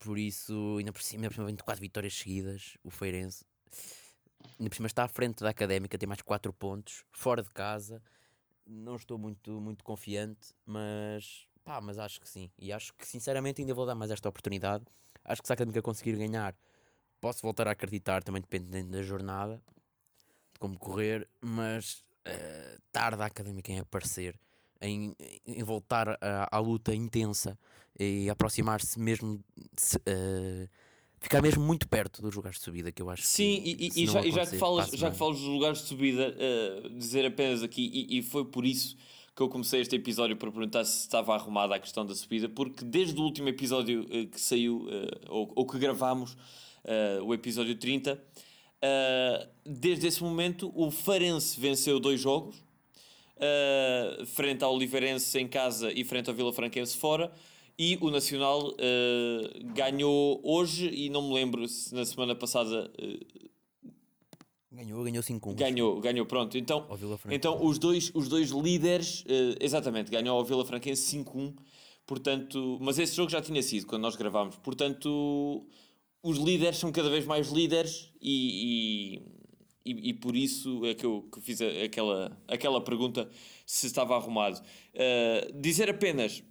por 0.00 0.18
isso, 0.18 0.76
ainda 0.78 0.92
por 0.92 1.02
cima, 1.02 1.20
ainda 1.20 1.28
por 1.28 1.34
cima 1.34 1.46
vem 1.46 1.54
de 1.54 1.62
4 1.62 1.80
vitórias 1.80 2.14
seguidas. 2.14 2.76
O 2.82 2.90
Feirense, 2.90 3.44
ainda 4.58 4.68
por 4.68 4.74
cima, 4.74 4.86
está 4.86 5.04
à 5.04 5.08
frente 5.08 5.42
da 5.42 5.50
académica, 5.50 5.96
tem 5.96 6.08
mais 6.08 6.22
4 6.22 6.52
pontos, 6.52 7.04
fora 7.12 7.42
de 7.42 7.50
casa. 7.50 8.02
Não 8.66 8.96
estou 8.96 9.18
muito, 9.18 9.60
muito 9.60 9.84
confiante, 9.84 10.54
mas 10.66 11.46
pá, 11.64 11.80
mas 11.80 11.98
acho 11.98 12.20
que 12.20 12.28
sim. 12.28 12.50
E 12.58 12.72
acho 12.72 12.92
que 12.94 13.06
sinceramente 13.06 13.60
ainda 13.60 13.74
vou 13.74 13.86
dar 13.86 13.94
mais 13.94 14.10
esta 14.10 14.28
oportunidade. 14.28 14.84
Acho 15.24 15.42
que 15.42 15.46
se 15.46 15.52
a 15.52 15.54
académica 15.54 15.82
conseguir 15.82 16.16
ganhar 16.16 16.56
posso 17.20 17.42
voltar 17.42 17.68
a 17.68 17.72
acreditar, 17.72 18.22
também 18.22 18.40
dependendo 18.40 18.90
da 18.92 19.02
jornada, 19.02 19.62
de 20.52 20.58
como 20.58 20.78
correr, 20.78 21.28
mas 21.40 22.02
uh, 22.26 22.80
a 22.94 23.24
académica 23.26 23.70
em 23.70 23.78
aparecer, 23.78 24.38
em, 24.80 25.14
em 25.46 25.62
voltar 25.62 26.18
à, 26.20 26.56
à 26.56 26.58
luta 26.58 26.94
intensa 26.94 27.58
e 27.98 28.30
aproximar-se 28.30 28.98
mesmo. 28.98 29.40
Se, 29.76 29.96
uh, 29.96 30.68
ficar 31.20 31.42
mesmo 31.42 31.62
muito 31.62 31.86
perto 31.86 32.22
dos 32.22 32.34
lugares 32.34 32.58
de 32.58 32.64
subida 32.64 32.90
que 32.90 33.02
eu 33.02 33.10
acho 33.10 33.22
sim 33.22 33.60
que, 33.60 33.76
e, 33.78 34.04
e 34.04 34.06
já, 34.06 34.24
e 34.24 34.32
já 34.32 34.46
que 34.46 34.56
falas 34.56 34.90
já 34.90 35.10
que 35.10 35.16
falas 35.16 35.38
dos 35.38 35.46
lugares 35.46 35.82
de 35.82 35.88
subida 35.88 36.34
uh, 36.34 36.88
dizer 36.90 37.26
apenas 37.26 37.62
aqui 37.62 37.90
e, 37.92 38.18
e, 38.18 38.22
foi 38.22 38.44
por 38.46 38.64
isso 38.64 38.96
que 39.36 39.42
eu 39.42 39.48
comecei 39.48 39.82
este 39.82 39.94
episódio 39.96 40.34
para 40.36 40.50
perguntar 40.50 40.84
se 40.84 41.00
estava 41.00 41.34
arrumada 41.34 41.74
a 41.74 41.78
questão 41.78 42.06
da 42.06 42.14
subida 42.14 42.48
porque 42.48 42.84
desde 42.84 43.20
o 43.20 43.22
último 43.22 43.50
episódio 43.50 44.04
uh, 44.04 44.26
que 44.28 44.40
saiu 44.40 44.86
uh, 44.86 45.10
ou, 45.28 45.52
ou, 45.56 45.66
que 45.66 45.78
gravámos 45.78 46.36
o 47.22 47.34
episódio 47.34 47.74
30 47.76 48.18
desde 49.66 50.06
esse 50.06 50.22
momento 50.22 50.72
o 50.74 50.90
Farense 50.90 51.60
venceu 51.60 52.00
dois 52.00 52.18
jogos 52.18 52.64
frente 54.34 54.62
ao 54.62 54.74
Oliveirense 54.74 55.38
em 55.38 55.48
casa 55.48 55.92
e 55.92 56.04
frente 56.04 56.28
ao 56.28 56.36
Vila 56.36 56.52
Franquense 56.52 56.96
fora 56.96 57.32
e 57.82 57.96
o 58.02 58.10
Nacional 58.10 58.68
uh, 58.68 59.74
ganhou 59.74 60.38
hoje 60.44 60.90
e 60.92 61.08
não 61.08 61.22
me 61.28 61.34
lembro 61.34 61.66
se 61.66 61.94
na 61.94 62.04
semana 62.04 62.34
passada. 62.34 62.92
Uh, 63.00 63.88
ganhou, 64.70 65.02
ganhou 65.02 65.22
5 65.22 65.54
Ganhou, 65.54 65.98
ganhou, 65.98 66.26
pronto. 66.26 66.58
Então, 66.58 66.86
então 67.30 67.64
os, 67.64 67.78
dois, 67.78 68.10
os 68.14 68.28
dois 68.28 68.50
líderes, 68.50 69.24
exatamente, 69.58 70.10
ganhou 70.10 70.36
ao 70.36 70.44
Vila 70.44 70.62
Franquense 70.66 71.16
5-1. 71.16 71.54
Portanto, 72.06 72.76
mas 72.82 72.98
esse 72.98 73.16
jogo 73.16 73.30
já 73.30 73.40
tinha 73.40 73.62
sido 73.62 73.86
quando 73.86 74.02
nós 74.02 74.14
gravámos. 74.14 74.56
Portanto, 74.56 75.66
os 76.22 76.36
líderes 76.36 76.76
são 76.76 76.92
cada 76.92 77.08
vez 77.08 77.24
mais 77.24 77.48
líderes 77.48 78.12
e, 78.20 79.22
e, 79.84 80.10
e, 80.10 80.14
por 80.14 80.36
isso 80.36 80.84
é 80.84 80.94
que 80.94 81.06
eu 81.06 81.26
que 81.32 81.40
fiz 81.40 81.60
aquela, 81.60 82.36
aquela 82.46 82.80
pergunta 82.80 83.28
se 83.64 83.86
estava 83.86 84.14
arrumado. 84.14 84.60
Uh, 84.94 85.60
dizer 85.60 85.88
apenas 85.88 86.42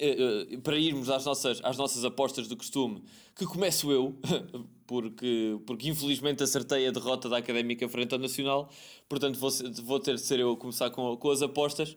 uh, 0.00 0.60
para 0.60 0.76
irmos 0.76 1.08
às 1.08 1.24
nossas, 1.24 1.60
às 1.62 1.76
nossas 1.76 2.04
apostas 2.04 2.48
do 2.48 2.56
costume, 2.56 3.02
que 3.36 3.46
começo 3.46 3.92
eu, 3.92 4.18
porque, 4.86 5.58
porque 5.66 5.88
infelizmente 5.88 6.42
acertei 6.42 6.86
a 6.86 6.90
derrota 6.90 7.28
da 7.28 7.38
Académica 7.38 7.88
frente 7.88 8.12
ao 8.12 8.18
Nacional, 8.18 8.68
portanto 9.08 9.38
vou, 9.38 9.50
vou 9.84 10.00
ter 10.00 10.16
de 10.16 10.22
ser 10.22 10.40
eu 10.40 10.52
a 10.52 10.56
começar 10.56 10.90
com, 10.90 11.16
com 11.16 11.30
as 11.30 11.42
apostas. 11.42 11.94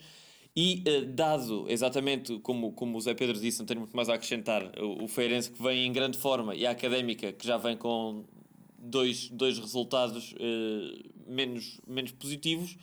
E 0.58 0.84
uh, 0.88 1.06
dado 1.08 1.66
exatamente 1.68 2.40
como, 2.40 2.72
como 2.72 2.98
o 2.98 3.02
Zé 3.02 3.14
Pedro 3.14 3.38
disse, 3.38 3.60
não 3.60 3.66
tenho 3.66 3.82
muito 3.82 3.96
mais 3.96 4.08
a 4.08 4.14
acrescentar, 4.14 4.72
o, 4.80 5.04
o 5.04 5.08
Feirense 5.08 5.52
que 5.52 5.62
vem 5.62 5.86
em 5.86 5.92
grande 5.92 6.18
forma 6.18 6.56
e 6.56 6.66
a 6.66 6.72
Académica 6.72 7.34
que 7.34 7.46
já 7.46 7.58
vem 7.58 7.76
com 7.76 8.24
dois, 8.86 9.30
dois 9.30 9.58
resultados 9.60 10.34
uh, 10.34 11.32
menos, 11.32 11.80
menos 11.88 12.12
positivos, 12.12 12.78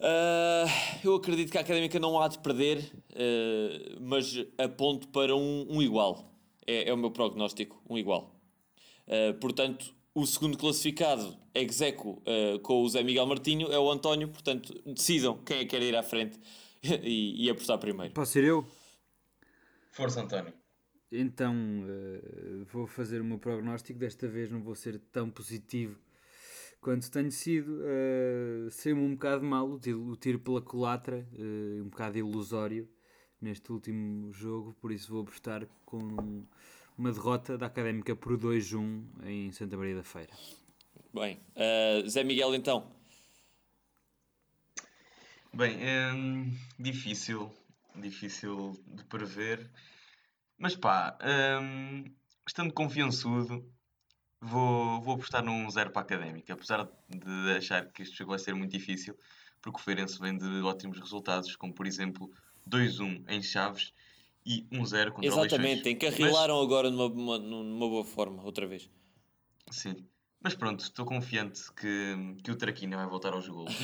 Uh, 0.00 0.68
eu 1.02 1.14
acredito 1.14 1.50
que 1.50 1.58
a 1.58 1.60
Académica 1.60 1.98
não 1.98 2.20
há 2.20 2.28
de 2.28 2.38
perder, 2.40 2.78
uh, 2.78 3.96
mas 4.00 4.36
aponto 4.58 5.08
para 5.08 5.34
um, 5.34 5.66
um 5.68 5.82
igual. 5.82 6.30
É, 6.66 6.88
é, 6.88 6.92
o 6.92 6.96
meu 6.96 7.10
prognóstico, 7.10 7.80
um 7.88 7.96
igual. 7.96 8.34
Uh, 9.06 9.34
portanto, 9.34 9.94
o 10.14 10.26
segundo 10.26 10.56
classificado, 10.58 11.36
execo 11.54 12.22
com 12.62 12.82
o 12.82 12.88
Zé 12.88 13.02
Miguel 13.02 13.26
Martinho, 13.26 13.72
é 13.72 13.78
o 13.78 13.90
António. 13.90 14.28
Portanto, 14.28 14.72
decidam 14.86 15.38
quem 15.38 15.58
é 15.58 15.60
que 15.60 15.66
quer 15.66 15.82
ir 15.82 15.96
à 15.96 16.02
frente 16.02 16.38
e, 16.82 17.44
e 17.44 17.50
apostar 17.50 17.78
primeiro. 17.78 18.14
Posso 18.14 18.32
ser 18.32 18.44
eu? 18.44 18.64
Força, 19.90 20.20
António. 20.20 20.52
Então, 21.16 21.54
vou 22.72 22.86
fazer 22.86 23.20
o 23.20 23.24
meu 23.24 23.38
prognóstico. 23.38 23.98
Desta 23.98 24.26
vez 24.28 24.50
não 24.50 24.62
vou 24.62 24.74
ser 24.74 24.98
tão 25.12 25.30
positivo 25.30 25.98
quando 26.84 27.08
tenho 27.08 27.32
sido, 27.32 27.80
uh, 27.80 28.70
saiu-me 28.70 29.00
um 29.00 29.14
bocado 29.14 29.42
mal 29.42 29.66
o 29.66 29.80
tiro, 29.80 30.06
o 30.06 30.14
tiro 30.16 30.38
pela 30.38 30.60
culatra, 30.60 31.26
uh, 31.32 31.82
um 31.82 31.88
bocado 31.88 32.18
ilusório 32.18 32.86
neste 33.40 33.72
último 33.72 34.30
jogo, 34.34 34.74
por 34.82 34.92
isso 34.92 35.10
vou 35.10 35.22
apostar 35.22 35.66
com 35.86 36.44
uma 36.98 37.10
derrota 37.10 37.56
da 37.56 37.66
Académica 37.66 38.14
por 38.14 38.38
2-1 38.38 39.02
em 39.24 39.50
Santa 39.50 39.78
Maria 39.78 39.96
da 39.96 40.02
Feira. 40.02 40.30
Bem, 41.14 41.40
uh, 41.56 42.06
Zé 42.06 42.22
Miguel 42.22 42.54
então. 42.54 42.86
Bem, 45.54 45.78
hum, 46.14 46.54
difícil, 46.78 47.50
difícil 47.96 48.78
de 48.88 49.04
prever, 49.04 49.70
mas 50.64 50.74
pá, 50.74 51.18
hum, 51.60 52.04
estando 52.46 52.72
confiançudo, 52.72 53.62
Vou, 54.40 55.00
vou 55.00 55.14
apostar 55.14 55.42
num 55.42 55.70
zero 55.70 55.90
para 55.90 56.02
a 56.02 56.04
Académica, 56.04 56.52
apesar 56.52 56.86
de 57.08 57.56
achar 57.56 57.90
que 57.90 58.02
este 58.02 58.14
jogo 58.14 58.30
vai 58.30 58.38
ser 58.38 58.54
muito 58.54 58.72
difícil, 58.72 59.16
porque 59.62 59.80
o 59.80 59.82
Feirense 59.82 60.18
vem 60.20 60.36
de 60.36 60.60
ótimos 60.60 61.00
resultados, 61.00 61.56
como 61.56 61.72
por 61.72 61.86
exemplo 61.86 62.30
2-1 62.68 63.24
em 63.26 63.42
Chaves 63.42 63.94
e 64.44 64.66
1-0 64.70 65.12
contra 65.12 65.26
Exatamente, 65.26 65.88
o 65.88 65.92
encarrilaram 65.92 66.56
Mas... 66.56 66.64
agora 66.64 66.90
numa, 66.90 67.38
numa 67.38 67.88
boa 67.88 68.04
forma, 68.04 68.44
outra 68.44 68.66
vez. 68.66 68.90
Sim, 69.70 70.06
mas 70.44 70.54
pronto, 70.54 70.80
estou 70.80 71.06
confiante 71.06 71.62
que, 71.72 72.36
que 72.44 72.50
o 72.50 72.54
Traquina 72.54 72.98
vai 72.98 73.06
voltar 73.06 73.32
aos 73.32 73.48
golos. 73.48 73.74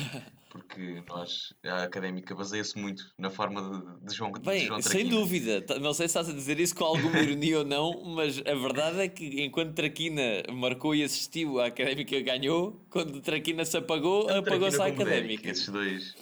Porque 0.51 1.01
nós, 1.09 1.55
a 1.65 1.83
académica 1.83 2.35
baseia-se 2.35 2.77
muito 2.77 3.11
na 3.17 3.31
forma 3.31 3.61
de, 3.61 4.05
de 4.05 4.15
João, 4.15 4.31
Bem, 4.33 4.59
de 4.59 4.67
João 4.67 4.79
Traquina. 4.79 5.03
Sem 5.03 5.09
dúvida, 5.09 5.65
não 5.79 5.91
sei 5.91 6.07
se 6.07 6.11
estás 6.11 6.29
a 6.29 6.33
dizer 6.33 6.59
isso 6.59 6.75
com 6.75 6.83
alguma 6.83 7.17
ironia 7.19 7.59
ou 7.59 7.65
não, 7.65 8.03
mas 8.13 8.37
a 8.39 8.53
verdade 8.53 8.99
é 8.99 9.07
que 9.07 9.41
enquanto 9.41 9.73
Traquina 9.73 10.43
marcou 10.53 10.93
e 10.93 11.03
assistiu, 11.03 11.59
a 11.59 11.65
académica 11.65 12.19
ganhou, 12.21 12.85
quando 12.91 13.21
Traquina 13.21 13.65
se 13.65 13.77
apagou, 13.77 14.29
apagou-se 14.29 14.79
a 14.79 14.85
académica. 14.85 15.49
esses 15.49 15.67
dois, 15.67 16.15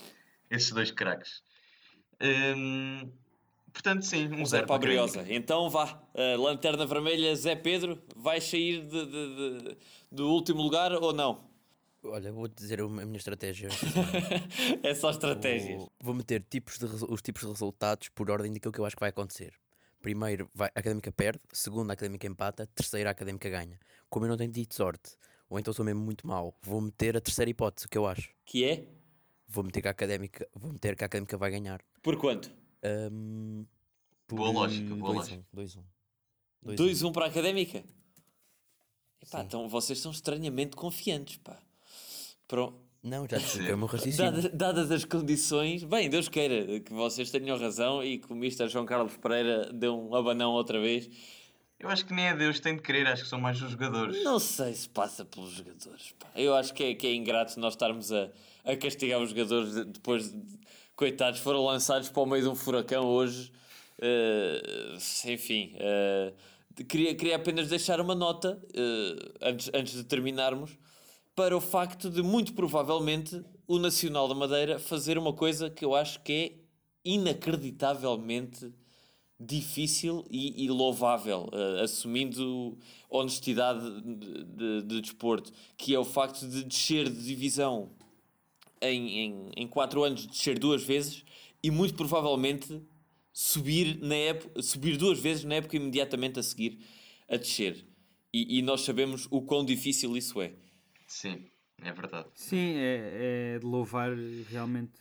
esses 0.49 0.71
dois 0.71 0.89
craques. 0.89 1.41
Hum, 2.21 3.11
Portanto, 3.81 4.05
sim, 4.05 4.27
um, 4.27 4.45
zero, 4.45 4.67
para 4.67 4.75
a 4.75 4.79
Briosa. 4.79 5.25
Então 5.29 5.69
vá, 5.69 6.03
uh, 6.13 6.41
Lanterna 6.41 6.85
Vermelha, 6.85 7.33
Zé 7.33 7.55
Pedro, 7.55 7.97
vai 8.13 8.41
sair 8.41 8.85
de, 8.85 9.05
de, 9.05 9.61
de, 9.61 9.77
do 10.11 10.27
último 10.29 10.61
lugar 10.61 10.91
ou 10.91 11.13
não? 11.13 11.47
Olha, 12.03 12.29
vou 12.29 12.49
dizer 12.49 12.81
a 12.81 12.87
minha 12.89 13.15
estratégia. 13.15 13.69
é 14.83 14.93
só 14.93 15.09
estratégia. 15.11 15.77
Vou, 15.77 15.91
vou, 15.97 16.13
meter 16.13 16.43
tipos 16.49 16.77
de, 16.77 16.85
os 16.85 17.21
tipos 17.21 17.43
de 17.43 17.47
resultados 17.47 18.09
por 18.09 18.29
ordem 18.29 18.51
daquilo 18.51 18.73
que 18.73 18.79
eu 18.79 18.85
acho 18.85 18.97
que 18.97 18.99
vai 18.99 19.11
acontecer. 19.11 19.53
Primeiro, 20.01 20.49
vai, 20.53 20.67
a 20.75 20.79
académica 20.79 21.09
perde. 21.09 21.39
Segundo, 21.53 21.89
a 21.89 21.93
académica 21.93 22.27
empata. 22.27 22.67
Terceiro, 22.75 23.07
a 23.07 23.13
académica 23.13 23.49
ganha. 23.49 23.79
Como 24.09 24.25
eu 24.25 24.29
não 24.29 24.35
tenho 24.35 24.51
tido 24.51 24.73
sorte, 24.73 25.11
ou 25.49 25.57
então 25.57 25.73
sou 25.73 25.85
mesmo 25.85 26.01
muito 26.01 26.27
mau, 26.27 26.53
vou 26.61 26.81
meter 26.81 27.15
a 27.15 27.21
terceira 27.21 27.49
hipótese, 27.49 27.87
que 27.87 27.97
eu 27.97 28.05
acho. 28.05 28.29
Que 28.43 28.65
é? 28.65 28.87
Vou 29.47 29.63
meter 29.63 29.81
que 29.81 29.87
a 29.87 29.91
académica, 29.91 30.45
vou 30.53 30.73
meter 30.73 30.97
que 30.97 31.03
a 31.05 31.07
académica 31.07 31.37
vai 31.37 31.49
ganhar. 31.49 31.81
Por 32.03 32.17
quanto? 32.17 32.58
Um, 32.83 33.65
por 34.27 34.37
boa 34.37 34.51
lógica, 34.51 34.95
boa 34.95 35.13
2 35.13 35.29
lógica. 35.55 35.83
2-1. 36.65 36.75
2-1 36.75 37.11
para 37.11 37.25
a 37.25 37.27
académica? 37.27 37.83
Epá, 39.21 39.41
então 39.41 39.67
vocês 39.67 39.99
são 39.99 40.11
estranhamente 40.11 40.75
confiantes, 40.75 41.37
pá. 41.37 41.57
Pronto. 42.47 42.89
Não, 43.01 43.25
já 43.29 43.37
expliquei 43.37 43.73
o 43.73 43.77
meu 43.77 43.87
raciocínio. 43.87 44.31
Dada, 44.31 44.49
dadas 44.49 44.91
as 44.91 45.05
condições, 45.05 45.83
bem, 45.85 46.09
Deus 46.09 46.27
queira 46.27 46.79
que 46.81 46.91
vocês 46.91 47.31
tenham 47.31 47.57
razão 47.57 48.03
e 48.03 48.17
que 48.17 48.31
o 48.31 48.35
Mr. 48.35 48.67
João 48.67 48.85
Carlos 48.85 49.15
Pereira 49.17 49.71
deu 49.71 49.97
um 49.97 50.13
abanão 50.13 50.51
outra 50.51 50.79
vez. 50.79 51.09
Eu 51.79 51.87
acho 51.87 52.05
que 52.05 52.13
nem 52.13 52.27
é 52.27 52.35
Deus 52.35 52.57
que 52.57 52.63
tem 52.63 52.75
de 52.75 52.81
querer, 52.81 53.07
acho 53.07 53.23
que 53.23 53.29
são 53.29 53.39
mais 53.39 53.61
os 53.61 53.71
jogadores. 53.71 54.21
Não 54.21 54.37
sei 54.37 54.73
se 54.73 54.89
passa 54.89 55.23
pelos 55.23 55.51
jogadores. 55.51 56.13
Pá. 56.19 56.27
Eu 56.35 56.53
acho 56.53 56.73
que 56.73 56.83
é, 56.83 56.93
que 56.93 57.07
é 57.07 57.15
ingrato 57.15 57.57
nós 57.57 57.73
estarmos 57.73 58.11
a, 58.11 58.29
a 58.65 58.75
castigar 58.75 59.21
os 59.21 59.29
jogadores 59.29 59.85
depois 59.85 60.29
de, 60.29 60.59
coitados, 60.99 61.39
foram 61.39 61.63
lançados 61.63 62.09
para 62.09 62.21
o 62.21 62.25
meio 62.25 62.43
de 62.43 62.49
um 62.49 62.55
furacão 62.55 63.05
hoje. 63.05 63.53
Uh, 63.99 65.29
enfim, 65.31 65.73
uh, 65.75 66.83
queria, 66.83 67.15
queria 67.15 67.37
apenas 67.37 67.69
deixar 67.69 68.01
uma 68.01 68.13
nota 68.13 68.61
uh, 68.61 69.33
antes, 69.41 69.71
antes 69.73 69.93
de 69.93 70.03
terminarmos 70.03 70.77
para 71.33 71.55
o 71.55 71.61
facto 71.61 72.09
de, 72.09 72.21
muito 72.21 72.53
provavelmente, 72.53 73.41
o 73.65 73.79
Nacional 73.79 74.27
da 74.27 74.35
Madeira 74.35 74.77
fazer 74.77 75.17
uma 75.17 75.31
coisa 75.31 75.69
que 75.69 75.85
eu 75.85 75.95
acho 75.95 76.21
que 76.21 76.33
é 76.33 76.51
inacreditavelmente 77.05 78.69
difícil 79.39 80.25
e, 80.29 80.65
e 80.65 80.69
louvável, 80.69 81.49
uh, 81.53 81.81
assumindo 81.81 82.77
honestidade 83.09 84.01
de, 84.01 84.43
de, 84.43 84.81
de, 84.81 85.01
desporto, 85.01 85.49
que 85.77 85.95
é 85.95 85.99
o 85.99 86.03
facto 86.03 86.45
de 86.45 86.61
descer 86.65 87.09
de 87.09 87.23
divisão 87.23 87.89
em, 88.81 89.19
em, 89.19 89.51
em 89.55 89.67
quatro 89.67 90.03
anos, 90.03 90.25
descer 90.25 90.57
duas 90.57 90.83
vezes 90.83 91.23
e 91.61 91.69
muito 91.71 91.95
provavelmente 91.95 92.81
subir, 93.31 93.99
na 93.99 94.15
época, 94.15 94.61
subir 94.61 94.97
duas 94.97 95.19
vezes 95.19 95.43
na 95.43 95.55
época 95.55 95.77
imediatamente 95.77 96.39
a 96.39 96.43
seguir 96.43 96.79
a 97.29 97.37
descer. 97.37 97.85
E, 98.33 98.59
e 98.59 98.61
nós 98.61 98.81
sabemos 98.81 99.27
o 99.31 99.41
quão 99.41 99.65
difícil 99.65 100.15
isso 100.15 100.41
é. 100.41 100.53
Sim, 101.07 101.45
é 101.81 101.91
verdade. 101.91 102.29
Sim, 102.35 102.75
é, 102.75 103.55
é 103.55 103.59
de 103.59 103.65
louvar 103.65 104.11
realmente 104.49 104.99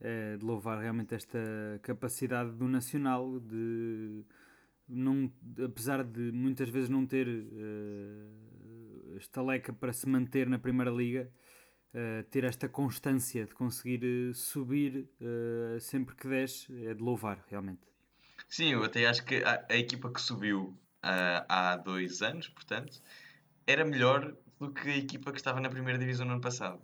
é 0.00 0.36
de 0.36 0.44
louvar 0.44 0.78
realmente 0.78 1.14
esta 1.14 1.38
capacidade 1.82 2.52
do 2.52 2.68
Nacional 2.68 3.40
de 3.40 4.24
não, 4.88 5.32
apesar 5.64 6.04
de 6.04 6.30
muitas 6.32 6.68
vezes 6.68 6.88
não 6.88 7.06
ter 7.06 7.26
uh, 7.26 9.16
estaleca 9.16 9.72
para 9.72 9.92
se 9.92 10.08
manter 10.08 10.48
na 10.48 10.58
Primeira 10.58 10.90
Liga, 10.90 11.30
uh, 11.94 12.22
ter 12.30 12.44
esta 12.44 12.68
constância 12.68 13.44
de 13.44 13.54
conseguir 13.54 14.04
uh, 14.04 14.34
subir 14.34 15.08
sempre 15.80 16.14
que 16.14 16.28
desce 16.28 16.86
é 16.86 16.94
de 16.94 17.02
louvar, 17.02 17.44
realmente. 17.48 17.80
Sim, 18.48 18.72
eu 18.72 18.84
até 18.84 19.06
acho 19.06 19.24
que 19.24 19.36
a, 19.42 19.64
a 19.68 19.76
equipa 19.76 20.10
que 20.10 20.20
subiu 20.20 20.76
há 21.02 21.76
dois 21.76 22.20
anos, 22.20 22.48
portanto, 22.48 23.00
era 23.66 23.84
melhor 23.84 24.34
do 24.58 24.72
que 24.72 24.88
a 24.88 24.96
equipa 24.96 25.30
que 25.30 25.38
estava 25.38 25.60
na 25.60 25.68
primeira 25.68 25.98
divisão 25.98 26.26
no 26.26 26.32
ano 26.32 26.40
passado. 26.40 26.80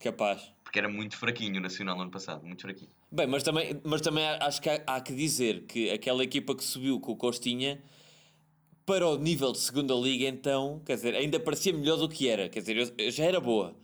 Capaz. 0.00 0.52
Porque 0.64 0.78
era 0.78 0.88
muito 0.88 1.16
fraquinho 1.16 1.58
o 1.58 1.60
Nacional 1.60 1.94
no 1.96 2.02
ano 2.02 2.10
passado, 2.10 2.44
muito 2.44 2.62
fraquinho. 2.62 2.90
Bem, 3.12 3.26
mas 3.26 3.42
também, 3.42 3.80
mas 3.84 4.00
também 4.00 4.24
acho 4.24 4.62
que 4.62 4.70
há, 4.70 4.82
há, 4.86 5.00
que 5.00 5.14
dizer 5.14 5.62
que 5.66 5.90
aquela 5.90 6.22
equipa 6.24 6.54
que 6.54 6.64
subiu 6.64 6.98
com 7.00 7.12
o 7.12 7.16
Costinha 7.16 7.82
para 8.86 9.06
o 9.06 9.18
nível 9.18 9.52
de 9.52 9.58
segunda 9.58 9.94
liga, 9.94 10.26
então, 10.26 10.80
quer 10.86 10.94
dizer, 10.94 11.14
ainda 11.14 11.38
parecia 11.38 11.72
melhor 11.72 11.96
do 11.96 12.08
que 12.08 12.28
era. 12.28 12.48
Quer 12.48 12.60
dizer, 12.60 13.10
já 13.10 13.24
era 13.24 13.40
boa. 13.40 13.76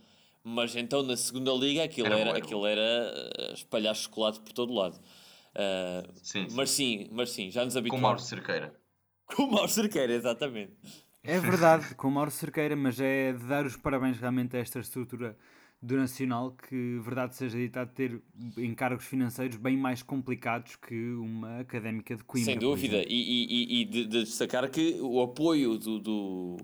Mas 0.49 0.73
então 0.77 1.03
na 1.03 1.17
segunda 1.17 1.51
liga 1.51 1.83
aquilo 1.83 2.07
era, 2.07 2.19
era, 2.19 2.37
aquilo 2.37 2.65
era 2.65 2.79
eh, 2.81 3.51
espalhar 3.53 3.93
chocolate 3.93 4.39
por 4.39 4.53
todo 4.53 4.73
lado. 4.73 4.97
Uh, 5.53 6.09
sim, 6.23 6.47
sim. 6.47 6.55
Mas 6.55 6.69
sim, 6.69 7.09
mas 7.11 7.31
sim, 7.31 7.51
já 7.51 7.65
nos 7.65 7.75
habituamos. 7.75 8.01
Com 8.01 8.07
Mauro 8.07 8.19
Cerqueira. 8.21 8.73
Com 9.35 9.47
Mauro 9.47 9.67
Cerqueira, 9.67 10.13
exatamente. 10.13 10.71
É 11.21 11.37
verdade, 11.37 11.93
com 11.95 12.09
Mauro 12.09 12.31
Cerqueira, 12.31 12.77
mas 12.77 12.97
é 13.01 13.33
de 13.33 13.45
dar 13.45 13.65
os 13.65 13.75
parabéns 13.75 14.17
realmente 14.17 14.55
a 14.55 14.59
esta 14.61 14.79
estrutura 14.79 15.37
do 15.81 15.97
Nacional 15.97 16.51
que, 16.51 16.97
verdade 16.99 17.35
seja 17.35 17.57
dita, 17.57 17.85
ter 17.85 18.21
encargos 18.55 19.03
financeiros 19.03 19.57
bem 19.57 19.75
mais 19.75 20.01
complicados 20.01 20.77
que 20.77 20.95
uma 21.15 21.59
académica 21.59 22.15
de 22.15 22.23
Coimbra. 22.23 22.53
Sem 22.53 22.57
dúvida, 22.57 23.03
e, 23.05 23.05
e, 23.09 23.81
e 23.81 23.85
de, 23.85 24.05
de, 24.05 24.23
destacar 24.23 24.69
que 24.69 24.97
o 25.01 25.21
apoio 25.21 25.77
do, 25.77 25.99
do 25.99 26.57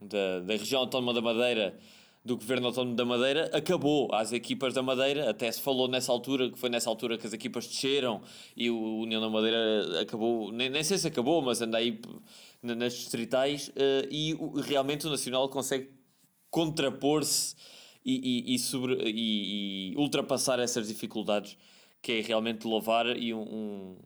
da, 0.00 0.40
da 0.40 0.52
região 0.52 0.82
autónoma 0.82 1.12
da 1.12 1.20
Madeira 1.20 1.76
do 2.24 2.36
Governo 2.36 2.68
Autónomo 2.68 2.96
da 2.96 3.04
Madeira 3.04 3.50
acabou 3.52 4.12
às 4.14 4.32
equipas 4.32 4.72
da 4.72 4.82
Madeira, 4.82 5.28
até 5.28 5.52
se 5.52 5.60
falou 5.60 5.86
nessa 5.86 6.10
altura, 6.10 6.50
que 6.50 6.58
foi 6.58 6.70
nessa 6.70 6.88
altura 6.88 7.18
que 7.18 7.26
as 7.26 7.34
equipas 7.34 7.66
desceram 7.66 8.22
e 8.56 8.70
o 8.70 9.00
União 9.00 9.20
da 9.20 9.28
Madeira 9.28 10.00
acabou, 10.00 10.50
nem, 10.50 10.70
nem 10.70 10.82
sei 10.82 10.96
se 10.96 11.06
acabou, 11.06 11.42
mas 11.42 11.60
anda 11.60 11.76
aí 11.76 12.00
nas 12.62 12.94
distritais 12.94 13.68
uh, 13.68 14.08
e 14.10 14.34
realmente 14.62 15.06
o 15.06 15.10
Nacional 15.10 15.50
consegue 15.50 15.90
contrapor-se 16.50 17.54
e, 18.02 18.14
e, 18.48 18.54
e, 18.54 18.58
sobre, 18.58 18.94
e, 19.04 19.92
e, 19.92 19.96
ultrapassar 19.96 20.58
essas 20.58 20.88
dificuldades, 20.88 21.58
que 22.00 22.12
é 22.12 22.20
realmente 22.22 22.66
louvar 22.66 23.06
e 23.18 23.34
um, 23.34 23.42
um... 23.42 23.96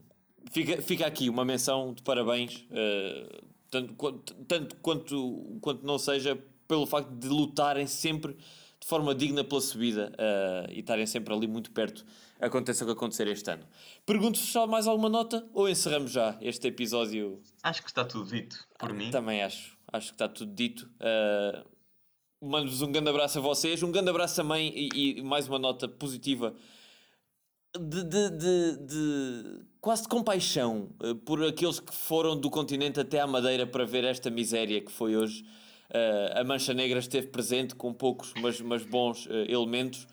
Fica, 0.50 0.82
fica 0.82 1.06
aqui 1.06 1.28
uma 1.28 1.44
menção 1.44 1.94
de 1.94 2.02
parabéns, 2.02 2.66
uh, 2.70 3.44
tanto, 3.70 3.94
quanto, 3.94 4.34
tanto 4.46 4.76
quanto, 4.76 5.58
quanto 5.60 5.86
não 5.86 5.98
seja 5.98 6.36
pelo 6.68 6.86
facto 6.86 7.10
de 7.10 7.28
lutarem 7.28 7.86
sempre 7.86 8.36
de 8.80 8.86
forma 8.86 9.14
digna 9.14 9.42
pela 9.42 9.60
subida 9.60 10.12
uh, 10.12 10.70
e 10.70 10.80
estarem 10.80 11.06
sempre 11.06 11.34
ali 11.34 11.48
muito 11.48 11.72
perto, 11.72 12.04
aconteça 12.40 12.84
o 12.84 12.86
que 12.86 12.92
acontecer 12.92 13.26
este 13.26 13.50
ano. 13.50 13.64
Pergunto 14.06 14.38
se 14.38 14.56
há 14.56 14.66
mais 14.66 14.86
alguma 14.86 15.08
nota 15.08 15.44
ou 15.52 15.68
encerramos 15.68 16.12
já 16.12 16.38
este 16.40 16.68
episódio? 16.68 17.42
Acho 17.62 17.82
que 17.82 17.88
está 17.88 18.04
tudo 18.04 18.30
dito 18.30 18.56
por 18.78 18.90
ah, 18.90 18.94
mim. 18.94 19.10
Também 19.10 19.42
acho, 19.42 19.76
acho 19.92 20.08
que 20.08 20.14
está 20.14 20.28
tudo 20.28 20.54
dito. 20.54 20.88
Uh, 21.00 21.66
Mando-vos 22.40 22.82
um 22.82 22.92
grande 22.92 23.10
abraço 23.10 23.38
a 23.38 23.42
vocês, 23.42 23.82
um 23.82 23.90
grande 23.90 24.10
abraço 24.10 24.36
também 24.36 24.72
e, 24.72 25.18
e 25.18 25.22
mais 25.22 25.48
uma 25.48 25.58
nota 25.58 25.88
positiva 25.88 26.54
de, 27.76 28.04
de, 28.04 28.30
de, 28.30 28.76
de, 28.86 29.60
quase 29.80 30.02
de 30.02 30.08
compaixão 30.08 30.88
uh, 31.02 31.16
por 31.16 31.44
aqueles 31.44 31.80
que 31.80 31.92
foram 31.92 32.38
do 32.38 32.48
continente 32.48 33.00
até 33.00 33.18
à 33.18 33.26
Madeira 33.26 33.66
para 33.66 33.84
ver 33.84 34.04
esta 34.04 34.30
miséria 34.30 34.80
que 34.80 34.92
foi 34.92 35.16
hoje. 35.16 35.44
Uh, 35.91 36.41
a 36.41 36.45
Mancha 36.45 36.74
Negra 36.74 36.99
esteve 36.99 37.28
presente 37.28 37.74
com 37.74 37.93
poucos, 37.93 38.32
mas, 38.41 38.61
mas 38.61 38.84
bons 38.84 39.26
uh, 39.26 39.32
elementos 39.49 40.07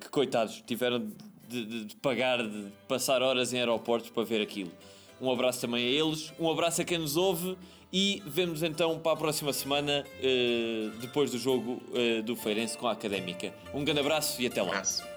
que, 0.00 0.08
coitados, 0.08 0.62
tiveram 0.64 1.10
de, 1.48 1.84
de, 1.86 1.96
pagar, 1.96 2.46
de 2.46 2.68
passar 2.86 3.22
horas 3.22 3.52
em 3.52 3.58
aeroportos 3.58 4.08
para 4.10 4.22
ver 4.22 4.40
aquilo. 4.40 4.70
Um 5.20 5.32
abraço 5.32 5.60
também 5.60 5.84
a 5.84 5.88
eles, 5.88 6.32
um 6.38 6.48
abraço 6.48 6.80
a 6.80 6.84
quem 6.84 6.98
nos 6.98 7.16
ouve 7.16 7.58
e 7.92 8.22
vemos 8.24 8.62
então 8.62 9.00
para 9.00 9.12
a 9.12 9.16
próxima 9.16 9.52
semana, 9.52 10.04
depois 11.00 11.32
do 11.32 11.38
jogo 11.38 11.82
do 12.24 12.36
Feirense 12.36 12.78
com 12.78 12.86
a 12.86 12.92
Académica. 12.92 13.52
Um 13.74 13.84
grande 13.84 14.00
abraço 14.00 14.40
e 14.40 14.46
até 14.46 14.62
lá. 14.62 14.68
Abraço. 14.68 15.11